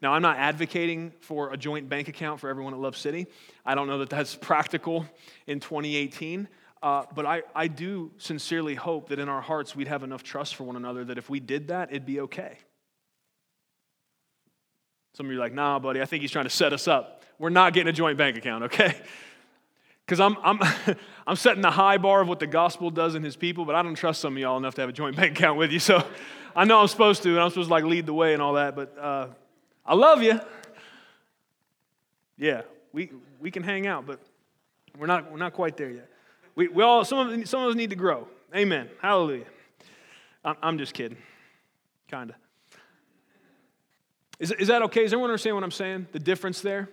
Now, 0.00 0.12
I'm 0.12 0.22
not 0.22 0.38
advocating 0.38 1.12
for 1.20 1.52
a 1.52 1.56
joint 1.56 1.88
bank 1.88 2.08
account 2.08 2.38
for 2.40 2.48
everyone 2.48 2.72
at 2.72 2.78
Love 2.78 2.96
City. 2.96 3.26
I 3.66 3.74
don't 3.74 3.88
know 3.88 3.98
that 3.98 4.10
that's 4.10 4.34
practical 4.40 5.06
in 5.46 5.60
2018. 5.60 6.48
Uh, 6.80 7.02
but 7.12 7.26
I, 7.26 7.42
I 7.56 7.66
do 7.66 8.12
sincerely 8.18 8.76
hope 8.76 9.08
that 9.08 9.18
in 9.18 9.28
our 9.28 9.40
hearts 9.40 9.74
we'd 9.74 9.88
have 9.88 10.04
enough 10.04 10.22
trust 10.22 10.54
for 10.54 10.62
one 10.62 10.76
another 10.76 11.04
that 11.06 11.18
if 11.18 11.28
we 11.28 11.40
did 11.40 11.68
that, 11.68 11.90
it'd 11.90 12.06
be 12.06 12.20
okay. 12.20 12.58
Some 15.12 15.26
of 15.26 15.32
you 15.32 15.38
are 15.38 15.40
like, 15.40 15.54
nah, 15.54 15.78
buddy, 15.78 16.00
I 16.00 16.04
think 16.04 16.22
he's 16.22 16.30
trying 16.30 16.44
to 16.44 16.50
set 16.50 16.72
us 16.72 16.86
up. 16.86 17.24
We're 17.38 17.50
not 17.50 17.72
getting 17.72 17.88
a 17.88 17.92
joint 17.92 18.18
bank 18.18 18.36
account, 18.36 18.64
okay? 18.64 18.94
Because 20.08 20.20
I'm, 20.20 20.38
I'm, 20.42 20.58
I'm 21.26 21.36
setting 21.36 21.60
the 21.60 21.70
high 21.70 21.98
bar 21.98 22.22
of 22.22 22.28
what 22.28 22.38
the 22.38 22.46
gospel 22.46 22.90
does 22.90 23.14
in 23.14 23.22
his 23.22 23.36
people, 23.36 23.66
but 23.66 23.74
I 23.74 23.82
don't 23.82 23.94
trust 23.94 24.22
some 24.22 24.32
of 24.32 24.38
y'all 24.38 24.56
enough 24.56 24.74
to 24.76 24.80
have 24.80 24.88
a 24.88 24.92
joint 24.92 25.16
bank 25.18 25.36
account 25.36 25.58
with 25.58 25.70
you. 25.70 25.78
So 25.78 26.02
I 26.56 26.64
know 26.64 26.80
I'm 26.80 26.88
supposed 26.88 27.22
to, 27.24 27.28
and 27.28 27.40
I'm 27.40 27.50
supposed 27.50 27.68
to 27.68 27.74
like 27.74 27.84
lead 27.84 28.06
the 28.06 28.14
way 28.14 28.32
and 28.32 28.40
all 28.40 28.54
that, 28.54 28.74
but 28.74 28.96
uh, 28.98 29.26
I 29.84 29.94
love 29.94 30.22
you. 30.22 30.40
Yeah, 32.38 32.62
we, 32.94 33.10
we 33.38 33.50
can 33.50 33.62
hang 33.62 33.86
out, 33.86 34.06
but 34.06 34.18
we're 34.98 35.06
not, 35.06 35.30
we're 35.30 35.36
not 35.36 35.52
quite 35.52 35.76
there 35.76 35.90
yet. 35.90 36.08
We, 36.54 36.68
we 36.68 36.82
all, 36.82 37.04
some 37.04 37.28
of, 37.28 37.46
some 37.48 37.62
of 37.64 37.68
us 37.68 37.74
need 37.74 37.90
to 37.90 37.96
grow. 37.96 38.28
Amen. 38.56 38.88
Hallelujah. 39.02 39.44
I'm, 40.42 40.56
I'm 40.62 40.78
just 40.78 40.94
kidding. 40.94 41.18
Kind 42.10 42.30
of. 42.30 42.36
Is, 44.38 44.52
is 44.52 44.68
that 44.68 44.82
okay? 44.82 45.02
Does 45.02 45.12
everyone 45.12 45.30
understand 45.30 45.56
what 45.56 45.64
I'm 45.64 45.70
saying? 45.70 46.06
The 46.12 46.18
difference 46.18 46.60
there? 46.60 46.88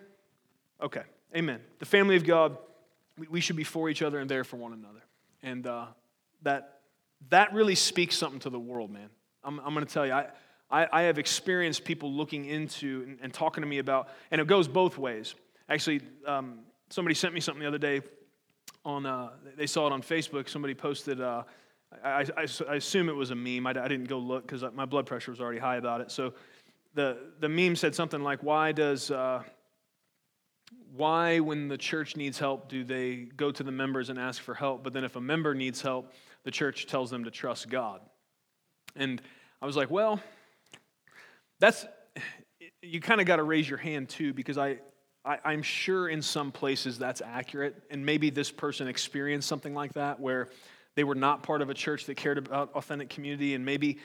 Okay. 0.82 1.04
Amen. 1.36 1.60
The 1.80 1.86
family 1.86 2.16
of 2.16 2.26
God, 2.26 2.58
we, 3.18 3.28
we 3.28 3.42
should 3.42 3.56
be 3.56 3.64
for 3.64 3.90
each 3.90 4.02
other 4.02 4.20
and 4.20 4.30
there 4.30 4.44
for 4.44 4.58
one 4.58 4.74
another. 4.74 5.04
And 5.44 5.68
uh, 5.68 5.86
that, 6.42 6.80
that 7.30 7.54
really 7.54 7.76
speaks 7.76 8.18
something 8.18 8.40
to 8.42 8.50
the 8.50 8.60
world, 8.60 8.90
man. 8.90 9.10
I'm, 9.44 9.60
I'm 9.60 9.74
going 9.74 9.86
to 9.86 9.94
tell 9.94 10.06
you, 10.06 10.14
I, 10.14 10.28
I, 10.72 10.88
I 10.92 11.02
have 11.04 11.20
experienced 11.20 11.84
people 11.84 12.12
looking 12.12 12.46
into 12.46 13.04
and, 13.08 13.20
and, 13.22 13.34
talking 13.34 13.62
to 13.62 13.68
me 13.68 13.78
about, 13.78 14.10
and 14.32 14.42
it 14.42 14.48
goes 14.48 14.68
both 14.68 14.98
ways. 14.98 15.36
Actually, 15.70 16.02
um, 16.26 16.60
somebody 16.90 17.14
sent 17.14 17.34
me 17.34 17.40
something 17.40 17.62
the 17.62 17.68
other 17.68 17.78
day 17.78 18.02
on, 18.84 19.06
uh, 19.06 19.30
they 19.56 19.68
saw 19.68 19.86
it 19.88 19.94
on 19.94 20.02
Facebook. 20.02 20.50
Somebody 20.50 20.74
posted, 20.74 21.22
uh, 21.22 21.44
I, 22.04 22.26
I, 22.38 22.48
I, 22.70 22.76
assume 22.76 23.10
it 23.10 23.16
was 23.16 23.32
a 23.32 23.36
meme. 23.36 23.68
I, 23.68 23.72
I 23.72 23.88
didn't 23.88 24.06
go 24.08 24.18
look 24.18 24.48
because 24.48 24.64
my 24.74 24.86
blood 24.86 25.06
pressure 25.06 25.32
was 25.32 25.40
already 25.40 25.60
high 25.60 25.78
about 25.78 26.02
it. 26.02 26.12
So 26.12 26.34
the, 26.96 27.18
the 27.40 27.50
meme 27.50 27.76
said 27.76 27.94
something 27.94 28.24
like, 28.24 28.42
why 28.42 28.72
does, 28.72 29.12
uh, 29.12 29.44
why 30.96 31.40
when 31.40 31.68
the 31.68 31.78
church 31.78 32.16
needs 32.16 32.40
help 32.40 32.70
do 32.70 32.84
they 32.84 33.28
go 33.36 33.52
to 33.52 33.64
the 33.64 33.72
members 33.72 34.10
and 34.10 34.18
ask 34.18 34.42
for 34.42 34.54
help? 34.54 34.84
But 34.84 34.94
then 34.94 35.04
if 35.04 35.16
a 35.16 35.22
member 35.22 35.54
needs 35.54 35.82
help, 35.82 36.12
the 36.44 36.52
church 36.52 36.88
tells 36.88 37.12
them 37.12 37.26
to 37.26 37.32
trust 37.32 37.70
God. 37.70 38.00
And 38.96 39.22
I 39.62 39.66
was 39.66 39.76
like, 39.76 39.92
well, 39.92 40.22
that's, 41.60 41.86
you 42.82 43.02
kind 43.02 43.20
of 43.20 43.28
got 43.28 43.38
to 43.38 43.44
raise 43.44 43.70
your 43.70 43.78
hand 43.78 44.08
too, 44.10 44.34
because 44.34 44.58
I, 44.58 44.80
I, 45.26 45.54
am 45.54 45.64
sure 45.64 46.08
in 46.08 46.22
some 46.22 46.52
places 46.52 46.98
that's 46.98 47.22
accurate. 47.22 47.76
And 47.92 48.06
maybe 48.06 48.30
this 48.30 48.52
person 48.52 48.88
experienced 48.88 49.50
something 49.50 49.74
like 49.74 49.94
that 49.94 50.20
where 50.20 50.50
they 50.96 51.04
were 51.04 51.16
not 51.16 51.44
part 51.44 51.62
of 51.62 51.70
a 51.70 51.74
church 51.74 52.06
that 52.06 52.16
cared 52.16 52.38
about 52.38 52.74
authentic 52.74 53.10
community, 53.10 53.54
and 53.54 53.66
maybe 53.66 53.98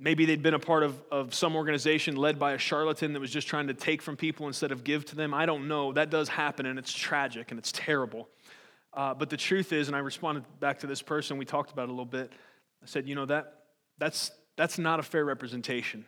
maybe 0.00 0.24
they'd 0.24 0.42
been 0.42 0.54
a 0.54 0.58
part 0.58 0.82
of, 0.82 1.00
of 1.12 1.34
some 1.34 1.54
organization 1.54 2.16
led 2.16 2.38
by 2.38 2.52
a 2.52 2.58
charlatan 2.58 3.12
that 3.12 3.20
was 3.20 3.30
just 3.30 3.46
trying 3.46 3.66
to 3.66 3.74
take 3.74 4.00
from 4.00 4.16
people 4.16 4.46
instead 4.46 4.72
of 4.72 4.82
give 4.82 5.04
to 5.04 5.14
them. 5.14 5.34
I 5.34 5.44
don't 5.44 5.68
know. 5.68 5.92
That 5.92 6.10
does 6.10 6.28
happen, 6.28 6.64
and 6.64 6.78
it's 6.78 6.92
tragic 6.92 7.50
and 7.50 7.58
it's 7.58 7.70
terrible. 7.70 8.28
Uh, 8.94 9.14
but 9.14 9.30
the 9.30 9.36
truth 9.36 9.72
is, 9.72 9.88
and 9.88 9.96
I 9.96 10.00
responded 10.00 10.44
back 10.58 10.80
to 10.80 10.86
this 10.86 11.02
person, 11.02 11.36
we 11.36 11.44
talked 11.44 11.70
about 11.70 11.82
it 11.82 11.90
a 11.90 11.92
little 11.92 12.04
bit. 12.06 12.32
I 12.82 12.86
said, 12.86 13.06
you 13.06 13.14
know, 13.14 13.26
that, 13.26 13.64
that's, 13.98 14.32
that's 14.56 14.78
not 14.78 14.98
a 14.98 15.02
fair 15.02 15.24
representation 15.24 16.06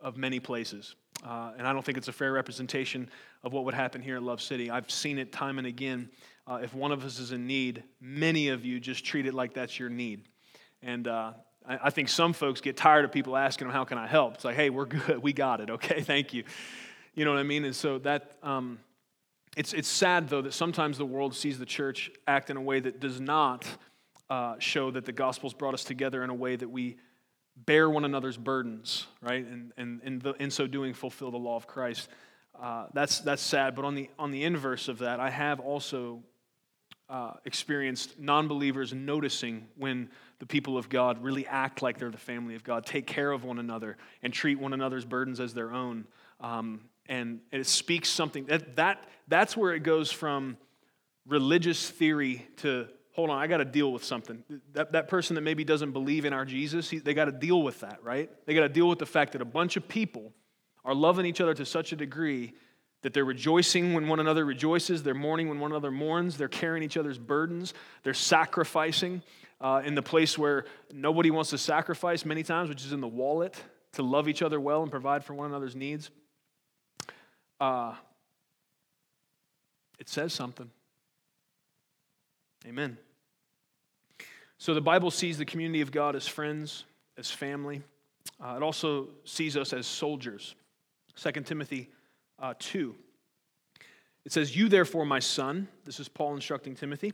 of 0.00 0.16
many 0.16 0.40
places. 0.40 0.94
Uh, 1.26 1.52
and 1.58 1.66
I 1.66 1.72
don't 1.72 1.84
think 1.84 1.98
it's 1.98 2.08
a 2.08 2.12
fair 2.12 2.32
representation 2.32 3.10
of 3.42 3.52
what 3.52 3.64
would 3.64 3.74
happen 3.74 4.00
here 4.00 4.16
at 4.16 4.22
Love 4.22 4.40
City. 4.40 4.70
I've 4.70 4.90
seen 4.90 5.18
it 5.18 5.32
time 5.32 5.58
and 5.58 5.66
again. 5.66 6.08
Uh, 6.46 6.60
if 6.62 6.72
one 6.72 6.92
of 6.92 7.04
us 7.04 7.18
is 7.18 7.32
in 7.32 7.46
need, 7.46 7.82
many 8.00 8.48
of 8.48 8.64
you 8.64 8.80
just 8.80 9.04
treat 9.04 9.26
it 9.26 9.34
like 9.34 9.52
that's 9.52 9.78
your 9.78 9.90
need. 9.90 10.28
And 10.82 11.06
uh, 11.06 11.32
I, 11.84 11.90
think 11.90 12.08
some 12.08 12.32
folks 12.32 12.60
get 12.60 12.76
tired 12.76 13.04
of 13.04 13.12
people 13.12 13.36
asking 13.36 13.68
them, 13.68 13.74
How 13.74 13.84
can 13.84 13.98
I 13.98 14.06
help? 14.06 14.34
It's 14.34 14.44
like, 14.44 14.56
Hey, 14.56 14.70
we're 14.70 14.86
good. 14.86 15.22
We 15.22 15.32
got 15.32 15.60
it. 15.60 15.70
Okay, 15.70 16.00
thank 16.02 16.32
you. 16.32 16.44
You 17.14 17.24
know 17.24 17.32
what 17.32 17.40
I 17.40 17.44
mean? 17.44 17.64
And 17.64 17.76
so 17.76 17.98
that. 17.98 18.32
Um, 18.42 18.78
it's, 19.56 19.72
it's 19.72 19.88
sad, 19.88 20.28
though, 20.28 20.42
that 20.42 20.54
sometimes 20.54 20.96
the 20.96 21.04
world 21.04 21.34
sees 21.34 21.58
the 21.58 21.66
church 21.66 22.10
act 22.26 22.50
in 22.50 22.56
a 22.56 22.60
way 22.60 22.78
that 22.78 23.00
does 23.00 23.20
not 23.20 23.66
uh, 24.28 24.54
show 24.60 24.92
that 24.92 25.04
the 25.04 25.12
gospel's 25.12 25.54
brought 25.54 25.74
us 25.74 25.82
together 25.82 26.22
in 26.22 26.30
a 26.30 26.34
way 26.34 26.54
that 26.54 26.68
we 26.68 26.96
bear 27.56 27.90
one 27.90 28.04
another's 28.04 28.36
burdens, 28.36 29.06
right? 29.20 29.44
And, 29.44 29.72
and, 29.76 30.00
and 30.04 30.22
the, 30.22 30.34
in 30.34 30.50
so 30.50 30.68
doing, 30.68 30.94
fulfill 30.94 31.32
the 31.32 31.36
law 31.36 31.56
of 31.56 31.66
Christ. 31.66 32.08
Uh, 32.60 32.86
that's, 32.94 33.20
that's 33.20 33.42
sad. 33.42 33.74
But 33.74 33.84
on 33.84 33.96
the, 33.96 34.08
on 34.18 34.30
the 34.30 34.44
inverse 34.44 34.86
of 34.86 34.98
that, 34.98 35.18
I 35.18 35.30
have 35.30 35.58
also 35.58 36.22
uh, 37.10 37.32
experienced 37.44 38.18
non 38.18 38.48
believers 38.48 38.94
noticing 38.94 39.66
when 39.76 40.08
the 40.38 40.46
people 40.46 40.78
of 40.78 40.88
God 40.88 41.22
really 41.22 41.46
act 41.46 41.82
like 41.82 41.98
they're 41.98 42.10
the 42.10 42.16
family 42.16 42.54
of 42.54 42.64
God, 42.64 42.86
take 42.86 43.06
care 43.06 43.32
of 43.32 43.44
one 43.44 43.58
another, 43.58 43.96
and 44.22 44.32
treat 44.32 44.58
one 44.58 44.72
another's 44.72 45.04
burdens 45.04 45.40
as 45.40 45.52
their 45.52 45.72
own. 45.72 46.06
Um, 46.40 46.82
and 47.06 47.40
it 47.50 47.66
speaks 47.66 48.08
something 48.08 48.46
that, 48.46 48.76
that 48.76 49.04
that's 49.26 49.56
where 49.56 49.74
it 49.74 49.80
goes 49.80 50.10
from 50.12 50.56
religious 51.26 51.90
theory 51.90 52.46
to 52.58 52.86
hold 53.12 53.28
on, 53.28 53.38
I 53.38 53.48
got 53.48 53.58
to 53.58 53.64
deal 53.64 53.92
with 53.92 54.04
something. 54.04 54.42
That, 54.72 54.92
that 54.92 55.08
person 55.08 55.34
that 55.34 55.42
maybe 55.42 55.64
doesn't 55.64 55.92
believe 55.92 56.24
in 56.24 56.32
our 56.32 56.44
Jesus, 56.44 56.88
he, 56.88 56.98
they 56.98 57.12
got 57.12 57.26
to 57.26 57.32
deal 57.32 57.62
with 57.62 57.80
that, 57.80 58.02
right? 58.02 58.30
They 58.46 58.54
got 58.54 58.62
to 58.62 58.68
deal 58.68 58.88
with 58.88 58.98
the 58.98 59.06
fact 59.06 59.32
that 59.32 59.42
a 59.42 59.46
bunch 59.46 59.76
of 59.76 59.88
people 59.88 60.32
are 60.84 60.94
loving 60.94 61.26
each 61.26 61.40
other 61.40 61.52
to 61.54 61.66
such 61.66 61.92
a 61.92 61.96
degree 61.96 62.54
that 63.02 63.14
they're 63.14 63.24
rejoicing 63.24 63.94
when 63.94 64.08
one 64.08 64.20
another 64.20 64.44
rejoices, 64.44 65.02
they're 65.02 65.14
mourning 65.14 65.48
when 65.48 65.58
one 65.58 65.70
another 65.70 65.90
mourns, 65.90 66.36
they're 66.36 66.48
carrying 66.48 66.82
each 66.82 66.96
other's 66.96 67.18
burdens, 67.18 67.72
they're 68.02 68.14
sacrificing 68.14 69.22
uh, 69.60 69.82
in 69.84 69.94
the 69.94 70.02
place 70.02 70.36
where 70.38 70.64
nobody 70.92 71.30
wants 71.30 71.50
to 71.50 71.58
sacrifice 71.58 72.24
many 72.24 72.42
times, 72.42 72.68
which 72.68 72.84
is 72.84 72.92
in 72.92 73.00
the 73.00 73.08
wallet, 73.08 73.62
to 73.92 74.02
love 74.02 74.28
each 74.28 74.42
other 74.42 74.60
well 74.60 74.82
and 74.82 74.90
provide 74.90 75.24
for 75.24 75.34
one 75.34 75.48
another's 75.48 75.76
needs. 75.76 76.10
Uh, 77.58 77.94
it 79.98 80.08
says 80.08 80.32
something. 80.32 80.70
Amen. 82.66 82.96
So 84.58 84.74
the 84.74 84.80
Bible 84.80 85.10
sees 85.10 85.38
the 85.38 85.44
community 85.44 85.80
of 85.80 85.90
God 85.90 86.14
as 86.14 86.28
friends, 86.28 86.84
as 87.16 87.30
family. 87.30 87.82
Uh, 88.42 88.54
it 88.56 88.62
also 88.62 89.08
sees 89.24 89.56
us 89.56 89.72
as 89.72 89.86
soldiers. 89.86 90.54
2 91.16 91.32
Timothy 91.42 91.88
uh, 92.40 92.54
2. 92.58 92.94
It 94.24 94.32
says, 94.32 94.56
You 94.56 94.68
therefore, 94.68 95.04
my 95.04 95.18
son, 95.18 95.68
this 95.84 96.00
is 96.00 96.08
Paul 96.08 96.34
instructing 96.34 96.74
Timothy, 96.74 97.12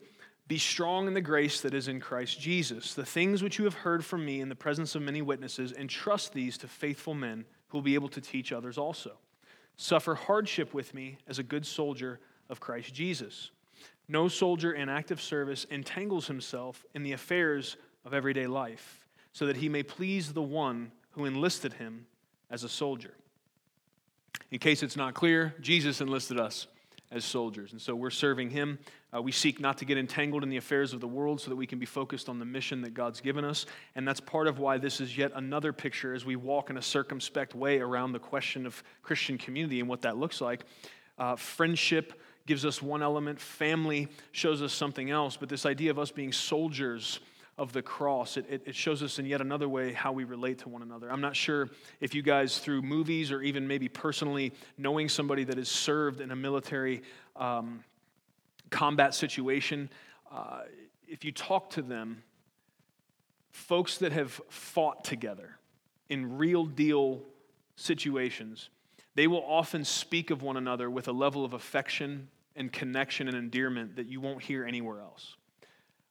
be 0.49 0.59
strong 0.59 1.09
in 1.09 1.14
the 1.14 1.20
grace 1.20 1.61
that 1.62 1.74
is 1.74 1.89
in 1.89 1.99
Christ 1.99 2.41
Jesus. 2.41 2.95
The 2.95 3.05
things 3.05 3.43
which 3.43 3.59
you 3.59 3.64
have 3.64 3.74
heard 3.74 4.05
from 4.05 4.24
me 4.24 4.41
in 4.41 4.49
the 4.49 4.55
presence 4.55 4.95
of 4.95 5.03
many 5.03 5.20
witnesses, 5.20 5.72
entrust 5.72 6.33
these 6.33 6.57
to 6.59 6.68
faithful 6.68 7.14
men 7.14 7.45
who 7.68 7.79
will 7.79 7.83
be 7.83 7.95
able 7.95 8.09
to 8.11 8.20
teach 8.20 8.53
others 8.53 8.79
also. 8.79 9.18
Suffer 9.77 10.14
hardship 10.14 10.72
with 10.72 10.95
me 10.95 11.18
as 11.27 11.39
a 11.39 11.43
good 11.43 11.66
soldier 11.66 12.20
of 12.49 12.61
Christ 12.61 12.95
Jesus. 12.95 13.51
No 14.09 14.29
soldier 14.29 14.72
in 14.72 14.89
active 14.89 15.20
service 15.20 15.66
entangles 15.70 16.29
himself 16.29 16.85
in 16.95 17.03
the 17.03 17.12
affairs 17.12 17.77
of 18.05 18.14
everyday 18.14 18.47
life, 18.47 19.05
so 19.33 19.47
that 19.47 19.57
he 19.57 19.68
may 19.68 19.83
please 19.83 20.33
the 20.33 20.43
one 20.43 20.93
who 21.11 21.24
enlisted 21.24 21.74
him 21.74 22.07
as 22.51 22.62
a 22.62 22.68
soldier. 22.68 23.14
In 24.51 24.59
case 24.59 24.82
it's 24.82 24.97
not 24.97 25.14
clear, 25.14 25.55
Jesus 25.61 26.01
enlisted 26.01 26.39
us 26.39 26.66
as 27.11 27.24
soldiers. 27.24 27.72
And 27.72 27.80
so 27.80 27.95
we're 27.95 28.11
serving 28.11 28.51
Him. 28.51 28.78
Uh, 29.14 29.22
we 29.22 29.32
seek 29.32 29.61
not 29.61 29.78
to 29.78 29.84
get 29.84 29.97
entangled 29.97 30.43
in 30.43 30.49
the 30.49 30.57
affairs 30.57 30.93
of 30.93 31.01
the 31.01 31.07
world 31.07 31.41
so 31.41 31.51
that 31.51 31.57
we 31.57 31.66
can 31.66 31.78
be 31.78 31.87
focused 31.87 32.28
on 32.28 32.39
the 32.39 32.45
mission 32.45 32.82
that 32.82 32.95
God's 32.95 33.20
given 33.20 33.45
us. 33.45 33.66
And 33.95 34.07
that's 34.07 34.20
part 34.20 34.47
of 34.47 34.59
why 34.59 34.78
this 34.78 35.01
is 35.01 35.16
yet 35.16 35.32
another 35.34 35.72
picture 35.72 36.14
as 36.14 36.24
we 36.24 36.37
walk 36.37 36.70
in 36.70 36.76
a 36.76 36.82
circumspect 36.82 37.55
way 37.55 37.78
around 37.78 38.12
the 38.12 38.18
question 38.18 38.66
of 38.66 38.82
Christian 39.03 39.39
community 39.39 39.80
and 39.80 39.89
what 39.89 40.03
that 40.03 40.16
looks 40.16 40.41
like. 40.41 40.64
Uh, 41.18 41.37
friendship 41.37 42.20
gives 42.47 42.64
us 42.64 42.80
one 42.80 43.03
element, 43.03 43.41
family 43.41 44.09
shows 44.32 44.62
us 44.62 44.72
something 44.72 45.11
else. 45.11 45.37
But 45.37 45.49
this 45.49 45.66
idea 45.66 45.91
of 45.91 45.99
us 45.99 46.11
being 46.11 46.32
soldiers, 46.32 47.20
of 47.59 47.73
the 47.73 47.83
cross, 47.83 48.37
it, 48.37 48.45
it, 48.51 48.63
it, 48.67 48.75
shows 48.75 49.03
us 49.03 49.19
in 49.19 49.25
yet 49.25 49.41
another 49.41 49.69
way 49.69 49.93
how 49.93 50.13
we 50.13 50.25
relate 50.25 50.59
to 50.59 50.69
one 50.69 50.83
another. 50.83 51.11
I'm 51.11 51.23
not 51.23 51.35
sure 51.35 51.71
if 52.01 52.15
you 52.15 52.23
guys, 52.23 52.59
through 52.59 52.83
movies 52.83 53.33
or 53.33 53.41
even 53.43 53.67
maybe 53.67 53.89
personally 53.89 54.53
knowing 54.77 55.09
somebody 55.09 55.45
that 55.45 55.57
has 55.57 55.69
served 55.69 56.21
in 56.21 56.31
a 56.31 56.37
military 56.37 57.03
um, 57.35 57.83
combat 58.69 59.15
situation, 59.15 59.89
uh, 60.31 60.63
if 61.09 61.25
you 61.25 61.33
talk 61.33 61.71
to 61.71 61.83
them, 61.83 62.23
folks 63.53 63.99
that 63.99 64.13
have 64.13 64.39
fought 64.51 65.03
together 65.03 65.57
in 66.11 66.37
real 66.37 66.67
deal 66.67 67.23
situations, 67.77 68.69
they 69.15 69.27
will 69.27 69.45
often 69.47 69.83
speak 69.83 70.31
of 70.31 70.43
one 70.43 70.59
another 70.59 70.91
with 70.91 71.09
a 71.09 71.13
level 71.13 71.43
of 71.43 71.55
affection 71.55 72.29
and 72.55 72.71
connection 72.71 73.29
and 73.29 73.37
endearment 73.37 73.97
that 73.97 74.07
you 74.07 74.21
won't 74.21 74.43
hear 74.43 74.65
anywhere 74.65 75.01
else. 75.01 75.37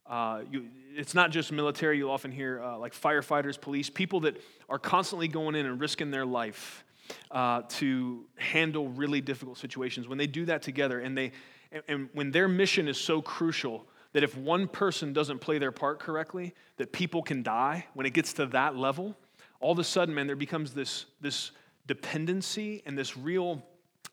Uh, 0.08 0.42
you, 0.52 0.68
it's 0.96 1.14
not 1.16 1.32
just 1.32 1.52
military. 1.52 1.98
You'll 1.98 2.12
often 2.12 2.32
hear 2.32 2.62
uh, 2.62 2.78
like 2.78 2.94
firefighters, 2.94 3.60
police, 3.60 3.90
people 3.90 4.22
that 4.22 4.42
are 4.70 4.80
constantly 4.80 5.28
going 5.28 5.56
in 5.56 5.66
and 5.66 5.80
risking 5.80 6.12
their 6.12 6.26
life 6.26 6.84
uh, 7.32 7.64
to 7.70 8.26
handle 8.36 8.90
really 8.90 9.22
difficult 9.22 9.58
situations. 9.58 10.08
When 10.08 10.18
they 10.18 10.28
do 10.28 10.46
that 10.46 10.62
together, 10.62 11.00
and 11.00 11.18
they, 11.18 11.32
and, 11.72 11.84
and 11.88 12.10
when 12.14 12.32
their 12.32 12.48
mission 12.48 12.88
is 12.88 13.00
so 13.00 13.22
crucial 13.22 13.88
that 14.14 14.24
if 14.24 14.38
one 14.38 14.68
person 14.68 15.12
doesn't 15.12 15.40
play 15.40 15.58
their 15.58 15.72
part 15.72 16.00
correctly, 16.00 16.54
that 16.78 16.92
people 16.92 17.22
can 17.22 17.44
die. 17.44 17.86
When 17.94 18.06
it 18.06 18.14
gets 18.14 18.34
to 18.34 18.46
that 18.48 18.76
level, 18.76 19.16
all 19.60 19.74
of 19.74 19.80
a 19.80 19.84
sudden, 19.84 20.16
man, 20.16 20.28
there 20.28 20.36
becomes 20.36 20.74
this 20.74 21.06
this 21.20 21.52
dependency 21.88 22.82
and 22.86 22.98
this 22.98 23.18
real 23.18 23.62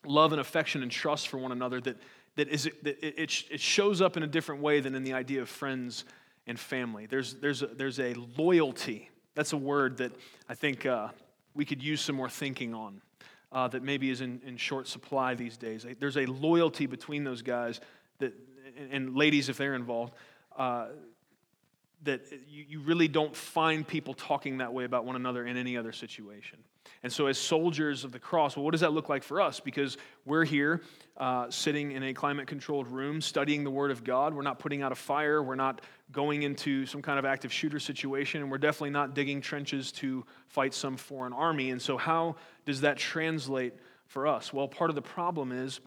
love 0.05 0.33
and 0.33 0.41
affection 0.41 0.83
and 0.83 0.91
trust 0.91 1.29
for 1.29 1.39
one 1.39 1.53
another 1.53 1.81
that 1.81 1.97
that, 2.37 2.49
is, 2.49 2.65
that 2.83 3.05
it, 3.05 3.45
it 3.51 3.61
shows 3.61 4.01
up 4.01 4.17
in 4.17 4.23
a 4.23 4.27
different 4.27 4.63
way 4.63 4.81
than 4.81 4.95
in 4.95 5.05
the 5.05 5.13
idea 5.13 5.43
of 5.43 5.49
friends 5.49 6.05
and 6.47 6.59
family. 6.59 7.07
There's, 7.07 7.35
there's, 7.35 7.63
a, 7.63 7.67
there's 7.67 8.01
a 8.01 8.15
loyalty. 8.37 9.11
That's 9.35 9.53
a 9.53 9.57
word 9.57 9.99
that 9.99 10.13
I 10.49 10.55
think 10.55 10.87
uh, 10.87 11.09
we 11.55 11.65
could 11.65 11.83
use 11.83 12.01
some 12.01 12.17
more 12.17 12.29
thinking 12.29 12.75
on. 12.75 13.01
Uh, 13.51 13.69
that 13.69 13.83
maybe 13.83 14.09
is 14.09 14.23
in, 14.23 14.41
in 14.47 14.57
short 14.57 14.89
supply 14.89 15.35
these 15.35 15.59
days. 15.59 15.85
There's 16.01 16.17
a 16.17 16.25
loyalty 16.25 16.87
between 16.87 17.23
those 17.23 17.43
guys 17.43 17.83
that, 18.19 18.33
and 18.91 19.15
ladies 19.15 19.51
if 19.51 19.59
they're 19.59 19.75
involved, 19.75 20.15
uh, 20.57 20.87
that 22.05 22.23
you, 22.49 22.65
you 22.67 22.81
really 22.81 23.09
don't 23.09 23.37
find 23.37 23.87
people 23.87 24.15
talking 24.15 24.57
that 24.59 24.73
way 24.73 24.85
about 24.85 25.05
one 25.05 25.17
another 25.17 25.47
in 25.47 25.59
any 25.59 25.77
other 25.77 25.93
situation. 25.93 26.61
And 27.03 27.13
so, 27.13 27.27
as 27.27 27.37
soldiers 27.37 28.05
of 28.05 28.13
the 28.13 28.19
cross, 28.19 28.57
well, 28.57 28.65
what 28.65 28.71
does 28.71 28.81
that 28.81 28.93
look 28.93 29.09
like 29.09 29.23
for 29.23 29.41
us? 29.41 29.59
Because 29.59 29.97
we're 30.25 30.45
here 30.45 30.83
uh, 31.17 31.51
sitting 31.51 31.93
in 31.93 32.03
a 32.05 32.15
climate 32.15 32.47
controlled 32.47 32.89
room 32.89 33.21
studying 33.21 33.65
the 33.65 33.71
Word 33.71 33.91
of 33.91 34.05
God. 34.05 34.35
We're 34.35 34.43
not 34.43 34.59
putting 34.59 34.83
out 34.83 34.93
a 34.93 34.97
fire. 34.97 35.43
We're 35.43 35.57
not 35.57 35.81
going 36.13 36.43
into 36.43 36.87
some 36.87 37.03
kind 37.03 37.19
of 37.19 37.25
active 37.25 37.53
shooter 37.53 37.81
situation. 37.81 38.43
And 38.43 38.51
we're 38.51 38.59
definitely 38.59 38.91
not 38.91 39.15
digging 39.15 39.41
trenches 39.41 39.91
to 39.93 40.25
fight 40.47 40.75
some 40.75 40.97
foreign 40.97 41.33
army. 41.33 41.71
And 41.71 41.83
so, 41.83 41.97
how 41.97 42.37
does 42.67 42.83
that 42.83 42.99
translate 42.99 43.75
for 44.07 44.27
us? 44.27 44.53
Well, 44.53 44.69
part 44.69 44.91
of 44.91 44.95
the 44.95 45.03
problem 45.03 45.51
is 45.51 45.81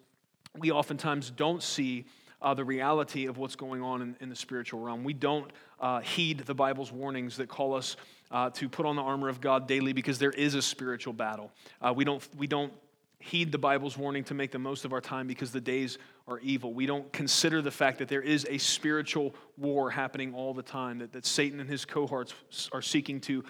we 0.58 0.72
oftentimes 0.72 1.30
don't 1.30 1.64
see 1.64 2.06
uh, 2.42 2.54
the 2.54 2.64
reality 2.64 3.26
of 3.26 3.38
what's 3.38 3.56
going 3.56 3.82
on 3.82 4.02
in, 4.02 4.16
in 4.22 4.30
the 4.30 4.36
spiritual 4.36 4.80
realm. 4.80 5.04
We 5.04 5.14
don't 5.14 5.52
uh, 5.80 6.00
heed 6.00 6.40
the 6.40 6.54
Bible's 6.54 6.92
warnings 6.92 7.38
that 7.38 7.48
call 7.48 7.74
us 7.74 7.98
uh, 8.32 8.50
to 8.52 8.70
put 8.70 8.86
on 8.86 8.96
the 8.96 9.02
armor 9.02 9.30
of 9.30 9.42
God 9.42 9.68
daily 9.68 9.94
because 9.94 10.20
there 10.20 10.32
is 10.32 10.56
a 10.56 10.62
spiritual 10.62 11.14
battle. 11.14 11.52
Uh, 11.82 11.94
we, 11.96 12.04
don't, 12.04 12.28
we 12.38 12.48
don't 12.48 12.74
heed 13.20 13.52
the 13.52 13.58
Bible's 13.58 13.98
warning 13.98 14.24
to 14.26 14.34
make 14.34 14.52
the 14.52 14.60
most 14.60 14.86
of 14.86 14.94
our 14.94 15.02
time 15.02 15.28
because 15.28 15.52
the 15.52 15.62
days 15.62 15.98
are 16.28 16.40
evil. 16.40 16.74
We 16.74 16.86
don't 16.86 17.12
consider 17.12 17.62
the 17.62 17.72
fact 17.72 18.00
that 18.00 18.08
there 18.08 18.22
is 18.22 18.46
a 18.50 18.58
spiritual 18.58 19.36
war 19.58 19.90
happening 19.90 20.34
all 20.34 20.54
the 20.54 20.64
time, 20.64 21.00
that, 21.00 21.12
that 21.14 21.26
Satan 21.26 21.60
and 21.60 21.70
his 21.70 21.86
cohorts 21.86 22.34
are 22.72 22.82
seeking 22.82 23.20
to 23.22 23.44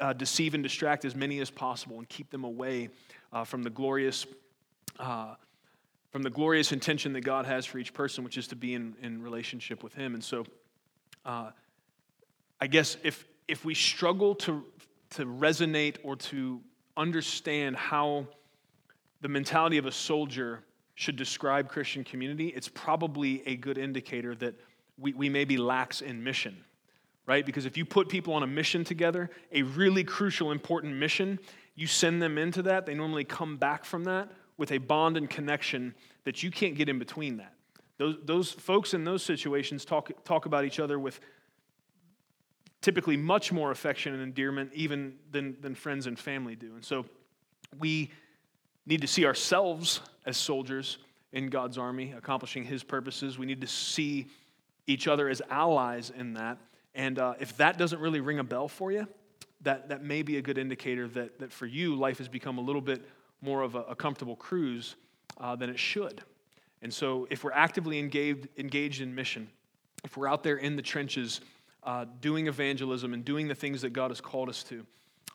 uh, 0.00 0.12
deceive 0.12 0.54
and 0.54 0.62
distract 0.62 1.04
as 1.04 1.14
many 1.14 1.40
as 1.40 1.50
possible 1.50 1.98
and 1.98 2.08
keep 2.08 2.30
them 2.30 2.44
away 2.44 2.90
uh, 3.32 3.44
from 3.44 3.62
the 3.62 3.70
glorious 3.70 4.26
uh, 4.98 5.34
from 6.10 6.22
the 6.22 6.30
glorious 6.30 6.72
intention 6.72 7.12
that 7.14 7.22
God 7.22 7.46
has 7.46 7.66
for 7.66 7.78
each 7.78 7.92
person, 7.92 8.24
which 8.24 8.38
is 8.38 8.48
to 8.48 8.56
be 8.56 8.74
in, 8.74 8.94
in 9.02 9.22
relationship 9.22 9.82
with 9.82 9.94
Him. 9.94 10.14
And 10.14 10.22
so, 10.22 10.44
uh, 11.24 11.50
I 12.60 12.66
guess 12.66 12.96
if, 13.02 13.26
if 13.48 13.64
we 13.64 13.74
struggle 13.74 14.34
to, 14.36 14.64
to 15.10 15.26
resonate 15.26 15.96
or 16.02 16.16
to 16.16 16.60
understand 16.96 17.76
how 17.76 18.26
the 19.20 19.28
mentality 19.28 19.78
of 19.78 19.86
a 19.86 19.92
soldier 19.92 20.62
should 20.94 21.16
describe 21.16 21.68
Christian 21.68 22.04
community, 22.04 22.48
it's 22.48 22.68
probably 22.68 23.46
a 23.46 23.56
good 23.56 23.76
indicator 23.76 24.34
that 24.36 24.54
we, 24.98 25.12
we 25.12 25.28
may 25.28 25.44
be 25.44 25.58
lax 25.58 26.00
in 26.00 26.24
mission, 26.24 26.56
right? 27.26 27.44
Because 27.44 27.66
if 27.66 27.76
you 27.76 27.84
put 27.84 28.08
people 28.08 28.32
on 28.32 28.42
a 28.42 28.46
mission 28.46 28.84
together, 28.84 29.28
a 29.52 29.62
really 29.62 30.04
crucial, 30.04 30.52
important 30.52 30.94
mission, 30.94 31.38
you 31.74 31.86
send 31.86 32.22
them 32.22 32.38
into 32.38 32.62
that, 32.62 32.86
they 32.86 32.94
normally 32.94 33.24
come 33.24 33.58
back 33.58 33.84
from 33.84 34.04
that 34.04 34.30
with 34.56 34.72
a 34.72 34.78
bond 34.78 35.16
and 35.16 35.28
connection 35.28 35.94
that 36.24 36.42
you 36.42 36.50
can't 36.50 36.74
get 36.74 36.88
in 36.88 36.98
between 36.98 37.36
that. 37.36 37.52
Those, 37.98 38.16
those 38.24 38.50
folks 38.52 38.94
in 38.94 39.04
those 39.04 39.22
situations 39.22 39.84
talk, 39.84 40.10
talk 40.24 40.46
about 40.46 40.64
each 40.64 40.80
other 40.80 40.98
with 40.98 41.20
typically 42.82 43.16
much 43.16 43.52
more 43.52 43.70
affection 43.70 44.12
and 44.12 44.22
endearment 44.22 44.70
even 44.74 45.14
than, 45.30 45.56
than 45.60 45.74
friends 45.74 46.06
and 46.06 46.18
family 46.18 46.54
do. 46.54 46.74
And 46.74 46.84
so 46.84 47.06
we 47.78 48.10
need 48.86 49.00
to 49.00 49.06
see 49.06 49.26
ourselves 49.26 50.00
as 50.24 50.36
soldiers 50.36 50.98
in 51.32 51.48
God's 51.48 51.78
army, 51.78 52.14
accomplishing 52.16 52.64
his 52.64 52.84
purposes. 52.84 53.38
We 53.38 53.46
need 53.46 53.60
to 53.62 53.66
see 53.66 54.26
each 54.86 55.08
other 55.08 55.28
as 55.28 55.42
allies 55.50 56.12
in 56.16 56.34
that. 56.34 56.58
And 56.94 57.18
uh, 57.18 57.34
if 57.40 57.56
that 57.56 57.78
doesn't 57.78 58.00
really 58.00 58.20
ring 58.20 58.38
a 58.38 58.44
bell 58.44 58.68
for 58.68 58.92
you, 58.92 59.06
that, 59.62 59.88
that 59.88 60.04
may 60.04 60.22
be 60.22 60.36
a 60.36 60.42
good 60.42 60.58
indicator 60.58 61.08
that, 61.08 61.40
that 61.40 61.52
for 61.52 61.66
you, 61.66 61.96
life 61.96 62.18
has 62.18 62.28
become 62.28 62.58
a 62.58 62.60
little 62.60 62.80
bit 62.80 63.04
more 63.42 63.62
of 63.62 63.74
a, 63.74 63.82
a 63.82 63.94
comfortable 63.94 64.36
cruise 64.36 64.96
uh, 65.38 65.56
than 65.56 65.70
it 65.70 65.78
should. 65.78 66.22
And 66.82 66.92
so, 66.92 67.26
if 67.30 67.42
we're 67.42 67.52
actively 67.52 67.98
engaged, 67.98 68.48
engaged 68.58 69.00
in 69.00 69.14
mission, 69.14 69.48
if 70.04 70.16
we're 70.16 70.28
out 70.28 70.42
there 70.42 70.56
in 70.56 70.76
the 70.76 70.82
trenches 70.82 71.40
uh, 71.82 72.04
doing 72.20 72.46
evangelism 72.46 73.14
and 73.14 73.24
doing 73.24 73.48
the 73.48 73.54
things 73.54 73.82
that 73.82 73.92
God 73.92 74.10
has 74.10 74.20
called 74.20 74.48
us 74.48 74.62
to, 74.64 74.86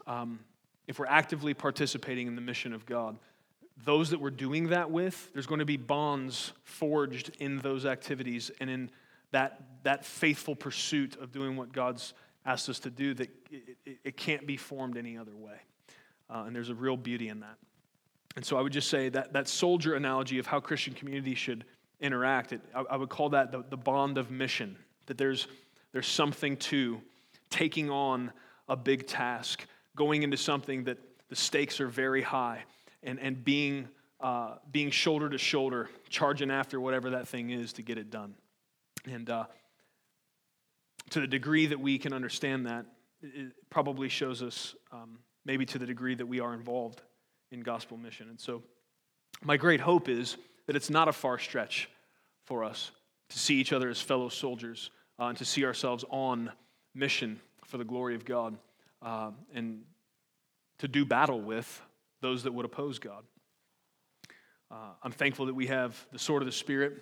um, 0.07 0.39
if 0.87 0.99
we're 0.99 1.07
actively 1.07 1.53
participating 1.53 2.27
in 2.27 2.35
the 2.35 2.41
mission 2.41 2.73
of 2.73 2.85
God, 2.85 3.17
those 3.83 4.09
that 4.11 4.19
we're 4.19 4.29
doing 4.29 4.69
that 4.69 4.91
with, 4.91 5.31
there's 5.33 5.47
going 5.47 5.59
to 5.59 5.65
be 5.65 5.77
bonds 5.77 6.53
forged 6.63 7.31
in 7.39 7.57
those 7.59 7.85
activities 7.85 8.51
and 8.59 8.69
in 8.69 8.91
that, 9.31 9.61
that 9.83 10.05
faithful 10.05 10.55
pursuit 10.55 11.15
of 11.17 11.31
doing 11.31 11.55
what 11.55 11.71
God's 11.71 12.13
asked 12.45 12.69
us 12.69 12.79
to 12.79 12.89
do 12.89 13.13
that 13.13 13.29
it, 13.49 13.77
it, 13.85 13.97
it 14.03 14.17
can't 14.17 14.45
be 14.45 14.57
formed 14.57 14.97
any 14.97 15.17
other 15.17 15.35
way. 15.35 15.57
Uh, 16.29 16.43
and 16.45 16.55
there's 16.55 16.69
a 16.69 16.75
real 16.75 16.97
beauty 16.97 17.29
in 17.29 17.39
that. 17.41 17.57
And 18.35 18.45
so 18.45 18.57
I 18.57 18.61
would 18.61 18.71
just 18.71 18.89
say 18.89 19.09
that 19.09 19.33
that 19.33 19.47
soldier 19.47 19.95
analogy 19.95 20.39
of 20.39 20.47
how 20.47 20.59
Christian 20.59 20.93
community 20.93 21.35
should 21.35 21.65
interact, 21.99 22.53
it, 22.53 22.61
I, 22.73 22.83
I, 22.91 22.97
would 22.97 23.09
call 23.09 23.29
that 23.29 23.51
the, 23.51 23.63
the 23.69 23.77
bond 23.77 24.17
of 24.17 24.31
mission, 24.31 24.77
that 25.07 25.17
there's, 25.17 25.47
there's 25.91 26.07
something 26.07 26.57
to 26.57 27.01
taking 27.49 27.89
on 27.89 28.31
a 28.69 28.75
big 28.75 29.05
task, 29.07 29.65
going 29.95 30.23
into 30.23 30.37
something 30.37 30.85
that 30.85 30.97
the 31.29 31.35
stakes 31.35 31.81
are 31.81 31.87
very 31.87 32.21
high, 32.21 32.63
and, 33.03 33.19
and 33.19 33.43
being, 33.43 33.87
uh, 34.21 34.55
being 34.71 34.89
shoulder 34.89 35.29
to 35.29 35.37
shoulder, 35.37 35.89
charging 36.09 36.49
after 36.49 36.79
whatever 36.79 37.11
that 37.11 37.27
thing 37.27 37.49
is 37.49 37.73
to 37.73 37.81
get 37.81 37.97
it 37.97 38.09
done. 38.09 38.33
And 39.05 39.29
uh, 39.29 39.45
to 41.09 41.19
the 41.19 41.27
degree 41.27 41.65
that 41.65 41.79
we 41.79 41.97
can 41.97 42.13
understand 42.13 42.65
that, 42.67 42.85
it 43.21 43.51
probably 43.69 44.09
shows 44.09 44.41
us 44.41 44.75
um, 44.91 45.19
maybe 45.45 45.65
to 45.65 45.77
the 45.77 45.85
degree 45.85 46.15
that 46.15 46.25
we 46.25 46.39
are 46.39 46.53
involved 46.53 47.01
in 47.51 47.61
gospel 47.61 47.97
mission. 47.97 48.29
And 48.29 48.39
so, 48.39 48.63
my 49.43 49.57
great 49.57 49.79
hope 49.79 50.07
is 50.07 50.37
that 50.67 50.75
it's 50.75 50.89
not 50.89 51.07
a 51.07 51.13
far 51.13 51.37
stretch 51.37 51.89
for 52.45 52.63
us 52.63 52.91
to 53.29 53.39
see 53.39 53.55
each 53.55 53.73
other 53.73 53.89
as 53.89 53.99
fellow 54.01 54.29
soldiers 54.29 54.91
uh, 55.19 55.25
and 55.25 55.37
to 55.37 55.45
see 55.45 55.65
ourselves 55.65 56.05
on 56.09 56.51
mission 56.93 57.39
for 57.65 57.77
the 57.77 57.83
glory 57.83 58.15
of 58.15 58.25
God 58.25 58.57
uh, 59.01 59.31
and 59.53 59.81
to 60.79 60.87
do 60.87 61.05
battle 61.05 61.41
with 61.41 61.81
those 62.21 62.43
that 62.43 62.53
would 62.53 62.65
oppose 62.65 62.99
God. 62.99 63.23
Uh, 64.69 64.93
I'm 65.03 65.11
thankful 65.11 65.47
that 65.47 65.53
we 65.53 65.67
have 65.67 66.05
the 66.11 66.19
sword 66.19 66.41
of 66.41 66.45
the 66.45 66.51
Spirit 66.51 67.01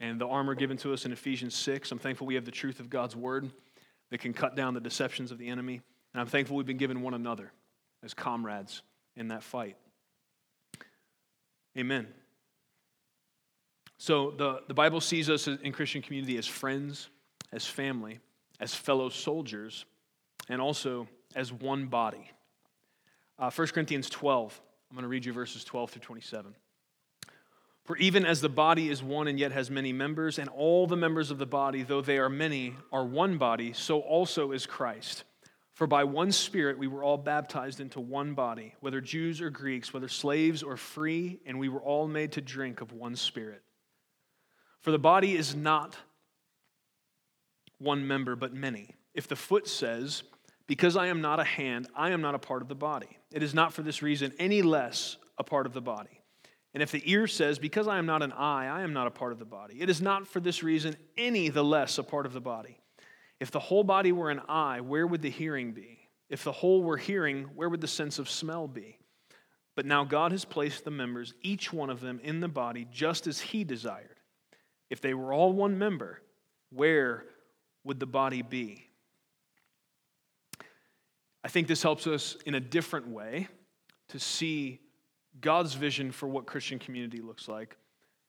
and 0.00 0.20
the 0.20 0.26
armor 0.26 0.54
given 0.54 0.76
to 0.78 0.92
us 0.92 1.04
in 1.04 1.12
Ephesians 1.12 1.54
6. 1.54 1.92
I'm 1.92 1.98
thankful 1.98 2.26
we 2.26 2.34
have 2.34 2.44
the 2.44 2.50
truth 2.50 2.80
of 2.80 2.90
God's 2.90 3.16
word 3.16 3.50
that 4.10 4.18
can 4.18 4.32
cut 4.32 4.56
down 4.56 4.74
the 4.74 4.80
deceptions 4.80 5.30
of 5.30 5.38
the 5.38 5.48
enemy. 5.48 5.80
And 6.12 6.20
I'm 6.20 6.26
thankful 6.26 6.56
we've 6.56 6.66
been 6.66 6.76
given 6.76 7.02
one 7.02 7.14
another 7.14 7.52
as 8.02 8.14
comrades 8.14 8.82
in 9.16 9.28
that 9.28 9.42
fight. 9.42 9.76
Amen. 11.76 12.06
So 13.98 14.30
the, 14.30 14.60
the 14.68 14.74
Bible 14.74 15.00
sees 15.00 15.30
us 15.30 15.46
in 15.46 15.72
Christian 15.72 16.02
community 16.02 16.36
as 16.36 16.46
friends, 16.46 17.08
as 17.52 17.66
family, 17.66 18.20
as 18.60 18.74
fellow 18.74 19.08
soldiers, 19.08 19.84
and 20.48 20.60
also 20.60 21.08
as 21.34 21.52
one 21.52 21.86
body. 21.86 22.30
Uh, 23.38 23.50
1 23.50 23.68
Corinthians 23.68 24.08
12, 24.08 24.60
I'm 24.90 24.96
going 24.96 25.02
to 25.02 25.08
read 25.08 25.24
you 25.24 25.32
verses 25.32 25.64
12 25.64 25.90
through 25.90 26.02
27. 26.02 26.54
For 27.84 27.96
even 27.98 28.26
as 28.26 28.40
the 28.40 28.48
body 28.48 28.88
is 28.90 29.02
one 29.02 29.28
and 29.28 29.38
yet 29.38 29.52
has 29.52 29.70
many 29.70 29.92
members, 29.92 30.38
and 30.38 30.48
all 30.48 30.86
the 30.86 30.96
members 30.96 31.30
of 31.30 31.38
the 31.38 31.46
body, 31.46 31.82
though 31.82 32.00
they 32.00 32.18
are 32.18 32.28
many, 32.28 32.74
are 32.92 33.04
one 33.04 33.38
body, 33.38 33.72
so 33.72 34.00
also 34.00 34.50
is 34.50 34.66
Christ. 34.66 35.24
For 35.76 35.86
by 35.86 36.04
one 36.04 36.32
Spirit 36.32 36.78
we 36.78 36.86
were 36.86 37.04
all 37.04 37.18
baptized 37.18 37.80
into 37.80 38.00
one 38.00 38.32
body, 38.32 38.74
whether 38.80 39.02
Jews 39.02 39.42
or 39.42 39.50
Greeks, 39.50 39.92
whether 39.92 40.08
slaves 40.08 40.62
or 40.62 40.78
free, 40.78 41.38
and 41.44 41.58
we 41.58 41.68
were 41.68 41.82
all 41.82 42.08
made 42.08 42.32
to 42.32 42.40
drink 42.40 42.80
of 42.80 42.94
one 42.94 43.14
Spirit. 43.14 43.60
For 44.80 44.90
the 44.90 44.98
body 44.98 45.36
is 45.36 45.54
not 45.54 45.94
one 47.76 48.06
member, 48.06 48.36
but 48.36 48.54
many. 48.54 48.94
If 49.12 49.28
the 49.28 49.36
foot 49.36 49.68
says, 49.68 50.22
Because 50.66 50.96
I 50.96 51.08
am 51.08 51.20
not 51.20 51.40
a 51.40 51.44
hand, 51.44 51.88
I 51.94 52.08
am 52.12 52.22
not 52.22 52.34
a 52.34 52.38
part 52.38 52.62
of 52.62 52.68
the 52.68 52.74
body, 52.74 53.18
it 53.30 53.42
is 53.42 53.52
not 53.52 53.74
for 53.74 53.82
this 53.82 54.00
reason 54.00 54.32
any 54.38 54.62
less 54.62 55.18
a 55.36 55.44
part 55.44 55.66
of 55.66 55.74
the 55.74 55.82
body. 55.82 56.22
And 56.72 56.82
if 56.82 56.90
the 56.90 57.02
ear 57.04 57.26
says, 57.26 57.58
Because 57.58 57.86
I 57.86 57.98
am 57.98 58.06
not 58.06 58.22
an 58.22 58.32
eye, 58.32 58.66
I 58.66 58.80
am 58.80 58.94
not 58.94 59.08
a 59.08 59.10
part 59.10 59.32
of 59.32 59.38
the 59.38 59.44
body, 59.44 59.76
it 59.82 59.90
is 59.90 60.00
not 60.00 60.26
for 60.26 60.40
this 60.40 60.62
reason 60.62 60.96
any 61.18 61.50
the 61.50 61.62
less 61.62 61.98
a 61.98 62.02
part 62.02 62.24
of 62.24 62.32
the 62.32 62.40
body. 62.40 62.78
If 63.40 63.50
the 63.50 63.60
whole 63.60 63.84
body 63.84 64.12
were 64.12 64.30
an 64.30 64.40
eye, 64.48 64.80
where 64.80 65.06
would 65.06 65.22
the 65.22 65.30
hearing 65.30 65.72
be? 65.72 65.98
If 66.28 66.42
the 66.42 66.52
whole 66.52 66.82
were 66.82 66.96
hearing, 66.96 67.44
where 67.54 67.68
would 67.68 67.80
the 67.80 67.88
sense 67.88 68.18
of 68.18 68.28
smell 68.28 68.66
be? 68.66 68.98
But 69.74 69.86
now 69.86 70.04
God 70.04 70.32
has 70.32 70.44
placed 70.44 70.84
the 70.84 70.90
members, 70.90 71.34
each 71.42 71.72
one 71.72 71.90
of 71.90 72.00
them, 72.00 72.18
in 72.22 72.40
the 72.40 72.48
body 72.48 72.86
just 72.90 73.26
as 73.26 73.40
He 73.40 73.62
desired. 73.62 74.20
If 74.88 75.00
they 75.00 75.14
were 75.14 75.32
all 75.32 75.52
one 75.52 75.78
member, 75.78 76.22
where 76.70 77.24
would 77.84 78.00
the 78.00 78.06
body 78.06 78.42
be? 78.42 78.88
I 81.44 81.48
think 81.48 81.68
this 81.68 81.82
helps 81.82 82.06
us 82.06 82.36
in 82.46 82.54
a 82.54 82.60
different 82.60 83.08
way 83.08 83.48
to 84.08 84.18
see 84.18 84.80
God's 85.40 85.74
vision 85.74 86.10
for 86.10 86.26
what 86.28 86.46
Christian 86.46 86.78
community 86.78 87.20
looks 87.20 87.48
like, 87.48 87.76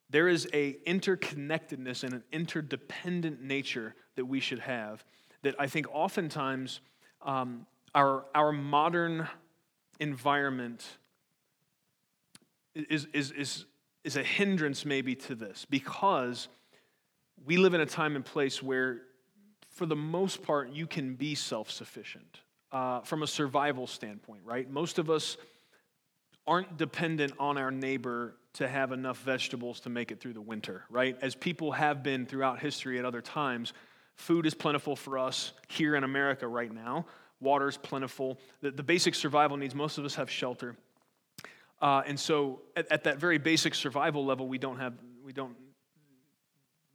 there 0.10 0.28
is 0.28 0.48
a 0.54 0.74
interconnectedness 0.86 2.04
and 2.04 2.14
an 2.14 2.24
interdependent 2.32 3.42
nature 3.42 3.96
that 4.18 4.26
we 4.26 4.40
should 4.42 4.60
have 4.60 5.04
that 5.44 5.56
I 5.58 5.68
think 5.68 5.88
oftentimes 5.92 6.82
um, 7.22 7.66
our, 7.96 8.26
our 8.36 8.52
modern 8.52 9.28
environment 10.00 10.86
is, 12.76 13.08
is, 13.14 13.32
is, 13.32 13.66
is 14.04 14.18
a 14.18 14.24
hindrance 14.24 14.86
maybe 14.86 15.16
to 15.16 15.36
this 15.36 15.66
because 15.70 16.50
we 17.46 17.58
live 17.58 17.74
in 17.74 17.82
a 17.82 17.86
time 17.86 18.16
and 18.16 18.26
place 18.26 18.62
where 18.62 19.02
for 19.72 19.86
the 19.86 19.96
most 19.96 20.44
part 20.44 20.72
you 20.72 20.86
can 20.86 21.16
be 21.16 21.34
self-sufficient 21.34 22.42
uh, 22.72 23.00
from 23.02 23.24
a 23.24 23.28
survival 23.28 23.88
standpoint 23.88 24.42
right 24.44 24.70
most 24.70 25.00
of 25.00 25.10
us 25.10 25.38
aren't 26.46 26.78
dependent 26.78 27.34
on 27.40 27.58
our 27.58 27.72
neighbor 27.72 28.36
to 28.54 28.68
have 28.68 28.92
enough 28.92 29.20
vegetables 29.20 29.82
to 29.82 29.90
make 29.90 30.12
it 30.12 30.20
through 30.20 30.34
the 30.34 30.42
winter, 30.42 30.84
right? 30.90 31.16
As 31.22 31.36
people 31.36 31.74
have 31.74 32.02
been 32.02 32.26
throughout 32.26 32.60
history 32.60 32.98
at 32.98 33.06
other 33.06 33.22
times, 33.22 33.74
food 34.18 34.46
is 34.46 34.54
plentiful 34.54 34.96
for 34.96 35.18
us 35.18 35.54
here 35.68 35.96
in 35.96 36.04
America 36.04 36.48
right 36.48 36.74
now. 36.74 37.06
Water 37.40 37.68
is 37.68 37.78
plentiful. 37.78 38.40
The, 38.62 38.72
the 38.72 38.84
basic 38.84 39.16
survival 39.16 39.58
needs, 39.58 39.76
most 39.76 39.98
of 39.98 40.06
us 40.06 40.16
have 40.16 40.30
shelter. 40.30 40.76
Uh, 41.80 42.02
and 42.06 42.20
so 42.20 42.62
at, 42.76 42.92
at 42.92 43.04
that 43.04 43.18
very 43.18 43.38
basic 43.38 43.76
survival 43.76 44.26
level, 44.26 44.48
we 44.48 44.58
don't 44.58 44.80
have, 44.80 44.94
we 45.24 45.32
don't, 45.32 45.56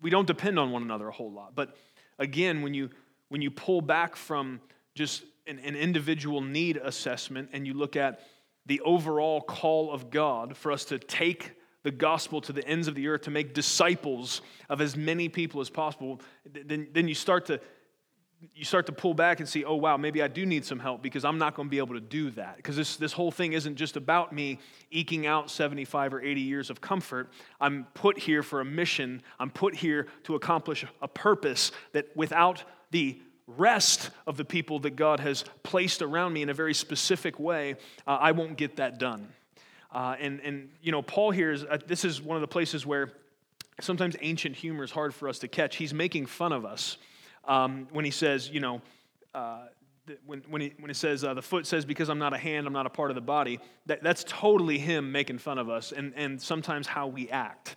we 0.00 0.10
don't 0.10 0.26
depend 0.26 0.58
on 0.58 0.72
one 0.72 0.82
another 0.82 1.08
a 1.08 1.12
whole 1.12 1.30
lot. 1.30 1.54
But 1.54 1.76
again, 2.18 2.62
when 2.62 2.74
you, 2.74 2.90
when 3.28 3.40
you 3.40 3.50
pull 3.50 3.80
back 3.80 4.16
from 4.16 4.60
just 4.94 5.22
an, 5.46 5.60
an 5.60 5.76
individual 5.76 6.40
need 6.40 6.76
assessment 6.76 7.50
and 7.52 7.66
you 7.66 7.74
look 7.74 7.94
at 7.94 8.20
the 8.66 8.80
overall 8.80 9.40
call 9.40 9.92
of 9.92 10.10
God 10.10 10.56
for 10.56 10.72
us 10.72 10.84
to 10.86 10.98
take 10.98 11.52
the 11.82 11.90
gospel 11.90 12.40
to 12.42 12.52
the 12.52 12.66
ends 12.66 12.88
of 12.88 12.94
the 12.94 13.08
earth, 13.08 13.22
to 13.22 13.30
make 13.30 13.54
disciples 13.54 14.40
of 14.68 14.80
as 14.80 14.96
many 14.96 15.28
people 15.28 15.60
as 15.60 15.70
possible, 15.70 16.20
then, 16.44 16.88
then 16.92 17.08
you 17.08 17.14
start 17.14 17.46
to 17.46 17.60
you 18.54 18.64
start 18.64 18.86
to 18.86 18.92
pull 18.92 19.14
back 19.14 19.38
and 19.38 19.48
see, 19.48 19.64
oh, 19.64 19.76
wow, 19.76 19.96
maybe 19.96 20.20
I 20.22 20.28
do 20.28 20.44
need 20.44 20.64
some 20.64 20.80
help 20.80 21.02
because 21.02 21.24
I'm 21.24 21.38
not 21.38 21.54
going 21.54 21.68
to 21.68 21.70
be 21.70 21.78
able 21.78 21.94
to 21.94 22.00
do 22.00 22.30
that. 22.32 22.56
Because 22.56 22.76
this, 22.76 22.96
this 22.96 23.12
whole 23.12 23.30
thing 23.30 23.52
isn't 23.52 23.76
just 23.76 23.96
about 23.96 24.32
me 24.32 24.58
eking 24.90 25.26
out 25.26 25.50
75 25.50 26.14
or 26.14 26.20
80 26.20 26.40
years 26.40 26.68
of 26.68 26.80
comfort. 26.80 27.30
I'm 27.60 27.86
put 27.94 28.18
here 28.18 28.42
for 28.42 28.60
a 28.60 28.64
mission, 28.64 29.22
I'm 29.38 29.50
put 29.50 29.76
here 29.76 30.08
to 30.24 30.34
accomplish 30.34 30.84
a 31.00 31.08
purpose 31.08 31.70
that 31.92 32.08
without 32.16 32.64
the 32.90 33.20
rest 33.46 34.10
of 34.26 34.36
the 34.36 34.44
people 34.44 34.80
that 34.80 34.96
God 34.96 35.20
has 35.20 35.44
placed 35.62 36.02
around 36.02 36.32
me 36.32 36.42
in 36.42 36.48
a 36.48 36.54
very 36.54 36.74
specific 36.74 37.38
way, 37.38 37.76
uh, 38.06 38.18
I 38.20 38.32
won't 38.32 38.56
get 38.56 38.76
that 38.76 38.98
done. 38.98 39.28
Uh, 39.92 40.16
and, 40.18 40.40
and, 40.40 40.70
you 40.82 40.90
know, 40.90 41.02
Paul 41.02 41.30
here 41.30 41.52
is, 41.52 41.64
uh, 41.64 41.78
this 41.86 42.04
is 42.04 42.20
one 42.20 42.36
of 42.36 42.40
the 42.40 42.48
places 42.48 42.86
where 42.86 43.12
sometimes 43.80 44.16
ancient 44.20 44.56
humor 44.56 44.84
is 44.84 44.90
hard 44.90 45.14
for 45.14 45.28
us 45.28 45.38
to 45.40 45.48
catch. 45.48 45.76
He's 45.76 45.92
making 45.92 46.26
fun 46.26 46.52
of 46.52 46.64
us 46.64 46.96
um, 47.44 47.86
when 47.92 48.04
he 48.04 48.10
says, 48.10 48.48
you 48.48 48.60
know, 48.60 48.80
uh, 49.34 49.66
when, 50.26 50.42
when, 50.48 50.62
he, 50.62 50.72
when 50.78 50.88
he 50.88 50.94
says, 50.94 51.24
uh, 51.24 51.34
the 51.34 51.42
foot 51.42 51.66
says, 51.66 51.84
because 51.84 52.08
I'm 52.08 52.18
not 52.18 52.32
a 52.32 52.38
hand, 52.38 52.66
I'm 52.66 52.72
not 52.72 52.86
a 52.86 52.90
part 52.90 53.10
of 53.10 53.14
the 53.14 53.20
body, 53.20 53.60
that, 53.86 54.02
that's 54.02 54.24
totally 54.26 54.78
him 54.78 55.12
making 55.12 55.38
fun 55.38 55.58
of 55.58 55.68
us 55.68 55.92
and, 55.92 56.12
and 56.16 56.40
sometimes 56.40 56.86
how 56.86 57.06
we 57.06 57.28
act, 57.28 57.76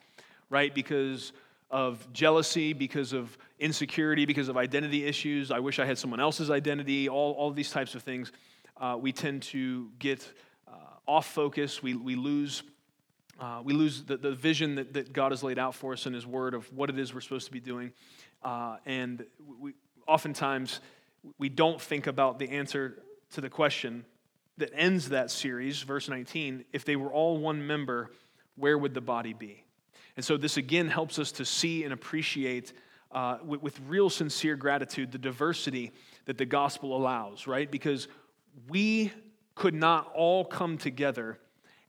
right? 0.49 0.73
Because 0.73 1.33
of 1.69 2.11
jealousy, 2.13 2.73
because 2.73 3.11
of 3.13 3.37
insecurity, 3.59 4.25
because 4.25 4.47
of 4.47 4.57
identity 4.57 5.05
issues. 5.05 5.51
I 5.51 5.59
wish 5.59 5.79
I 5.79 5.85
had 5.85 5.97
someone 5.97 6.19
else's 6.19 6.49
identity, 6.49 7.09
all, 7.09 7.33
all 7.33 7.51
these 7.51 7.71
types 7.71 7.95
of 7.95 8.03
things. 8.03 8.31
Uh, 8.77 8.97
we 8.99 9.11
tend 9.11 9.43
to 9.43 9.89
get 9.99 10.27
off 11.07 11.27
focus. 11.27 11.81
We, 11.83 11.95
we 11.95 12.15
lose, 12.15 12.63
uh, 13.39 13.61
we 13.63 13.73
lose 13.73 14.03
the, 14.03 14.17
the 14.17 14.31
vision 14.31 14.75
that, 14.75 14.93
that 14.93 15.13
God 15.13 15.31
has 15.31 15.43
laid 15.43 15.59
out 15.59 15.75
for 15.75 15.93
us 15.93 16.05
in 16.05 16.13
His 16.13 16.25
Word 16.25 16.53
of 16.53 16.71
what 16.73 16.89
it 16.89 16.97
is 16.97 17.13
we're 17.13 17.21
supposed 17.21 17.45
to 17.47 17.51
be 17.51 17.59
doing. 17.59 17.91
Uh, 18.43 18.77
and 18.85 19.25
we, 19.59 19.73
oftentimes, 20.07 20.79
we 21.37 21.49
don't 21.49 21.81
think 21.81 22.07
about 22.07 22.39
the 22.39 22.49
answer 22.49 23.01
to 23.31 23.41
the 23.41 23.49
question 23.49 24.05
that 24.57 24.71
ends 24.73 25.09
that 25.09 25.31
series, 25.31 25.81
verse 25.81 26.07
19 26.07 26.65
if 26.71 26.85
they 26.85 26.95
were 26.95 27.11
all 27.11 27.37
one 27.37 27.65
member, 27.67 28.11
where 28.55 28.77
would 28.77 28.93
the 28.93 29.01
body 29.01 29.33
be? 29.33 29.63
And 30.15 30.23
so, 30.23 30.37
this 30.37 30.57
again 30.57 30.87
helps 30.87 31.19
us 31.19 31.33
to 31.33 31.45
see 31.45 31.83
and 31.83 31.91
appreciate 31.91 32.71
uh, 33.11 33.37
with, 33.43 33.61
with 33.61 33.79
real 33.87 34.09
sincere 34.09 34.55
gratitude 34.55 35.11
the 35.11 35.17
diversity 35.17 35.91
that 36.25 36.37
the 36.37 36.45
gospel 36.45 36.95
allows, 36.95 37.47
right? 37.47 37.69
Because 37.69 38.07
we 38.67 39.11
could 39.55 39.73
not 39.73 40.11
all 40.13 40.45
come 40.45 40.77
together 40.77 41.39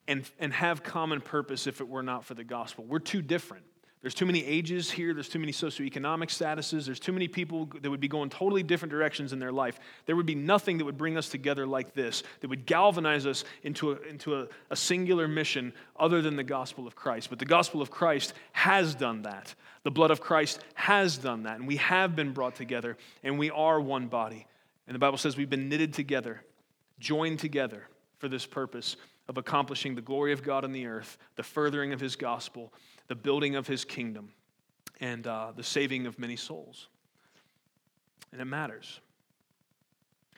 and, 0.08 0.28
and 0.38 0.52
have 0.52 0.82
common 0.82 1.20
purpose 1.20 1.66
if 1.66 1.80
it 1.80 1.88
were 1.88 2.02
not 2.02 2.24
for 2.24 2.34
the 2.34 2.44
gospel. 2.44 2.84
We're 2.84 3.00
too 3.00 3.22
different. 3.22 3.64
There's 4.02 4.14
too 4.14 4.26
many 4.26 4.44
ages 4.44 4.88
here. 4.88 5.12
There's 5.14 5.28
too 5.28 5.40
many 5.40 5.50
socioeconomic 5.50 6.28
statuses. 6.28 6.86
There's 6.86 7.00
too 7.00 7.12
many 7.12 7.26
people 7.26 7.68
that 7.80 7.90
would 7.90 7.98
be 7.98 8.06
going 8.06 8.30
totally 8.30 8.62
different 8.62 8.92
directions 8.92 9.32
in 9.32 9.40
their 9.40 9.50
life. 9.50 9.80
There 10.04 10.14
would 10.14 10.26
be 10.26 10.36
nothing 10.36 10.78
that 10.78 10.84
would 10.84 10.96
bring 10.96 11.16
us 11.16 11.28
together 11.28 11.66
like 11.66 11.92
this, 11.92 12.22
that 12.40 12.48
would 12.48 12.66
galvanize 12.66 13.26
us 13.26 13.42
into 13.64 13.92
a, 13.92 14.00
into 14.02 14.36
a, 14.36 14.48
a 14.70 14.76
singular 14.76 15.26
mission 15.26 15.72
other 15.98 16.22
than 16.22 16.36
the 16.36 16.44
gospel 16.44 16.86
of 16.86 16.94
Christ. 16.94 17.30
But 17.30 17.40
the 17.40 17.46
gospel 17.46 17.82
of 17.82 17.90
Christ 17.90 18.34
has 18.52 18.94
done 18.94 19.22
that. 19.22 19.52
The 19.82 19.90
blood 19.90 20.12
of 20.12 20.20
Christ 20.20 20.60
has 20.74 21.18
done 21.18 21.42
that. 21.44 21.58
And 21.58 21.66
we 21.66 21.76
have 21.76 22.14
been 22.14 22.32
brought 22.32 22.54
together, 22.54 22.96
and 23.24 23.40
we 23.40 23.50
are 23.50 23.80
one 23.80 24.06
body. 24.06 24.46
And 24.86 24.94
the 24.94 25.00
Bible 25.00 25.18
says 25.18 25.36
we've 25.36 25.50
been 25.50 25.68
knitted 25.68 25.94
together, 25.94 26.42
joined 26.98 27.38
together 27.38 27.84
for 28.18 28.28
this 28.28 28.46
purpose 28.46 28.96
of 29.28 29.36
accomplishing 29.38 29.94
the 29.94 30.00
glory 30.00 30.32
of 30.32 30.42
God 30.42 30.64
on 30.64 30.72
the 30.72 30.86
earth, 30.86 31.18
the 31.36 31.42
furthering 31.42 31.92
of 31.92 32.00
his 32.00 32.16
gospel 32.16 32.72
the 33.08 33.14
building 33.14 33.54
of 33.54 33.66
his 33.66 33.84
kingdom 33.84 34.30
and 35.00 35.26
uh, 35.26 35.52
the 35.54 35.62
saving 35.62 36.06
of 36.06 36.18
many 36.18 36.36
souls. 36.36 36.88
And 38.32 38.40
it 38.40 38.46
matters. 38.46 39.00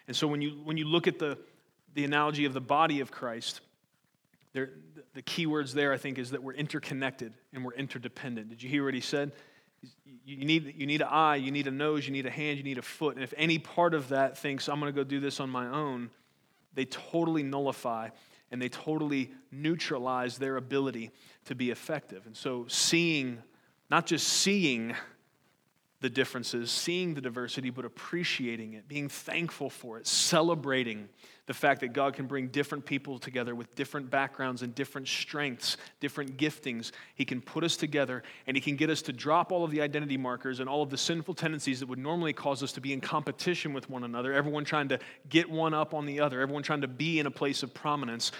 And 0.07 0.15
so 0.15 0.27
when 0.27 0.43
you, 0.43 0.61
when 0.65 0.77
you 0.77 0.85
look 0.85 1.07
at 1.07 1.19
the, 1.19 1.39
the 1.95 2.05
analogy 2.05 2.45
of 2.45 2.53
the 2.53 2.61
body 2.61 3.01
of 3.01 3.11
Christ, 3.11 3.61
There, 4.53 4.71
the 5.15 5.23
key 5.23 5.47
words 5.47 5.75
there, 5.75 5.93
I 5.93 5.99
think, 5.99 6.19
is 6.19 6.31
that 6.31 6.43
we're 6.43 6.55
interconnected 6.55 7.33
and 7.53 7.65
we're 7.65 7.75
interdependent. 7.75 8.51
Did 8.51 8.63
you 8.63 8.69
hear 8.69 8.85
what 8.85 8.95
he 8.95 9.01
said? 9.01 9.33
You 10.25 10.45
need, 10.45 10.75
you 10.77 10.87
need 10.87 11.01
an 11.01 11.09
eye, 11.11 11.37
you 11.37 11.51
need 11.51 11.67
a 11.67 11.71
nose, 11.71 12.07
you 12.07 12.13
need 12.13 12.27
a 12.27 12.31
hand, 12.31 12.59
you 12.59 12.65
need 12.65 12.79
a 12.79 12.83
foot. 12.83 13.15
And 13.15 13.25
if 13.25 13.33
any 13.37 13.59
part 13.59 13.95
of 13.95 14.09
that 14.09 14.37
thinks, 14.37 14.69
I'm 14.69 14.81
going 14.81 14.93
to 14.93 14.97
go 14.97 15.05
do 15.05 15.21
this 15.21 15.41
on 15.41 15.51
my 15.51 15.67
own, 15.67 16.11
they 16.75 16.85
totally 16.85 17.43
nullify 17.43 18.11
and 18.51 18.61
they 18.63 18.69
totally 18.69 19.31
neutralize 19.51 20.39
their 20.39 20.57
ability 20.57 21.11
to 21.45 21.55
be 21.55 21.71
effective. 21.71 22.27
And 22.27 22.37
so, 22.37 22.67
seeing, 22.69 23.43
not 23.91 24.07
just 24.07 24.27
seeing 24.27 24.95
the 26.01 26.09
differences, 26.09 26.71
seeing 26.71 27.15
the 27.15 27.21
diversity, 27.21 27.71
but 27.71 27.85
appreciating 27.85 28.75
it, 28.75 28.87
being 28.87 29.09
thankful 29.09 29.69
for 29.69 29.99
it, 29.99 30.07
celebrating 30.07 31.09
the 31.47 31.55
fact 31.55 31.81
that 31.81 31.93
God 31.93 32.15
can 32.15 32.27
bring 32.27 32.49
different 32.49 32.85
people 32.85 33.19
together 33.19 33.55
with 33.55 33.75
different 33.75 34.11
backgrounds 34.11 34.63
and 34.63 34.75
different 34.75 35.09
strengths, 35.09 35.77
different 35.99 36.37
giftings. 36.37 36.93
He 37.15 37.25
can 37.25 37.41
put 37.41 37.65
us 37.65 37.77
together 37.77 38.23
and 38.47 38.57
He 38.57 38.61
can 38.61 38.77
get 38.77 38.91
us 38.91 39.03
to 39.03 39.13
drop 39.13 39.51
all 39.51 39.65
of 39.65 39.71
the 39.73 39.81
identity 39.81 40.17
markers 40.17 40.61
and 40.61 40.69
all 40.69 40.83
of 40.83 40.91
the 40.91 40.99
sinful 40.99 41.35
tendencies 41.35 41.81
that 41.81 41.89
would 41.89 41.99
normally 41.99 42.33
cause 42.33 42.63
us 42.63 42.73
to 42.73 42.81
be 42.81 42.93
in 42.93 43.01
competition 43.01 43.73
with 43.73 43.91
one 43.91 44.05
another, 44.05 44.33
everyone 44.33 44.65
trying 44.65 44.89
to 44.89 45.01
get 45.29 45.51
one 45.51 45.75
up 45.75 45.95
on 45.95 46.07
the 46.07 46.21
other, 46.21 46.41
everyone 46.41 46.63
trying 46.63 46.83
to 46.83 46.89
be 46.89 47.19
in 47.19 47.27
a 47.27 47.31
place 47.31 47.63
of 47.63 47.75
prominence 47.75 48.31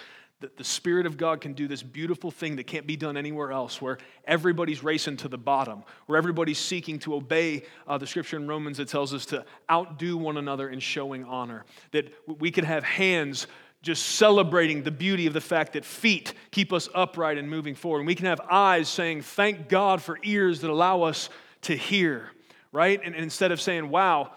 that 0.41 0.55
the 0.55 0.63
Spirit 0.63 1.05
of 1.05 1.17
God 1.17 1.41
can 1.41 1.53
do 1.53 1.67
this 1.67 1.83
beautiful 1.83 2.31
thing 2.31 2.55
that 2.55 2.63
can't 2.65 2.87
be 2.87 2.95
done 2.95 3.17
anywhere 3.17 3.51
else, 3.51 3.81
where 3.81 3.97
everybody's 4.25 4.83
racing 4.83 5.17
to 5.17 5.27
the 5.27 5.37
bottom, 5.37 5.83
where 6.05 6.17
everybody's 6.17 6.57
seeking 6.57 6.97
to 6.99 7.15
obey 7.15 7.63
uh, 7.87 7.97
the 7.97 8.07
scripture 8.07 8.37
in 8.37 8.47
Romans 8.47 8.77
that 8.77 8.87
tells 8.87 9.13
us 9.13 9.25
to 9.27 9.43
outdo 9.69 10.17
one 10.17 10.37
another 10.37 10.69
in 10.69 10.79
showing 10.79 11.25
honor. 11.25 11.65
That 11.91 12.13
we 12.25 12.51
could 12.51 12.63
have 12.63 12.83
hands 12.83 13.47
just 13.81 14.05
celebrating 14.05 14.83
the 14.83 14.91
beauty 14.91 15.27
of 15.27 15.33
the 15.33 15.41
fact 15.41 15.73
that 15.73 15.85
feet 15.85 16.33
keep 16.51 16.71
us 16.73 16.89
upright 16.93 17.37
and 17.37 17.49
moving 17.49 17.75
forward. 17.75 17.99
And 17.99 18.07
we 18.07 18.15
can 18.15 18.25
have 18.25 18.41
eyes 18.49 18.87
saying, 18.87 19.23
Thank 19.23 19.67
God 19.67 20.01
for 20.01 20.19
ears 20.23 20.61
that 20.61 20.69
allow 20.69 21.03
us 21.03 21.29
to 21.63 21.75
hear, 21.75 22.29
right? 22.71 22.99
And, 23.03 23.13
and 23.13 23.23
instead 23.23 23.51
of 23.51 23.59
saying, 23.59 23.89
Wow, 23.89 24.31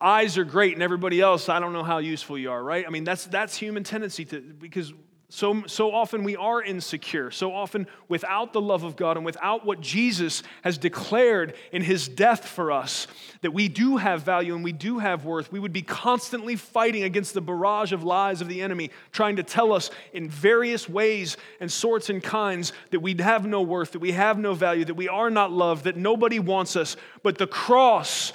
eyes 0.00 0.38
are 0.38 0.44
great 0.44 0.74
and 0.74 0.82
everybody 0.82 1.20
else, 1.20 1.48
I 1.48 1.58
don't 1.58 1.72
know 1.72 1.84
how 1.84 1.98
useful 1.98 2.38
you 2.38 2.52
are, 2.52 2.62
right? 2.62 2.84
I 2.86 2.90
mean, 2.90 3.04
that's, 3.04 3.26
that's 3.26 3.56
human 3.56 3.82
tendency 3.84 4.24
to, 4.26 4.40
because 4.40 4.92
so, 5.34 5.62
so 5.66 5.92
often 5.92 6.24
we 6.24 6.36
are 6.36 6.62
insecure. 6.62 7.30
So 7.30 7.54
often, 7.54 7.86
without 8.06 8.52
the 8.52 8.60
love 8.60 8.84
of 8.84 8.96
God 8.96 9.16
and 9.16 9.24
without 9.24 9.64
what 9.64 9.80
Jesus 9.80 10.42
has 10.62 10.76
declared 10.76 11.54
in 11.72 11.80
his 11.80 12.06
death 12.06 12.46
for 12.46 12.70
us, 12.70 13.06
that 13.40 13.52
we 13.52 13.68
do 13.68 13.96
have 13.96 14.24
value 14.24 14.54
and 14.54 14.62
we 14.62 14.72
do 14.72 14.98
have 14.98 15.24
worth, 15.24 15.50
we 15.50 15.58
would 15.58 15.72
be 15.72 15.80
constantly 15.80 16.54
fighting 16.54 17.04
against 17.04 17.32
the 17.32 17.40
barrage 17.40 17.92
of 17.92 18.04
lies 18.04 18.42
of 18.42 18.48
the 18.48 18.60
enemy, 18.60 18.90
trying 19.10 19.36
to 19.36 19.42
tell 19.42 19.72
us 19.72 19.90
in 20.12 20.28
various 20.28 20.86
ways 20.86 21.38
and 21.60 21.72
sorts 21.72 22.10
and 22.10 22.22
kinds 22.22 22.74
that 22.90 23.00
we 23.00 23.14
have 23.14 23.46
no 23.46 23.62
worth, 23.62 23.92
that 23.92 24.00
we 24.00 24.12
have 24.12 24.38
no 24.38 24.52
value, 24.52 24.84
that 24.84 24.96
we 24.96 25.08
are 25.08 25.30
not 25.30 25.50
loved, 25.50 25.84
that 25.84 25.96
nobody 25.96 26.40
wants 26.40 26.76
us. 26.76 26.94
But 27.22 27.38
the 27.38 27.46
cross, 27.46 28.34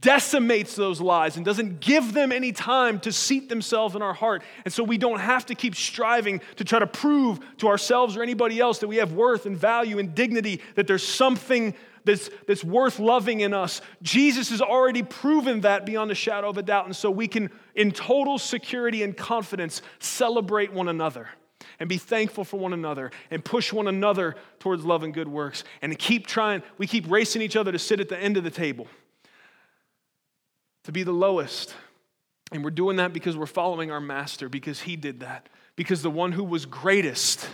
decimates 0.00 0.76
those 0.76 1.00
lies 1.00 1.36
and 1.36 1.44
doesn't 1.44 1.80
give 1.80 2.12
them 2.12 2.30
any 2.30 2.52
time 2.52 3.00
to 3.00 3.12
seat 3.12 3.48
themselves 3.48 3.94
in 3.94 4.02
our 4.02 4.12
heart. 4.12 4.42
And 4.64 4.72
so 4.72 4.84
we 4.84 4.98
don't 4.98 5.18
have 5.18 5.46
to 5.46 5.54
keep 5.54 5.74
striving 5.74 6.40
to 6.56 6.64
try 6.64 6.78
to 6.78 6.86
prove 6.86 7.40
to 7.58 7.68
ourselves 7.68 8.16
or 8.16 8.22
anybody 8.22 8.60
else 8.60 8.78
that 8.78 8.88
we 8.88 8.96
have 8.96 9.12
worth 9.12 9.46
and 9.46 9.56
value 9.56 9.98
and 9.98 10.14
dignity, 10.14 10.60
that 10.76 10.86
there's 10.86 11.06
something 11.06 11.74
that's, 12.04 12.30
that's 12.46 12.64
worth 12.64 12.98
loving 12.98 13.40
in 13.40 13.52
us. 13.52 13.80
Jesus 14.02 14.50
has 14.50 14.62
already 14.62 15.02
proven 15.02 15.62
that 15.62 15.84
beyond 15.84 16.10
a 16.10 16.14
shadow 16.14 16.48
of 16.48 16.56
a 16.58 16.62
doubt. 16.62 16.86
And 16.86 16.94
so 16.94 17.10
we 17.10 17.26
can, 17.26 17.50
in 17.74 17.90
total 17.90 18.38
security 18.38 19.02
and 19.02 19.16
confidence, 19.16 19.82
celebrate 19.98 20.72
one 20.72 20.88
another 20.88 21.28
and 21.80 21.88
be 21.88 21.98
thankful 21.98 22.44
for 22.44 22.58
one 22.58 22.72
another 22.72 23.10
and 23.30 23.44
push 23.44 23.72
one 23.72 23.88
another 23.88 24.36
towards 24.58 24.84
love 24.84 25.02
and 25.02 25.12
good 25.12 25.28
works 25.28 25.64
and 25.82 25.98
keep 25.98 26.26
trying. 26.26 26.62
We 26.78 26.86
keep 26.86 27.10
racing 27.10 27.42
each 27.42 27.56
other 27.56 27.72
to 27.72 27.78
sit 27.78 28.00
at 28.00 28.08
the 28.08 28.18
end 28.18 28.36
of 28.36 28.44
the 28.44 28.50
table 28.50 28.86
to 30.88 30.92
be 30.92 31.02
the 31.02 31.12
lowest. 31.12 31.74
And 32.50 32.64
we're 32.64 32.70
doing 32.70 32.96
that 32.96 33.12
because 33.12 33.36
we're 33.36 33.44
following 33.44 33.90
our 33.90 34.00
master, 34.00 34.48
because 34.48 34.80
he 34.80 34.96
did 34.96 35.20
that. 35.20 35.46
Because 35.76 36.00
the 36.00 36.10
one 36.10 36.32
who 36.32 36.42
was 36.42 36.64
greatest 36.64 37.46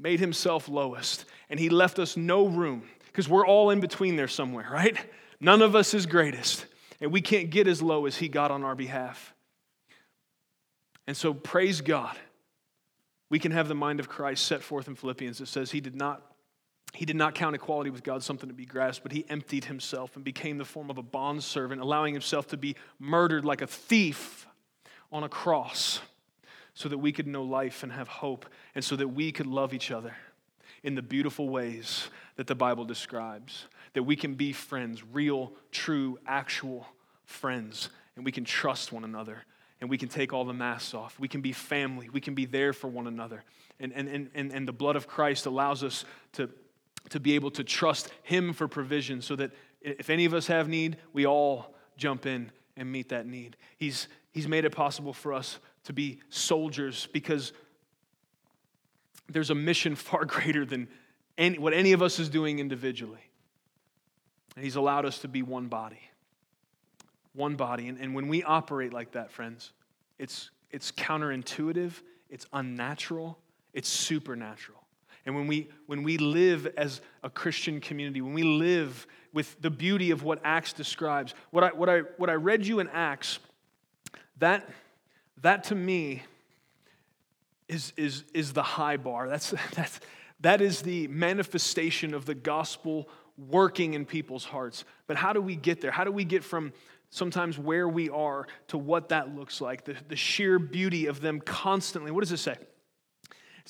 made 0.00 0.18
himself 0.18 0.68
lowest. 0.68 1.26
And 1.48 1.60
he 1.60 1.68
left 1.68 2.00
us 2.00 2.16
no 2.16 2.46
room, 2.46 2.82
because 3.06 3.28
we're 3.28 3.46
all 3.46 3.70
in 3.70 3.78
between 3.78 4.16
there 4.16 4.26
somewhere, 4.26 4.68
right? 4.68 4.98
None 5.38 5.62
of 5.62 5.76
us 5.76 5.94
is 5.94 6.06
greatest. 6.06 6.66
And 7.00 7.12
we 7.12 7.20
can't 7.20 7.50
get 7.50 7.68
as 7.68 7.80
low 7.80 8.06
as 8.06 8.16
he 8.16 8.26
got 8.26 8.50
on 8.50 8.64
our 8.64 8.74
behalf. 8.74 9.32
And 11.06 11.16
so, 11.16 11.32
praise 11.32 11.80
God. 11.82 12.16
We 13.28 13.38
can 13.38 13.52
have 13.52 13.68
the 13.68 13.76
mind 13.76 14.00
of 14.00 14.08
Christ 14.08 14.44
set 14.44 14.64
forth 14.64 14.88
in 14.88 14.96
Philippians 14.96 15.38
that 15.38 15.46
says 15.46 15.70
he 15.70 15.80
did 15.80 15.94
not 15.94 16.20
he 16.94 17.04
did 17.04 17.16
not 17.16 17.34
count 17.34 17.54
equality 17.54 17.90
with 17.90 18.02
God 18.02 18.22
something 18.22 18.48
to 18.48 18.54
be 18.54 18.66
grasped, 18.66 19.02
but 19.02 19.12
he 19.12 19.24
emptied 19.28 19.66
himself 19.66 20.16
and 20.16 20.24
became 20.24 20.58
the 20.58 20.64
form 20.64 20.90
of 20.90 20.98
a 20.98 21.02
bondservant, 21.02 21.80
allowing 21.80 22.14
himself 22.14 22.48
to 22.48 22.56
be 22.56 22.76
murdered 22.98 23.44
like 23.44 23.62
a 23.62 23.66
thief 23.66 24.46
on 25.12 25.22
a 25.22 25.28
cross 25.28 26.00
so 26.74 26.88
that 26.88 26.98
we 26.98 27.12
could 27.12 27.26
know 27.26 27.42
life 27.42 27.82
and 27.82 27.92
have 27.92 28.08
hope, 28.08 28.46
and 28.74 28.84
so 28.84 28.96
that 28.96 29.08
we 29.08 29.32
could 29.32 29.46
love 29.46 29.74
each 29.74 29.90
other 29.90 30.14
in 30.82 30.94
the 30.94 31.02
beautiful 31.02 31.48
ways 31.48 32.08
that 32.36 32.46
the 32.46 32.54
Bible 32.54 32.84
describes. 32.84 33.66
That 33.92 34.04
we 34.04 34.16
can 34.16 34.34
be 34.34 34.52
friends, 34.52 35.02
real, 35.04 35.52
true, 35.72 36.18
actual 36.26 36.86
friends, 37.24 37.90
and 38.16 38.24
we 38.24 38.32
can 38.32 38.44
trust 38.44 38.92
one 38.92 39.04
another, 39.04 39.44
and 39.80 39.90
we 39.90 39.98
can 39.98 40.08
take 40.08 40.32
all 40.32 40.44
the 40.44 40.52
masks 40.52 40.94
off. 40.94 41.18
We 41.18 41.28
can 41.28 41.40
be 41.40 41.52
family, 41.52 42.08
we 42.08 42.20
can 42.20 42.34
be 42.34 42.46
there 42.46 42.72
for 42.72 42.88
one 42.88 43.06
another. 43.06 43.44
And, 43.78 43.92
and, 43.92 44.30
and, 44.34 44.52
and 44.52 44.68
the 44.68 44.72
blood 44.72 44.96
of 44.96 45.06
Christ 45.06 45.46
allows 45.46 45.82
us 45.82 46.04
to 46.32 46.50
to 47.08 47.18
be 47.18 47.34
able 47.34 47.50
to 47.52 47.64
trust 47.64 48.10
Him 48.22 48.52
for 48.52 48.68
provision 48.68 49.22
so 49.22 49.34
that 49.36 49.50
if 49.80 50.10
any 50.10 50.24
of 50.24 50.34
us 50.34 50.46
have 50.46 50.68
need, 50.68 50.98
we 51.12 51.26
all 51.26 51.74
jump 51.96 52.26
in 52.26 52.50
and 52.76 52.90
meet 52.90 53.08
that 53.08 53.26
need. 53.26 53.56
He's, 53.76 54.08
he's 54.32 54.46
made 54.46 54.64
it 54.64 54.70
possible 54.70 55.12
for 55.12 55.32
us 55.32 55.58
to 55.84 55.92
be 55.92 56.20
soldiers 56.28 57.08
because 57.12 57.52
there's 59.28 59.50
a 59.50 59.54
mission 59.54 59.94
far 59.96 60.24
greater 60.24 60.64
than 60.64 60.88
any, 61.38 61.58
what 61.58 61.72
any 61.72 61.92
of 61.92 62.02
us 62.02 62.18
is 62.18 62.28
doing 62.28 62.58
individually. 62.58 63.30
And 64.56 64.64
He's 64.64 64.76
allowed 64.76 65.06
us 65.06 65.20
to 65.20 65.28
be 65.28 65.42
one 65.42 65.68
body. 65.68 66.00
One 67.32 67.54
body. 67.54 67.88
And, 67.88 67.98
and 67.98 68.14
when 68.14 68.28
we 68.28 68.42
operate 68.42 68.92
like 68.92 69.12
that, 69.12 69.30
friends, 69.30 69.72
it's, 70.18 70.50
it's 70.70 70.92
counterintuitive, 70.92 71.92
it's 72.28 72.46
unnatural, 72.52 73.38
it's 73.72 73.88
supernatural. 73.88 74.79
And 75.26 75.34
when 75.34 75.46
we, 75.46 75.68
when 75.86 76.02
we 76.02 76.18
live 76.18 76.66
as 76.76 77.00
a 77.22 77.30
Christian 77.30 77.80
community, 77.80 78.20
when 78.20 78.32
we 78.32 78.42
live 78.42 79.06
with 79.32 79.60
the 79.60 79.70
beauty 79.70 80.10
of 80.10 80.22
what 80.22 80.40
Acts 80.44 80.72
describes, 80.72 81.34
what 81.50 81.64
I, 81.64 81.68
what 81.68 81.88
I, 81.88 82.00
what 82.16 82.30
I 82.30 82.34
read 82.34 82.66
you 82.66 82.80
in 82.80 82.88
Acts, 82.88 83.38
that, 84.38 84.68
that 85.42 85.64
to 85.64 85.74
me 85.74 86.22
is, 87.68 87.92
is, 87.96 88.24
is 88.34 88.52
the 88.52 88.62
high 88.62 88.96
bar. 88.96 89.28
That's, 89.28 89.50
that's, 89.74 90.00
that 90.40 90.60
is 90.60 90.82
the 90.82 91.06
manifestation 91.08 92.14
of 92.14 92.26
the 92.26 92.34
gospel 92.34 93.08
working 93.48 93.94
in 93.94 94.04
people's 94.04 94.44
hearts. 94.44 94.84
But 95.06 95.16
how 95.16 95.32
do 95.32 95.40
we 95.40 95.56
get 95.56 95.80
there? 95.80 95.90
How 95.90 96.04
do 96.04 96.12
we 96.12 96.24
get 96.24 96.44
from 96.44 96.72
sometimes 97.10 97.58
where 97.58 97.88
we 97.88 98.08
are 98.10 98.46
to 98.68 98.78
what 98.78 99.10
that 99.10 99.34
looks 99.34 99.60
like? 99.60 99.84
The, 99.84 99.96
the 100.08 100.16
sheer 100.16 100.58
beauty 100.58 101.06
of 101.06 101.20
them 101.20 101.40
constantly. 101.40 102.10
What 102.10 102.20
does 102.20 102.32
it 102.32 102.38
say? 102.38 102.56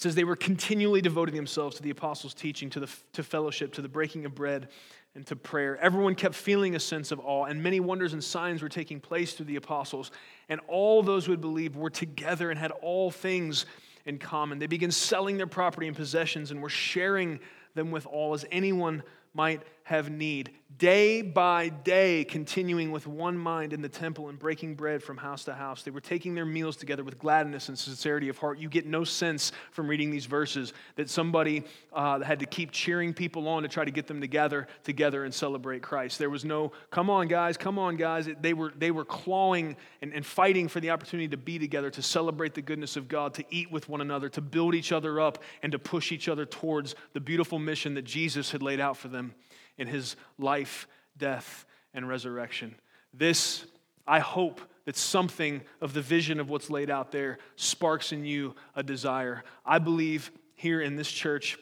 It 0.01 0.05
says 0.05 0.15
they 0.15 0.25
were 0.25 0.35
continually 0.35 1.03
devoting 1.03 1.35
themselves 1.35 1.77
to 1.77 1.83
the 1.83 1.91
apostles' 1.91 2.33
teaching, 2.33 2.71
to, 2.71 2.81
the, 2.81 2.89
to 3.13 3.23
fellowship, 3.23 3.75
to 3.75 3.83
the 3.83 3.89
breaking 3.89 4.25
of 4.25 4.35
bread, 4.35 4.69
and 5.15 5.27
to 5.27 5.37
prayer. 5.37 5.77
Everyone 5.77 6.15
kept 6.15 6.35
feeling 6.35 6.75
a 6.75 6.81
sense 6.81 7.13
of 7.13 7.21
awe, 7.21 7.45
and 7.45 7.63
many 7.63 7.81
wonders 7.81 8.15
and 8.15 8.25
signs 8.25 8.63
were 8.63 8.71
taking 8.71 8.99
place 8.99 9.35
through 9.35 9.45
the 9.45 9.57
apostles. 9.57 10.11
And 10.49 10.59
all 10.69 11.03
those 11.03 11.27
who 11.27 11.33
had 11.33 11.43
believed 11.43 11.77
were 11.77 11.91
together 11.91 12.49
and 12.49 12.59
had 12.59 12.71
all 12.71 13.11
things 13.11 13.67
in 14.07 14.19
common. 14.19 14.59
They 14.59 14.67
began 14.67 14.91
selling 14.91 15.37
their 15.37 15.47
property 15.47 15.87
and 15.87 15.95
possessions 15.95 16.51
and 16.51 16.63
were 16.63 16.71
sharing 16.71 17.39
them 17.75 17.91
with 17.91 18.07
all 18.07 18.33
as 18.33 18.47
anyone 18.51 19.03
might 19.35 19.61
have 19.91 20.09
need. 20.09 20.53
Day 20.79 21.21
by 21.21 21.69
day, 21.69 22.23
continuing 22.23 22.93
with 22.93 23.09
one 23.09 23.37
mind 23.37 23.73
in 23.73 23.83
the 23.83 23.89
temple 23.89 24.29
and 24.29 24.39
breaking 24.39 24.77
bread 24.77 25.03
from 25.03 25.17
house 25.17 25.43
to 25.45 25.53
house. 25.53 25.83
They 25.83 25.91
were 25.91 26.01
taking 26.01 26.33
their 26.37 26.47
meals 26.47 26.77
together 26.77 27.03
with 27.03 27.19
gladness 27.19 27.69
and 27.69 27.77
sincerity 27.77 28.29
of 28.29 28.39
heart. 28.39 28.61
You 28.61 28.69
get 28.69 28.87
no 28.87 29.03
sense 29.03 29.51
from 29.73 29.89
reading 29.89 30.13
these 30.13 30.27
verses 30.27 30.73
that 30.95 31.11
somebody 31.11 31.65
uh, 31.93 32.21
had 32.21 32.39
to 32.39 32.47
keep 32.47 32.71
cheering 32.71 33.13
people 33.13 33.49
on 33.49 33.65
to 33.65 33.69
try 33.69 33.85
to 33.85 33.91
get 33.91 34.07
them 34.07 34.21
together 34.21 34.69
together 34.85 35.25
and 35.25 35.35
celebrate 35.35 35.83
Christ. 35.83 36.21
There 36.21 36.31
was 36.31 36.45
no, 36.45 36.71
come 36.93 37.11
on, 37.11 37.27
guys, 37.27 37.57
come 37.57 37.77
on, 37.77 37.97
guys. 37.97 38.29
They 38.41 38.55
were, 38.55 38.73
they 38.79 38.93
were 38.93 39.05
clawing 39.05 39.77
and, 40.03 40.15
and 40.15 40.25
fighting 40.25 40.69
for 40.69 40.79
the 40.79 40.91
opportunity 40.91 41.27
to 41.29 41.37
be 41.37 41.59
together, 41.59 41.91
to 41.91 42.01
celebrate 42.03 42.55
the 42.55 42.63
goodness 42.63 42.97
of 42.97 43.09
God, 43.09 43.35
to 43.35 43.45
eat 43.51 43.73
with 43.73 43.89
one 43.89 44.03
another, 44.03 44.29
to 44.29 44.41
build 44.41 44.77
each 44.77 44.93
other 44.93 45.21
up, 45.21 45.43
and 45.65 45.73
to 45.73 45.81
push 45.81 46.13
each 46.13 46.29
other 46.29 46.47
towards 46.47 46.95
the 47.13 47.21
beautiful 47.21 47.59
mission 47.59 47.95
that 47.95 48.05
Jesus 48.05 48.53
had 48.53 48.63
laid 48.63 48.79
out 48.79 48.97
for 48.97 49.09
them 49.09 49.35
in 49.81 49.89
his 49.89 50.15
life, 50.39 50.87
death, 51.17 51.67
and 51.93 52.09
resurrection. 52.09 52.77
This, 53.13 53.65
I 54.07 54.21
hope, 54.21 54.61
that 54.85 54.97
something 54.97 55.61
of 55.81 55.93
the 55.93 56.01
vision 56.01 56.41
of 56.41 56.49
what's 56.49 56.71
laid 56.71 56.91
out 56.91 57.13
there 57.13 57.39
sparks 57.57 58.13
in 58.13 58.25
you 58.25 58.55
a 58.75 58.83
desire. 58.83 59.45
I 59.65 59.79
believe 59.79 60.31
here 60.55 60.81
in 60.81 60.97
this 60.97 61.11
church 61.11 61.59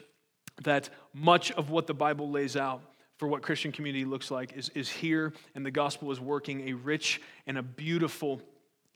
that 0.64 0.90
much 1.12 1.52
of 1.52 1.70
what 1.70 1.86
the 1.86 1.94
Bible 1.94 2.30
lays 2.30 2.56
out 2.56 2.82
for 3.16 3.28
what 3.28 3.42
Christian 3.42 3.72
community 3.72 4.04
looks 4.04 4.30
like 4.30 4.52
is, 4.56 4.70
is 4.70 4.88
here, 4.88 5.32
and 5.54 5.66
the 5.66 5.70
gospel 5.70 6.10
is 6.10 6.20
working 6.20 6.68
a 6.68 6.72
rich 6.72 7.20
and 7.46 7.58
a 7.58 7.62
beautiful 7.62 8.40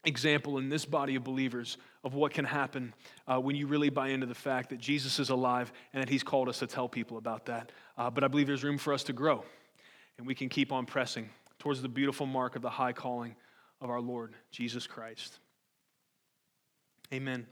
example 0.04 0.58
in 0.58 0.68
this 0.68 0.84
body 0.84 1.14
of 1.14 1.24
believers 1.24 1.76
of 2.02 2.14
what 2.14 2.32
can 2.32 2.44
happen 2.44 2.92
uh, 3.26 3.38
when 3.40 3.54
you 3.54 3.66
really 3.66 3.90
buy 3.90 4.08
into 4.08 4.26
the 4.26 4.34
fact 4.34 4.70
that 4.70 4.78
Jesus 4.78 5.18
is 5.18 5.30
alive 5.30 5.72
and 5.92 6.02
that 6.02 6.08
He's 6.08 6.22
called 6.22 6.48
us 6.48 6.58
to 6.58 6.66
tell 6.66 6.88
people 6.88 7.18
about 7.18 7.46
that. 7.46 7.70
Uh, 7.96 8.10
but 8.10 8.24
I 8.24 8.28
believe 8.28 8.46
there's 8.46 8.64
room 8.64 8.78
for 8.78 8.92
us 8.92 9.04
to 9.04 9.12
grow, 9.12 9.44
and 10.18 10.26
we 10.26 10.34
can 10.34 10.48
keep 10.48 10.72
on 10.72 10.86
pressing 10.86 11.28
towards 11.58 11.82
the 11.82 11.88
beautiful 11.88 12.26
mark 12.26 12.56
of 12.56 12.62
the 12.62 12.70
high 12.70 12.92
calling 12.92 13.36
of 13.80 13.90
our 13.90 14.00
Lord 14.00 14.34
Jesus 14.50 14.86
Christ. 14.86 15.38
Amen. 17.12 17.46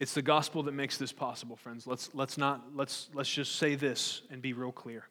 It's 0.00 0.12
the 0.12 0.22
gospel 0.22 0.64
that 0.64 0.72
makes 0.72 0.98
this 0.98 1.12
possible, 1.12 1.56
friends. 1.56 1.86
Let's, 1.86 2.10
let's, 2.14 2.36
not, 2.36 2.62
let's, 2.74 3.08
let's 3.14 3.32
just 3.32 3.56
say 3.56 3.74
this 3.74 4.22
and 4.30 4.42
be 4.42 4.52
real 4.52 4.72
clear. 4.72 5.04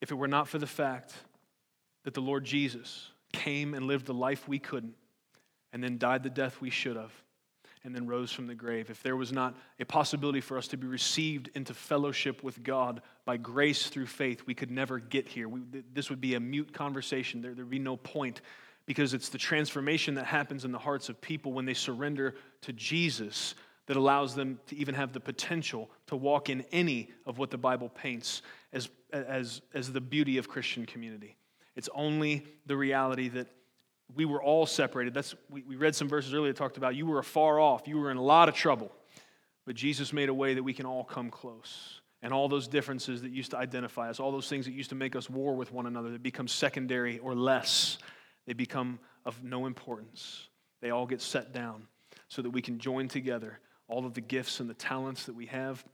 If 0.00 0.10
it 0.10 0.16
were 0.16 0.28
not 0.28 0.48
for 0.48 0.58
the 0.58 0.66
fact 0.66 1.14
that 2.06 2.14
the 2.14 2.20
Lord 2.20 2.44
Jesus 2.44 3.10
came 3.32 3.74
and 3.74 3.84
lived 3.84 4.06
the 4.06 4.14
life 4.14 4.46
we 4.46 4.60
couldn't, 4.60 4.94
and 5.72 5.82
then 5.82 5.98
died 5.98 6.22
the 6.22 6.30
death 6.30 6.60
we 6.60 6.70
should 6.70 6.94
have, 6.94 7.12
and 7.82 7.92
then 7.92 8.06
rose 8.06 8.30
from 8.30 8.46
the 8.46 8.54
grave, 8.54 8.90
if 8.90 9.02
there 9.02 9.16
was 9.16 9.32
not 9.32 9.56
a 9.80 9.84
possibility 9.84 10.40
for 10.40 10.56
us 10.56 10.68
to 10.68 10.76
be 10.76 10.86
received 10.86 11.50
into 11.56 11.74
fellowship 11.74 12.44
with 12.44 12.62
God 12.62 13.02
by 13.24 13.36
grace 13.36 13.88
through 13.88 14.06
faith, 14.06 14.44
we 14.46 14.54
could 14.54 14.70
never 14.70 15.00
get 15.00 15.26
here. 15.26 15.48
We, 15.48 15.62
this 15.92 16.08
would 16.08 16.20
be 16.20 16.36
a 16.36 16.40
mute 16.40 16.72
conversation. 16.72 17.42
There 17.42 17.52
would 17.52 17.68
be 17.68 17.80
no 17.80 17.96
point 17.96 18.40
because 18.86 19.12
it's 19.12 19.28
the 19.28 19.36
transformation 19.36 20.14
that 20.14 20.26
happens 20.26 20.64
in 20.64 20.70
the 20.70 20.78
hearts 20.78 21.08
of 21.08 21.20
people 21.20 21.52
when 21.52 21.64
they 21.64 21.74
surrender 21.74 22.36
to 22.62 22.72
Jesus 22.72 23.56
that 23.86 23.96
allows 23.96 24.36
them 24.36 24.60
to 24.68 24.76
even 24.76 24.94
have 24.94 25.12
the 25.12 25.18
potential 25.18 25.90
to 26.06 26.14
walk 26.14 26.50
in 26.50 26.64
any 26.70 27.10
of 27.26 27.38
what 27.38 27.50
the 27.50 27.58
Bible 27.58 27.88
paints 27.88 28.42
as, 28.72 28.88
as, 29.12 29.60
as 29.74 29.92
the 29.92 30.00
beauty 30.00 30.38
of 30.38 30.48
Christian 30.48 30.86
community. 30.86 31.36
It's 31.76 31.88
only 31.94 32.46
the 32.66 32.76
reality 32.76 33.28
that 33.28 33.48
we 34.14 34.24
were 34.24 34.42
all 34.42 34.66
separated. 34.66 35.14
That's, 35.14 35.34
we, 35.50 35.62
we 35.62 35.76
read 35.76 35.94
some 35.94 36.08
verses 36.08 36.32
earlier 36.32 36.52
that 36.52 36.58
talked 36.58 36.76
about 36.76 36.94
you 36.94 37.06
were 37.06 37.18
afar 37.18 37.60
off, 37.60 37.86
you 37.86 37.98
were 37.98 38.10
in 38.10 38.16
a 38.16 38.22
lot 38.22 38.48
of 38.48 38.54
trouble. 38.54 38.92
But 39.66 39.74
Jesus 39.74 40.12
made 40.12 40.28
a 40.28 40.34
way 40.34 40.54
that 40.54 40.62
we 40.62 40.72
can 40.72 40.86
all 40.86 41.04
come 41.04 41.30
close. 41.30 42.00
And 42.22 42.32
all 42.32 42.48
those 42.48 42.66
differences 42.66 43.22
that 43.22 43.30
used 43.30 43.50
to 43.50 43.58
identify 43.58 44.08
us, 44.08 44.20
all 44.20 44.32
those 44.32 44.48
things 44.48 44.64
that 44.66 44.72
used 44.72 44.90
to 44.90 44.96
make 44.96 45.14
us 45.14 45.28
war 45.28 45.54
with 45.54 45.72
one 45.72 45.86
another, 45.86 46.10
that 46.10 46.22
become 46.22 46.48
secondary 46.48 47.18
or 47.18 47.34
less, 47.34 47.98
they 48.46 48.52
become 48.52 48.98
of 49.24 49.42
no 49.44 49.66
importance. 49.66 50.48
They 50.80 50.90
all 50.90 51.06
get 51.06 51.20
set 51.20 51.52
down 51.52 51.88
so 52.28 52.42
that 52.42 52.50
we 52.50 52.62
can 52.62 52.78
join 52.78 53.08
together 53.08 53.58
all 53.88 54.06
of 54.06 54.14
the 54.14 54.20
gifts 54.20 54.60
and 54.60 54.70
the 54.70 54.74
talents 54.74 55.26
that 55.26 55.34
we 55.34 55.46
have, 55.46 55.84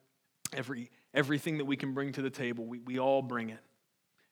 every, 0.53 0.91
everything 1.13 1.59
that 1.59 1.65
we 1.65 1.77
can 1.77 1.93
bring 1.93 2.13
to 2.13 2.23
the 2.23 2.31
table, 2.31 2.65
we, 2.65 2.79
we 2.79 2.99
all 2.99 3.23
bring 3.23 3.51
it 3.51 3.61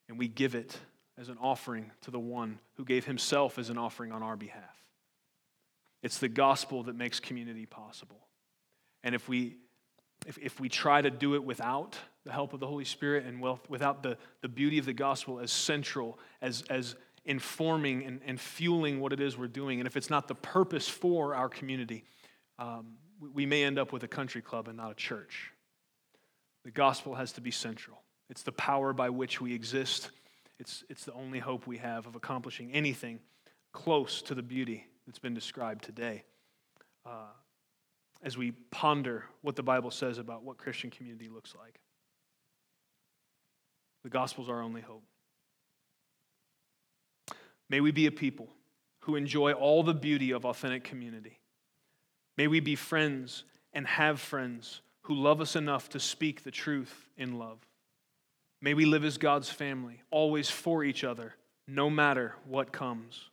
and 0.09 0.18
we 0.18 0.28
give 0.28 0.55
it 0.55 0.78
as 1.20 1.28
an 1.28 1.36
offering 1.40 1.90
to 2.00 2.10
the 2.10 2.18
one 2.18 2.58
who 2.76 2.84
gave 2.84 3.04
himself 3.04 3.58
as 3.58 3.68
an 3.68 3.76
offering 3.76 4.10
on 4.10 4.22
our 4.22 4.36
behalf. 4.36 4.82
It's 6.02 6.18
the 6.18 6.28
gospel 6.28 6.84
that 6.84 6.96
makes 6.96 7.20
community 7.20 7.66
possible. 7.66 8.26
And 9.04 9.14
if 9.14 9.28
we, 9.28 9.56
if, 10.26 10.38
if 10.38 10.58
we 10.58 10.70
try 10.70 11.02
to 11.02 11.10
do 11.10 11.34
it 11.34 11.44
without 11.44 11.98
the 12.24 12.32
help 12.32 12.54
of 12.54 12.60
the 12.60 12.66
Holy 12.66 12.86
Spirit 12.86 13.26
and 13.26 13.42
without 13.68 14.02
the, 14.02 14.16
the 14.40 14.48
beauty 14.48 14.78
of 14.78 14.86
the 14.86 14.94
gospel 14.94 15.40
as 15.40 15.52
central, 15.52 16.18
as, 16.40 16.64
as 16.70 16.96
informing 17.26 18.04
and, 18.04 18.20
and 18.24 18.40
fueling 18.40 18.98
what 18.98 19.12
it 19.12 19.20
is 19.20 19.36
we're 19.36 19.46
doing, 19.46 19.78
and 19.78 19.86
if 19.86 19.96
it's 19.96 20.10
not 20.10 20.26
the 20.26 20.34
purpose 20.34 20.88
for 20.88 21.34
our 21.34 21.50
community, 21.50 22.04
um, 22.58 22.94
we 23.34 23.44
may 23.44 23.62
end 23.64 23.78
up 23.78 23.92
with 23.92 24.02
a 24.04 24.08
country 24.08 24.40
club 24.40 24.68
and 24.68 24.78
not 24.78 24.90
a 24.90 24.94
church. 24.94 25.52
The 26.64 26.70
gospel 26.70 27.14
has 27.14 27.32
to 27.32 27.42
be 27.42 27.50
central. 27.50 27.98
It's 28.30 28.42
the 28.42 28.52
power 28.52 28.94
by 28.94 29.10
which 29.10 29.40
we 29.40 29.52
exist. 29.54 30.10
It's, 30.61 30.84
it's 30.88 31.04
the 31.04 31.12
only 31.14 31.40
hope 31.40 31.66
we 31.66 31.78
have 31.78 32.06
of 32.06 32.14
accomplishing 32.14 32.70
anything 32.72 33.18
close 33.72 34.22
to 34.22 34.34
the 34.34 34.42
beauty 34.42 34.86
that's 35.06 35.18
been 35.18 35.34
described 35.34 35.82
today. 35.82 36.22
Uh, 37.04 37.32
as 38.22 38.36
we 38.36 38.52
ponder 38.70 39.24
what 39.42 39.56
the 39.56 39.62
Bible 39.62 39.90
says 39.90 40.18
about 40.18 40.44
what 40.44 40.58
Christian 40.58 40.90
community 40.90 41.28
looks 41.28 41.54
like, 41.58 41.80
the 44.04 44.11
gospel 44.11 44.44
is 44.44 44.50
our 44.50 44.62
only 44.62 44.82
hope. 44.82 45.02
May 47.68 47.80
we 47.80 47.90
be 47.90 48.06
a 48.06 48.12
people 48.12 48.48
who 49.00 49.16
enjoy 49.16 49.52
all 49.52 49.82
the 49.82 49.94
beauty 49.94 50.30
of 50.30 50.44
authentic 50.44 50.84
community 50.84 51.40
May 52.40 52.46
we 52.46 52.61
be 52.61 52.74
friends 52.74 53.44
and 53.74 53.86
have 53.86 54.18
friends 54.18 54.80
who 55.02 55.14
love 55.14 55.42
us 55.42 55.56
enough 55.56 55.90
to 55.90 56.00
speak 56.00 56.42
the 56.42 56.50
truth 56.50 57.06
in 57.18 57.38
love. 57.38 57.58
May 58.62 58.74
we 58.74 58.84
live 58.84 59.04
as 59.04 59.18
God's 59.18 59.50
family, 59.50 60.02
always 60.11 60.50
for 60.50 60.84
each 60.84 61.02
other, 61.04 61.34
no 61.66 61.88
matter 61.88 62.34
what 62.46 62.72
comes. 62.72 63.30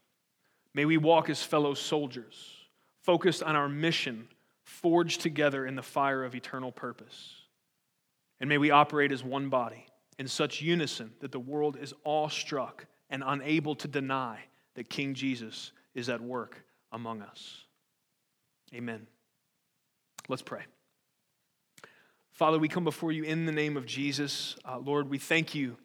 May 0.74 0.84
we 0.84 0.96
walk 0.96 1.28
as 1.28 1.42
fellow 1.42 1.74
soldiers, 1.74 2.54
focused 3.02 3.42
on 3.42 3.56
our 3.56 3.68
mission, 3.68 4.28
forged 4.64 5.20
together 5.20 5.66
in 5.66 5.74
the 5.74 5.82
fire 5.82 6.24
of 6.24 6.34
eternal 6.34 6.72
purpose. 6.72 7.34
And 8.40 8.48
may 8.48 8.58
we 8.58 8.70
operate 8.70 9.12
as 9.12 9.24
one 9.24 9.48
body, 9.48 9.86
in 10.18 10.28
such 10.28 10.62
unison 10.62 11.12
that 11.20 11.32
the 11.32 11.38
world 11.38 11.76
is 11.80 11.94
awestruck 12.04 12.86
and 13.10 13.22
unable 13.26 13.74
to 13.76 13.88
deny 13.88 14.38
that 14.74 14.90
King 14.90 15.14
Jesus 15.14 15.72
is 15.94 16.08
at 16.08 16.20
work 16.20 16.62
among 16.92 17.22
us. 17.22 17.64
Amen. 18.74 19.06
Let's 20.28 20.42
pray. 20.42 20.62
Father, 22.38 22.60
we 22.60 22.68
come 22.68 22.84
before 22.84 23.10
you 23.10 23.24
in 23.24 23.46
the 23.46 23.52
name 23.52 23.76
of 23.76 23.84
Jesus. 23.84 24.54
Uh, 24.64 24.78
Lord, 24.78 25.10
we 25.10 25.18
thank 25.18 25.56
you 25.56 25.76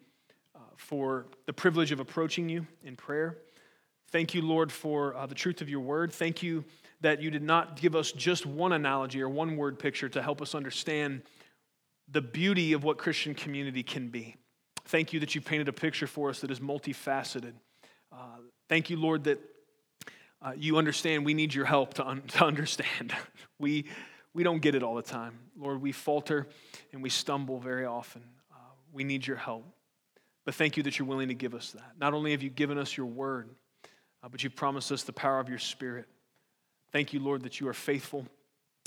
uh, 0.54 0.60
for 0.76 1.26
the 1.46 1.52
privilege 1.52 1.90
of 1.90 1.98
approaching 1.98 2.48
you 2.48 2.64
in 2.84 2.94
prayer. 2.94 3.38
Thank 4.12 4.34
you, 4.34 4.42
Lord, 4.42 4.70
for 4.70 5.16
uh, 5.16 5.26
the 5.26 5.34
truth 5.34 5.62
of 5.62 5.68
your 5.68 5.80
word. 5.80 6.12
Thank 6.12 6.44
you 6.44 6.64
that 7.00 7.20
you 7.20 7.32
did 7.32 7.42
not 7.42 7.74
give 7.74 7.96
us 7.96 8.12
just 8.12 8.46
one 8.46 8.70
analogy 8.70 9.20
or 9.20 9.28
one 9.28 9.56
word 9.56 9.80
picture 9.80 10.08
to 10.10 10.22
help 10.22 10.40
us 10.40 10.54
understand 10.54 11.22
the 12.08 12.20
beauty 12.20 12.72
of 12.72 12.84
what 12.84 12.98
Christian 12.98 13.34
community 13.34 13.82
can 13.82 14.06
be. 14.06 14.36
Thank 14.84 15.12
you 15.12 15.18
that 15.18 15.34
you 15.34 15.40
painted 15.40 15.66
a 15.66 15.72
picture 15.72 16.06
for 16.06 16.30
us 16.30 16.40
that 16.42 16.52
is 16.52 16.60
multifaceted. 16.60 17.54
Uh, 18.12 18.38
thank 18.68 18.90
you, 18.90 18.96
Lord, 18.96 19.24
that 19.24 19.40
uh, 20.40 20.52
you 20.56 20.78
understand 20.78 21.24
we 21.24 21.34
need 21.34 21.52
your 21.52 21.64
help 21.64 21.94
to, 21.94 22.06
un- 22.06 22.22
to 22.28 22.44
understand. 22.44 23.12
we, 23.58 23.86
we 24.34 24.42
don't 24.42 24.60
get 24.60 24.74
it 24.74 24.82
all 24.82 24.94
the 24.94 25.02
time. 25.02 25.38
Lord, 25.56 25.80
we 25.80 25.92
falter 25.92 26.46
and 26.92 27.02
we 27.02 27.10
stumble 27.10 27.60
very 27.60 27.84
often. 27.84 28.22
Uh, 28.52 28.56
we 28.92 29.04
need 29.04 29.26
your 29.26 29.36
help. 29.36 29.64
But 30.44 30.54
thank 30.54 30.76
you 30.76 30.82
that 30.82 30.98
you're 30.98 31.08
willing 31.08 31.28
to 31.28 31.34
give 31.34 31.54
us 31.54 31.70
that. 31.72 31.92
Not 31.98 32.12
only 32.12 32.32
have 32.32 32.42
you 32.42 32.50
given 32.50 32.76
us 32.76 32.96
your 32.96 33.06
word, 33.06 33.48
uh, 34.22 34.28
but 34.28 34.42
you've 34.42 34.56
promised 34.56 34.92
us 34.92 35.04
the 35.04 35.12
power 35.12 35.40
of 35.40 35.48
your 35.48 35.58
spirit. 35.58 36.06
Thank 36.92 37.12
you, 37.12 37.20
Lord, 37.20 37.42
that 37.44 37.60
you 37.60 37.68
are 37.68 37.74
faithful 37.74 38.26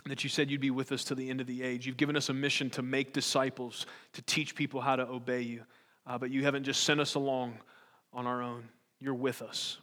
that 0.09 0.23
you 0.23 0.29
said 0.29 0.49
you'd 0.49 0.61
be 0.61 0.71
with 0.71 0.91
us 0.91 1.03
to 1.05 1.15
the 1.15 1.29
end 1.29 1.41
of 1.41 1.47
the 1.47 1.63
age. 1.63 1.85
You've 1.85 1.97
given 1.97 2.15
us 2.15 2.29
a 2.29 2.33
mission 2.33 2.69
to 2.71 2.81
make 2.81 3.13
disciples, 3.13 3.85
to 4.13 4.21
teach 4.21 4.55
people 4.55 4.81
how 4.81 4.95
to 4.95 5.07
obey 5.07 5.41
you. 5.41 5.63
Uh, 6.05 6.17
but 6.17 6.31
you 6.31 6.43
haven't 6.43 6.63
just 6.63 6.83
sent 6.83 6.99
us 6.99 7.15
along 7.15 7.57
on 8.13 8.25
our 8.25 8.41
own, 8.41 8.69
you're 8.99 9.13
with 9.13 9.41
us. 9.41 9.77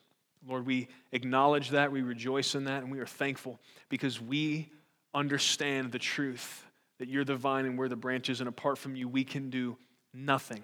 Lord, 0.46 0.66
we 0.66 0.88
acknowledge 1.12 1.70
that, 1.70 1.92
we 1.92 2.02
rejoice 2.02 2.54
in 2.54 2.64
that, 2.64 2.82
and 2.82 2.90
we 2.90 2.98
are 2.98 3.06
thankful 3.06 3.60
because 3.88 4.20
we 4.20 4.70
understand 5.14 5.92
the 5.92 5.98
truth 5.98 6.64
that 6.98 7.08
you're 7.08 7.24
the 7.24 7.36
vine 7.36 7.66
and 7.66 7.78
we're 7.78 7.88
the 7.88 7.96
branches, 7.96 8.40
and 8.40 8.48
apart 8.48 8.78
from 8.78 8.96
you, 8.96 9.08
we 9.08 9.24
can 9.24 9.50
do 9.50 9.76
nothing. 10.12 10.62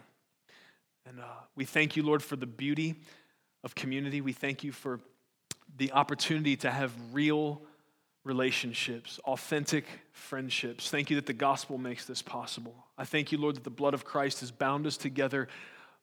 And 1.06 1.20
uh, 1.20 1.24
we 1.56 1.64
thank 1.64 1.96
you, 1.96 2.02
Lord, 2.02 2.22
for 2.22 2.36
the 2.36 2.46
beauty 2.46 2.96
of 3.64 3.74
community. 3.74 4.20
We 4.20 4.32
thank 4.32 4.62
you 4.64 4.72
for 4.72 5.00
the 5.76 5.92
opportunity 5.92 6.56
to 6.56 6.70
have 6.70 6.92
real 7.12 7.62
relationships, 8.24 9.18
authentic 9.24 9.86
friendships. 10.12 10.90
Thank 10.90 11.10
you 11.10 11.16
that 11.16 11.26
the 11.26 11.32
gospel 11.32 11.78
makes 11.78 12.04
this 12.04 12.22
possible. 12.22 12.74
I 12.98 13.04
thank 13.04 13.32
you, 13.32 13.38
Lord, 13.38 13.56
that 13.56 13.64
the 13.64 13.70
blood 13.70 13.94
of 13.94 14.04
Christ 14.04 14.40
has 14.40 14.50
bound 14.50 14.86
us 14.86 14.96
together 14.96 15.48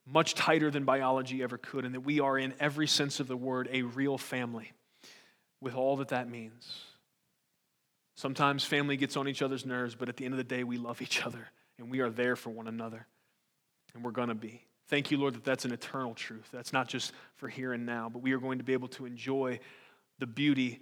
much 0.06 0.34
tighter 0.34 0.72
than 0.72 0.84
biology 0.84 1.44
ever 1.44 1.58
could, 1.58 1.86
and 1.86 1.94
that 1.94 2.02
we 2.02 2.20
are, 2.20 2.38
in 2.38 2.54
every 2.60 2.88
sense 2.88 3.20
of 3.20 3.28
the 3.28 3.38
word, 3.38 3.70
a 3.72 3.82
real 3.84 4.18
family 4.18 4.72
with 5.62 5.76
all 5.76 5.98
that 5.98 6.10
that 6.10 6.30
means. 6.30 6.82
Sometimes 8.18 8.64
family 8.64 8.98
gets 8.98 9.16
on 9.16 9.28
each 9.28 9.44
other's 9.44 9.64
nerves, 9.64 9.94
but 9.94 10.10
at 10.10 10.18
the 10.18 10.26
end 10.26 10.34
of 10.34 10.40
the 10.40 10.44
day, 10.44 10.64
we 10.64 10.78
love 10.78 11.04
each 11.04 11.24
other 11.24 11.52
and 11.78 11.92
we 11.92 12.00
are 12.00 12.10
there 12.10 12.36
for 12.36 12.50
one 12.50 12.68
another, 12.68 13.06
and 13.94 14.04
we're 14.04 14.10
going 14.10 14.30
to 14.30 14.36
be. 14.36 14.66
Thank 14.88 15.12
you, 15.12 15.20
Lord, 15.20 15.36
that 15.36 15.44
that's 15.44 15.66
an 15.66 15.72
eternal 15.72 16.16
truth. 16.16 16.50
That's 16.52 16.74
not 16.74 16.88
just 16.88 17.14
for 17.36 17.48
here 17.48 17.74
and 17.74 17.86
now, 17.86 18.10
but 18.10 18.24
we 18.24 18.32
are 18.32 18.40
going 18.40 18.58
to 18.58 18.64
be 18.64 18.74
able 18.74 18.88
to 18.90 19.06
enjoy 19.06 19.60
the 20.18 20.26
beauty 20.26 20.80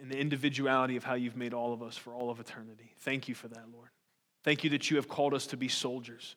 and 0.00 0.12
the 0.12 0.16
individuality 0.16 0.96
of 0.96 1.02
how 1.02 1.14
you've 1.14 1.36
made 1.36 1.52
all 1.52 1.72
of 1.72 1.82
us 1.82 1.96
for 1.96 2.14
all 2.14 2.30
of 2.30 2.38
eternity. 2.38 2.92
Thank 2.98 3.26
you 3.26 3.34
for 3.34 3.48
that, 3.48 3.64
Lord. 3.74 3.88
Thank 4.44 4.62
you 4.62 4.70
that 4.70 4.92
you 4.92 4.96
have 4.98 5.08
called 5.08 5.34
us 5.34 5.48
to 5.48 5.56
be 5.56 5.66
soldiers 5.66 6.36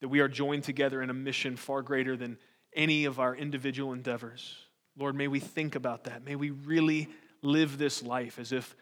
that 0.00 0.08
we 0.08 0.20
are 0.20 0.28
joined 0.28 0.62
together 0.62 1.02
in 1.02 1.10
a 1.10 1.14
mission 1.14 1.56
far 1.56 1.82
greater 1.82 2.16
than 2.16 2.38
any 2.72 3.04
of 3.04 3.18
our 3.18 3.34
individual 3.34 3.92
endeavors. 3.92 4.54
Lord, 4.96 5.16
may 5.16 5.26
we 5.26 5.40
think 5.40 5.74
about 5.74 6.04
that. 6.04 6.24
May 6.24 6.36
we 6.36 6.50
really 6.50 7.08
live 7.42 7.78
this 7.78 8.00
life 8.00 8.38
as 8.38 8.52
if 8.52 8.76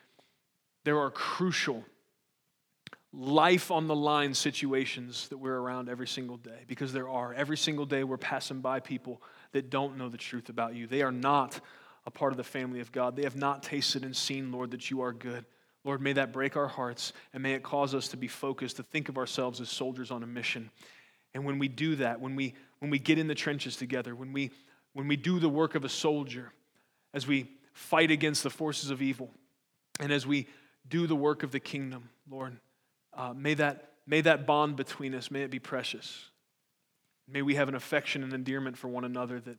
there 0.86 1.00
are 1.00 1.10
crucial, 1.10 1.84
life 3.12 3.72
on 3.72 3.88
the 3.88 3.94
line 3.96 4.32
situations 4.32 5.26
that 5.30 5.36
we're 5.36 5.56
around 5.56 5.88
every 5.88 6.06
single 6.06 6.36
day, 6.36 6.60
because 6.68 6.92
there 6.92 7.08
are. 7.08 7.34
Every 7.34 7.56
single 7.56 7.86
day 7.86 8.04
we're 8.04 8.16
passing 8.16 8.60
by 8.60 8.78
people 8.78 9.20
that 9.50 9.68
don't 9.68 9.98
know 9.98 10.08
the 10.08 10.16
truth 10.16 10.48
about 10.48 10.76
you. 10.76 10.86
They 10.86 11.02
are 11.02 11.10
not 11.10 11.58
a 12.06 12.10
part 12.12 12.32
of 12.32 12.36
the 12.36 12.44
family 12.44 12.78
of 12.78 12.92
God. 12.92 13.16
They 13.16 13.24
have 13.24 13.34
not 13.34 13.64
tasted 13.64 14.04
and 14.04 14.14
seen, 14.14 14.52
Lord, 14.52 14.70
that 14.70 14.88
you 14.88 15.00
are 15.00 15.12
good. 15.12 15.44
Lord, 15.82 16.00
may 16.00 16.12
that 16.12 16.32
break 16.32 16.56
our 16.56 16.68
hearts 16.68 17.12
and 17.34 17.42
may 17.42 17.54
it 17.54 17.64
cause 17.64 17.92
us 17.92 18.06
to 18.08 18.16
be 18.16 18.28
focused, 18.28 18.76
to 18.76 18.84
think 18.84 19.08
of 19.08 19.18
ourselves 19.18 19.60
as 19.60 19.68
soldiers 19.68 20.12
on 20.12 20.22
a 20.22 20.26
mission. 20.26 20.70
And 21.34 21.44
when 21.44 21.58
we 21.58 21.66
do 21.66 21.96
that, 21.96 22.20
when 22.20 22.36
we, 22.36 22.54
when 22.78 22.92
we 22.92 23.00
get 23.00 23.18
in 23.18 23.26
the 23.26 23.34
trenches 23.34 23.74
together, 23.74 24.14
when 24.14 24.32
we, 24.32 24.52
when 24.92 25.08
we 25.08 25.16
do 25.16 25.40
the 25.40 25.48
work 25.48 25.74
of 25.74 25.84
a 25.84 25.88
soldier, 25.88 26.52
as 27.12 27.26
we 27.26 27.50
fight 27.72 28.12
against 28.12 28.44
the 28.44 28.50
forces 28.50 28.90
of 28.90 29.02
evil, 29.02 29.32
and 29.98 30.12
as 30.12 30.28
we 30.28 30.46
do 30.88 31.06
the 31.06 31.16
work 31.16 31.42
of 31.42 31.50
the 31.50 31.60
kingdom, 31.60 32.08
Lord, 32.30 32.56
uh, 33.14 33.32
may, 33.34 33.54
that, 33.54 33.92
may 34.06 34.20
that 34.22 34.46
bond 34.46 34.76
between 34.76 35.14
us, 35.14 35.30
may 35.30 35.42
it 35.42 35.50
be 35.50 35.58
precious. 35.58 36.26
May 37.28 37.42
we 37.42 37.54
have 37.56 37.68
an 37.68 37.74
affection 37.74 38.22
and 38.22 38.32
endearment 38.32 38.76
for 38.76 38.88
one 38.88 39.04
another 39.04 39.40
that, 39.40 39.58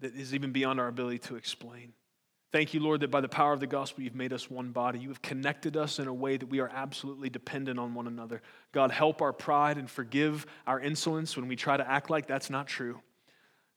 that 0.00 0.14
is 0.14 0.34
even 0.34 0.52
beyond 0.52 0.80
our 0.80 0.88
ability 0.88 1.20
to 1.20 1.36
explain. 1.36 1.92
Thank 2.52 2.74
you, 2.74 2.80
Lord, 2.80 3.00
that 3.00 3.10
by 3.10 3.20
the 3.20 3.28
power 3.28 3.52
of 3.52 3.60
the 3.60 3.66
gospel, 3.66 4.04
you've 4.04 4.14
made 4.14 4.32
us 4.32 4.50
one 4.50 4.70
body. 4.70 4.98
You 4.98 5.08
have 5.08 5.20
connected 5.20 5.76
us 5.76 5.98
in 5.98 6.06
a 6.06 6.14
way 6.14 6.36
that 6.36 6.46
we 6.46 6.60
are 6.60 6.70
absolutely 6.72 7.28
dependent 7.28 7.78
on 7.78 7.94
one 7.94 8.06
another. 8.06 8.40
God, 8.72 8.90
help 8.90 9.20
our 9.20 9.32
pride 9.32 9.78
and 9.78 9.90
forgive 9.90 10.46
our 10.66 10.80
insolence 10.80 11.36
when 11.36 11.48
we 11.48 11.56
try 11.56 11.76
to 11.76 11.90
act 11.90 12.08
like 12.08 12.26
that's 12.26 12.48
not 12.48 12.66
true. 12.66 13.00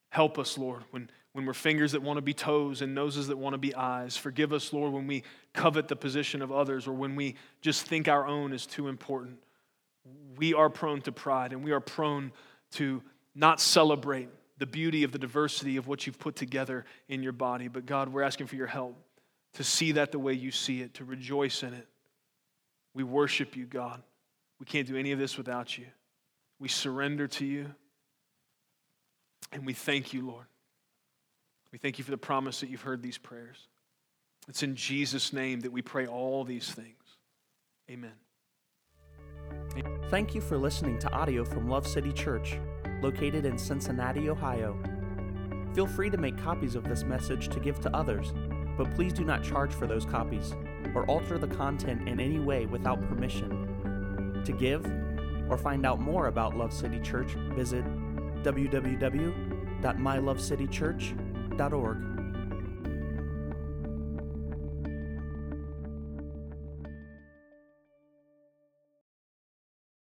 Help 0.09 0.37
us, 0.37 0.57
Lord, 0.57 0.83
when, 0.91 1.09
when 1.33 1.45
we're 1.45 1.53
fingers 1.53 1.91
that 1.91 2.01
want 2.01 2.17
to 2.17 2.21
be 2.21 2.33
toes 2.33 2.81
and 2.81 2.95
noses 2.95 3.27
that 3.27 3.37
want 3.37 3.53
to 3.53 3.57
be 3.57 3.75
eyes. 3.75 4.17
Forgive 4.17 4.51
us, 4.51 4.73
Lord, 4.73 4.91
when 4.91 5.07
we 5.07 5.23
covet 5.53 5.87
the 5.87 5.95
position 5.95 6.41
of 6.41 6.51
others 6.51 6.87
or 6.87 6.93
when 6.93 7.15
we 7.15 7.35
just 7.61 7.85
think 7.85 8.07
our 8.07 8.25
own 8.25 8.51
is 8.51 8.65
too 8.65 8.87
important. 8.87 9.37
We 10.37 10.53
are 10.53 10.69
prone 10.69 11.01
to 11.01 11.11
pride 11.11 11.53
and 11.53 11.63
we 11.63 11.71
are 11.71 11.79
prone 11.79 12.31
to 12.71 13.03
not 13.35 13.61
celebrate 13.61 14.29
the 14.57 14.65
beauty 14.65 15.03
of 15.03 15.11
the 15.11 15.19
diversity 15.19 15.77
of 15.77 15.87
what 15.87 16.05
you've 16.05 16.19
put 16.19 16.35
together 16.35 16.85
in 17.07 17.23
your 17.23 17.31
body. 17.31 17.67
But 17.67 17.85
God, 17.85 18.09
we're 18.09 18.23
asking 18.23 18.47
for 18.47 18.55
your 18.55 18.67
help 18.67 18.95
to 19.53 19.63
see 19.63 19.93
that 19.93 20.11
the 20.11 20.19
way 20.19 20.33
you 20.33 20.51
see 20.51 20.81
it, 20.81 20.95
to 20.95 21.05
rejoice 21.05 21.63
in 21.63 21.73
it. 21.73 21.87
We 22.93 23.03
worship 23.03 23.55
you, 23.55 23.65
God. 23.65 24.01
We 24.59 24.65
can't 24.65 24.87
do 24.87 24.97
any 24.97 25.11
of 25.11 25.19
this 25.19 25.37
without 25.37 25.77
you. 25.77 25.85
We 26.59 26.67
surrender 26.67 27.27
to 27.27 27.45
you. 27.45 27.73
And 29.51 29.65
we 29.65 29.73
thank 29.73 30.13
you, 30.13 30.27
Lord. 30.27 30.45
We 31.71 31.77
thank 31.77 31.97
you 31.97 32.03
for 32.03 32.11
the 32.11 32.17
promise 32.17 32.59
that 32.61 32.69
you've 32.69 32.81
heard 32.81 33.01
these 33.01 33.17
prayers. 33.17 33.67
It's 34.47 34.63
in 34.63 34.75
Jesus' 34.75 35.33
name 35.33 35.59
that 35.61 35.71
we 35.71 35.81
pray 35.81 36.07
all 36.07 36.43
these 36.43 36.71
things. 36.71 36.95
Amen. 37.91 38.13
Thank 40.09 40.33
you 40.33 40.41
for 40.41 40.57
listening 40.57 40.97
to 40.99 41.11
audio 41.11 41.45
from 41.45 41.67
Love 41.67 41.87
City 41.87 42.11
Church 42.11 42.57
located 43.01 43.45
in 43.45 43.57
Cincinnati, 43.57 44.29
Ohio. 44.29 44.77
Feel 45.73 45.87
free 45.87 46.09
to 46.09 46.17
make 46.17 46.37
copies 46.37 46.75
of 46.75 46.83
this 46.83 47.03
message 47.03 47.49
to 47.49 47.59
give 47.59 47.79
to 47.81 47.95
others, 47.95 48.33
but 48.77 48.89
please 48.95 49.13
do 49.13 49.23
not 49.23 49.43
charge 49.43 49.71
for 49.71 49.85
those 49.85 50.05
copies 50.05 50.55
or 50.95 51.05
alter 51.05 51.37
the 51.37 51.47
content 51.47 52.07
in 52.09 52.19
any 52.19 52.39
way 52.39 52.65
without 52.65 52.99
permission. 53.07 54.41
To 54.43 54.51
give 54.51 54.85
or 55.49 55.57
find 55.57 55.85
out 55.85 55.99
more 55.99 56.27
about 56.27 56.57
Love 56.57 56.73
City 56.73 56.99
Church, 56.99 57.33
visit 57.53 57.85
www.mylovecitychurch.org. 61.59 62.18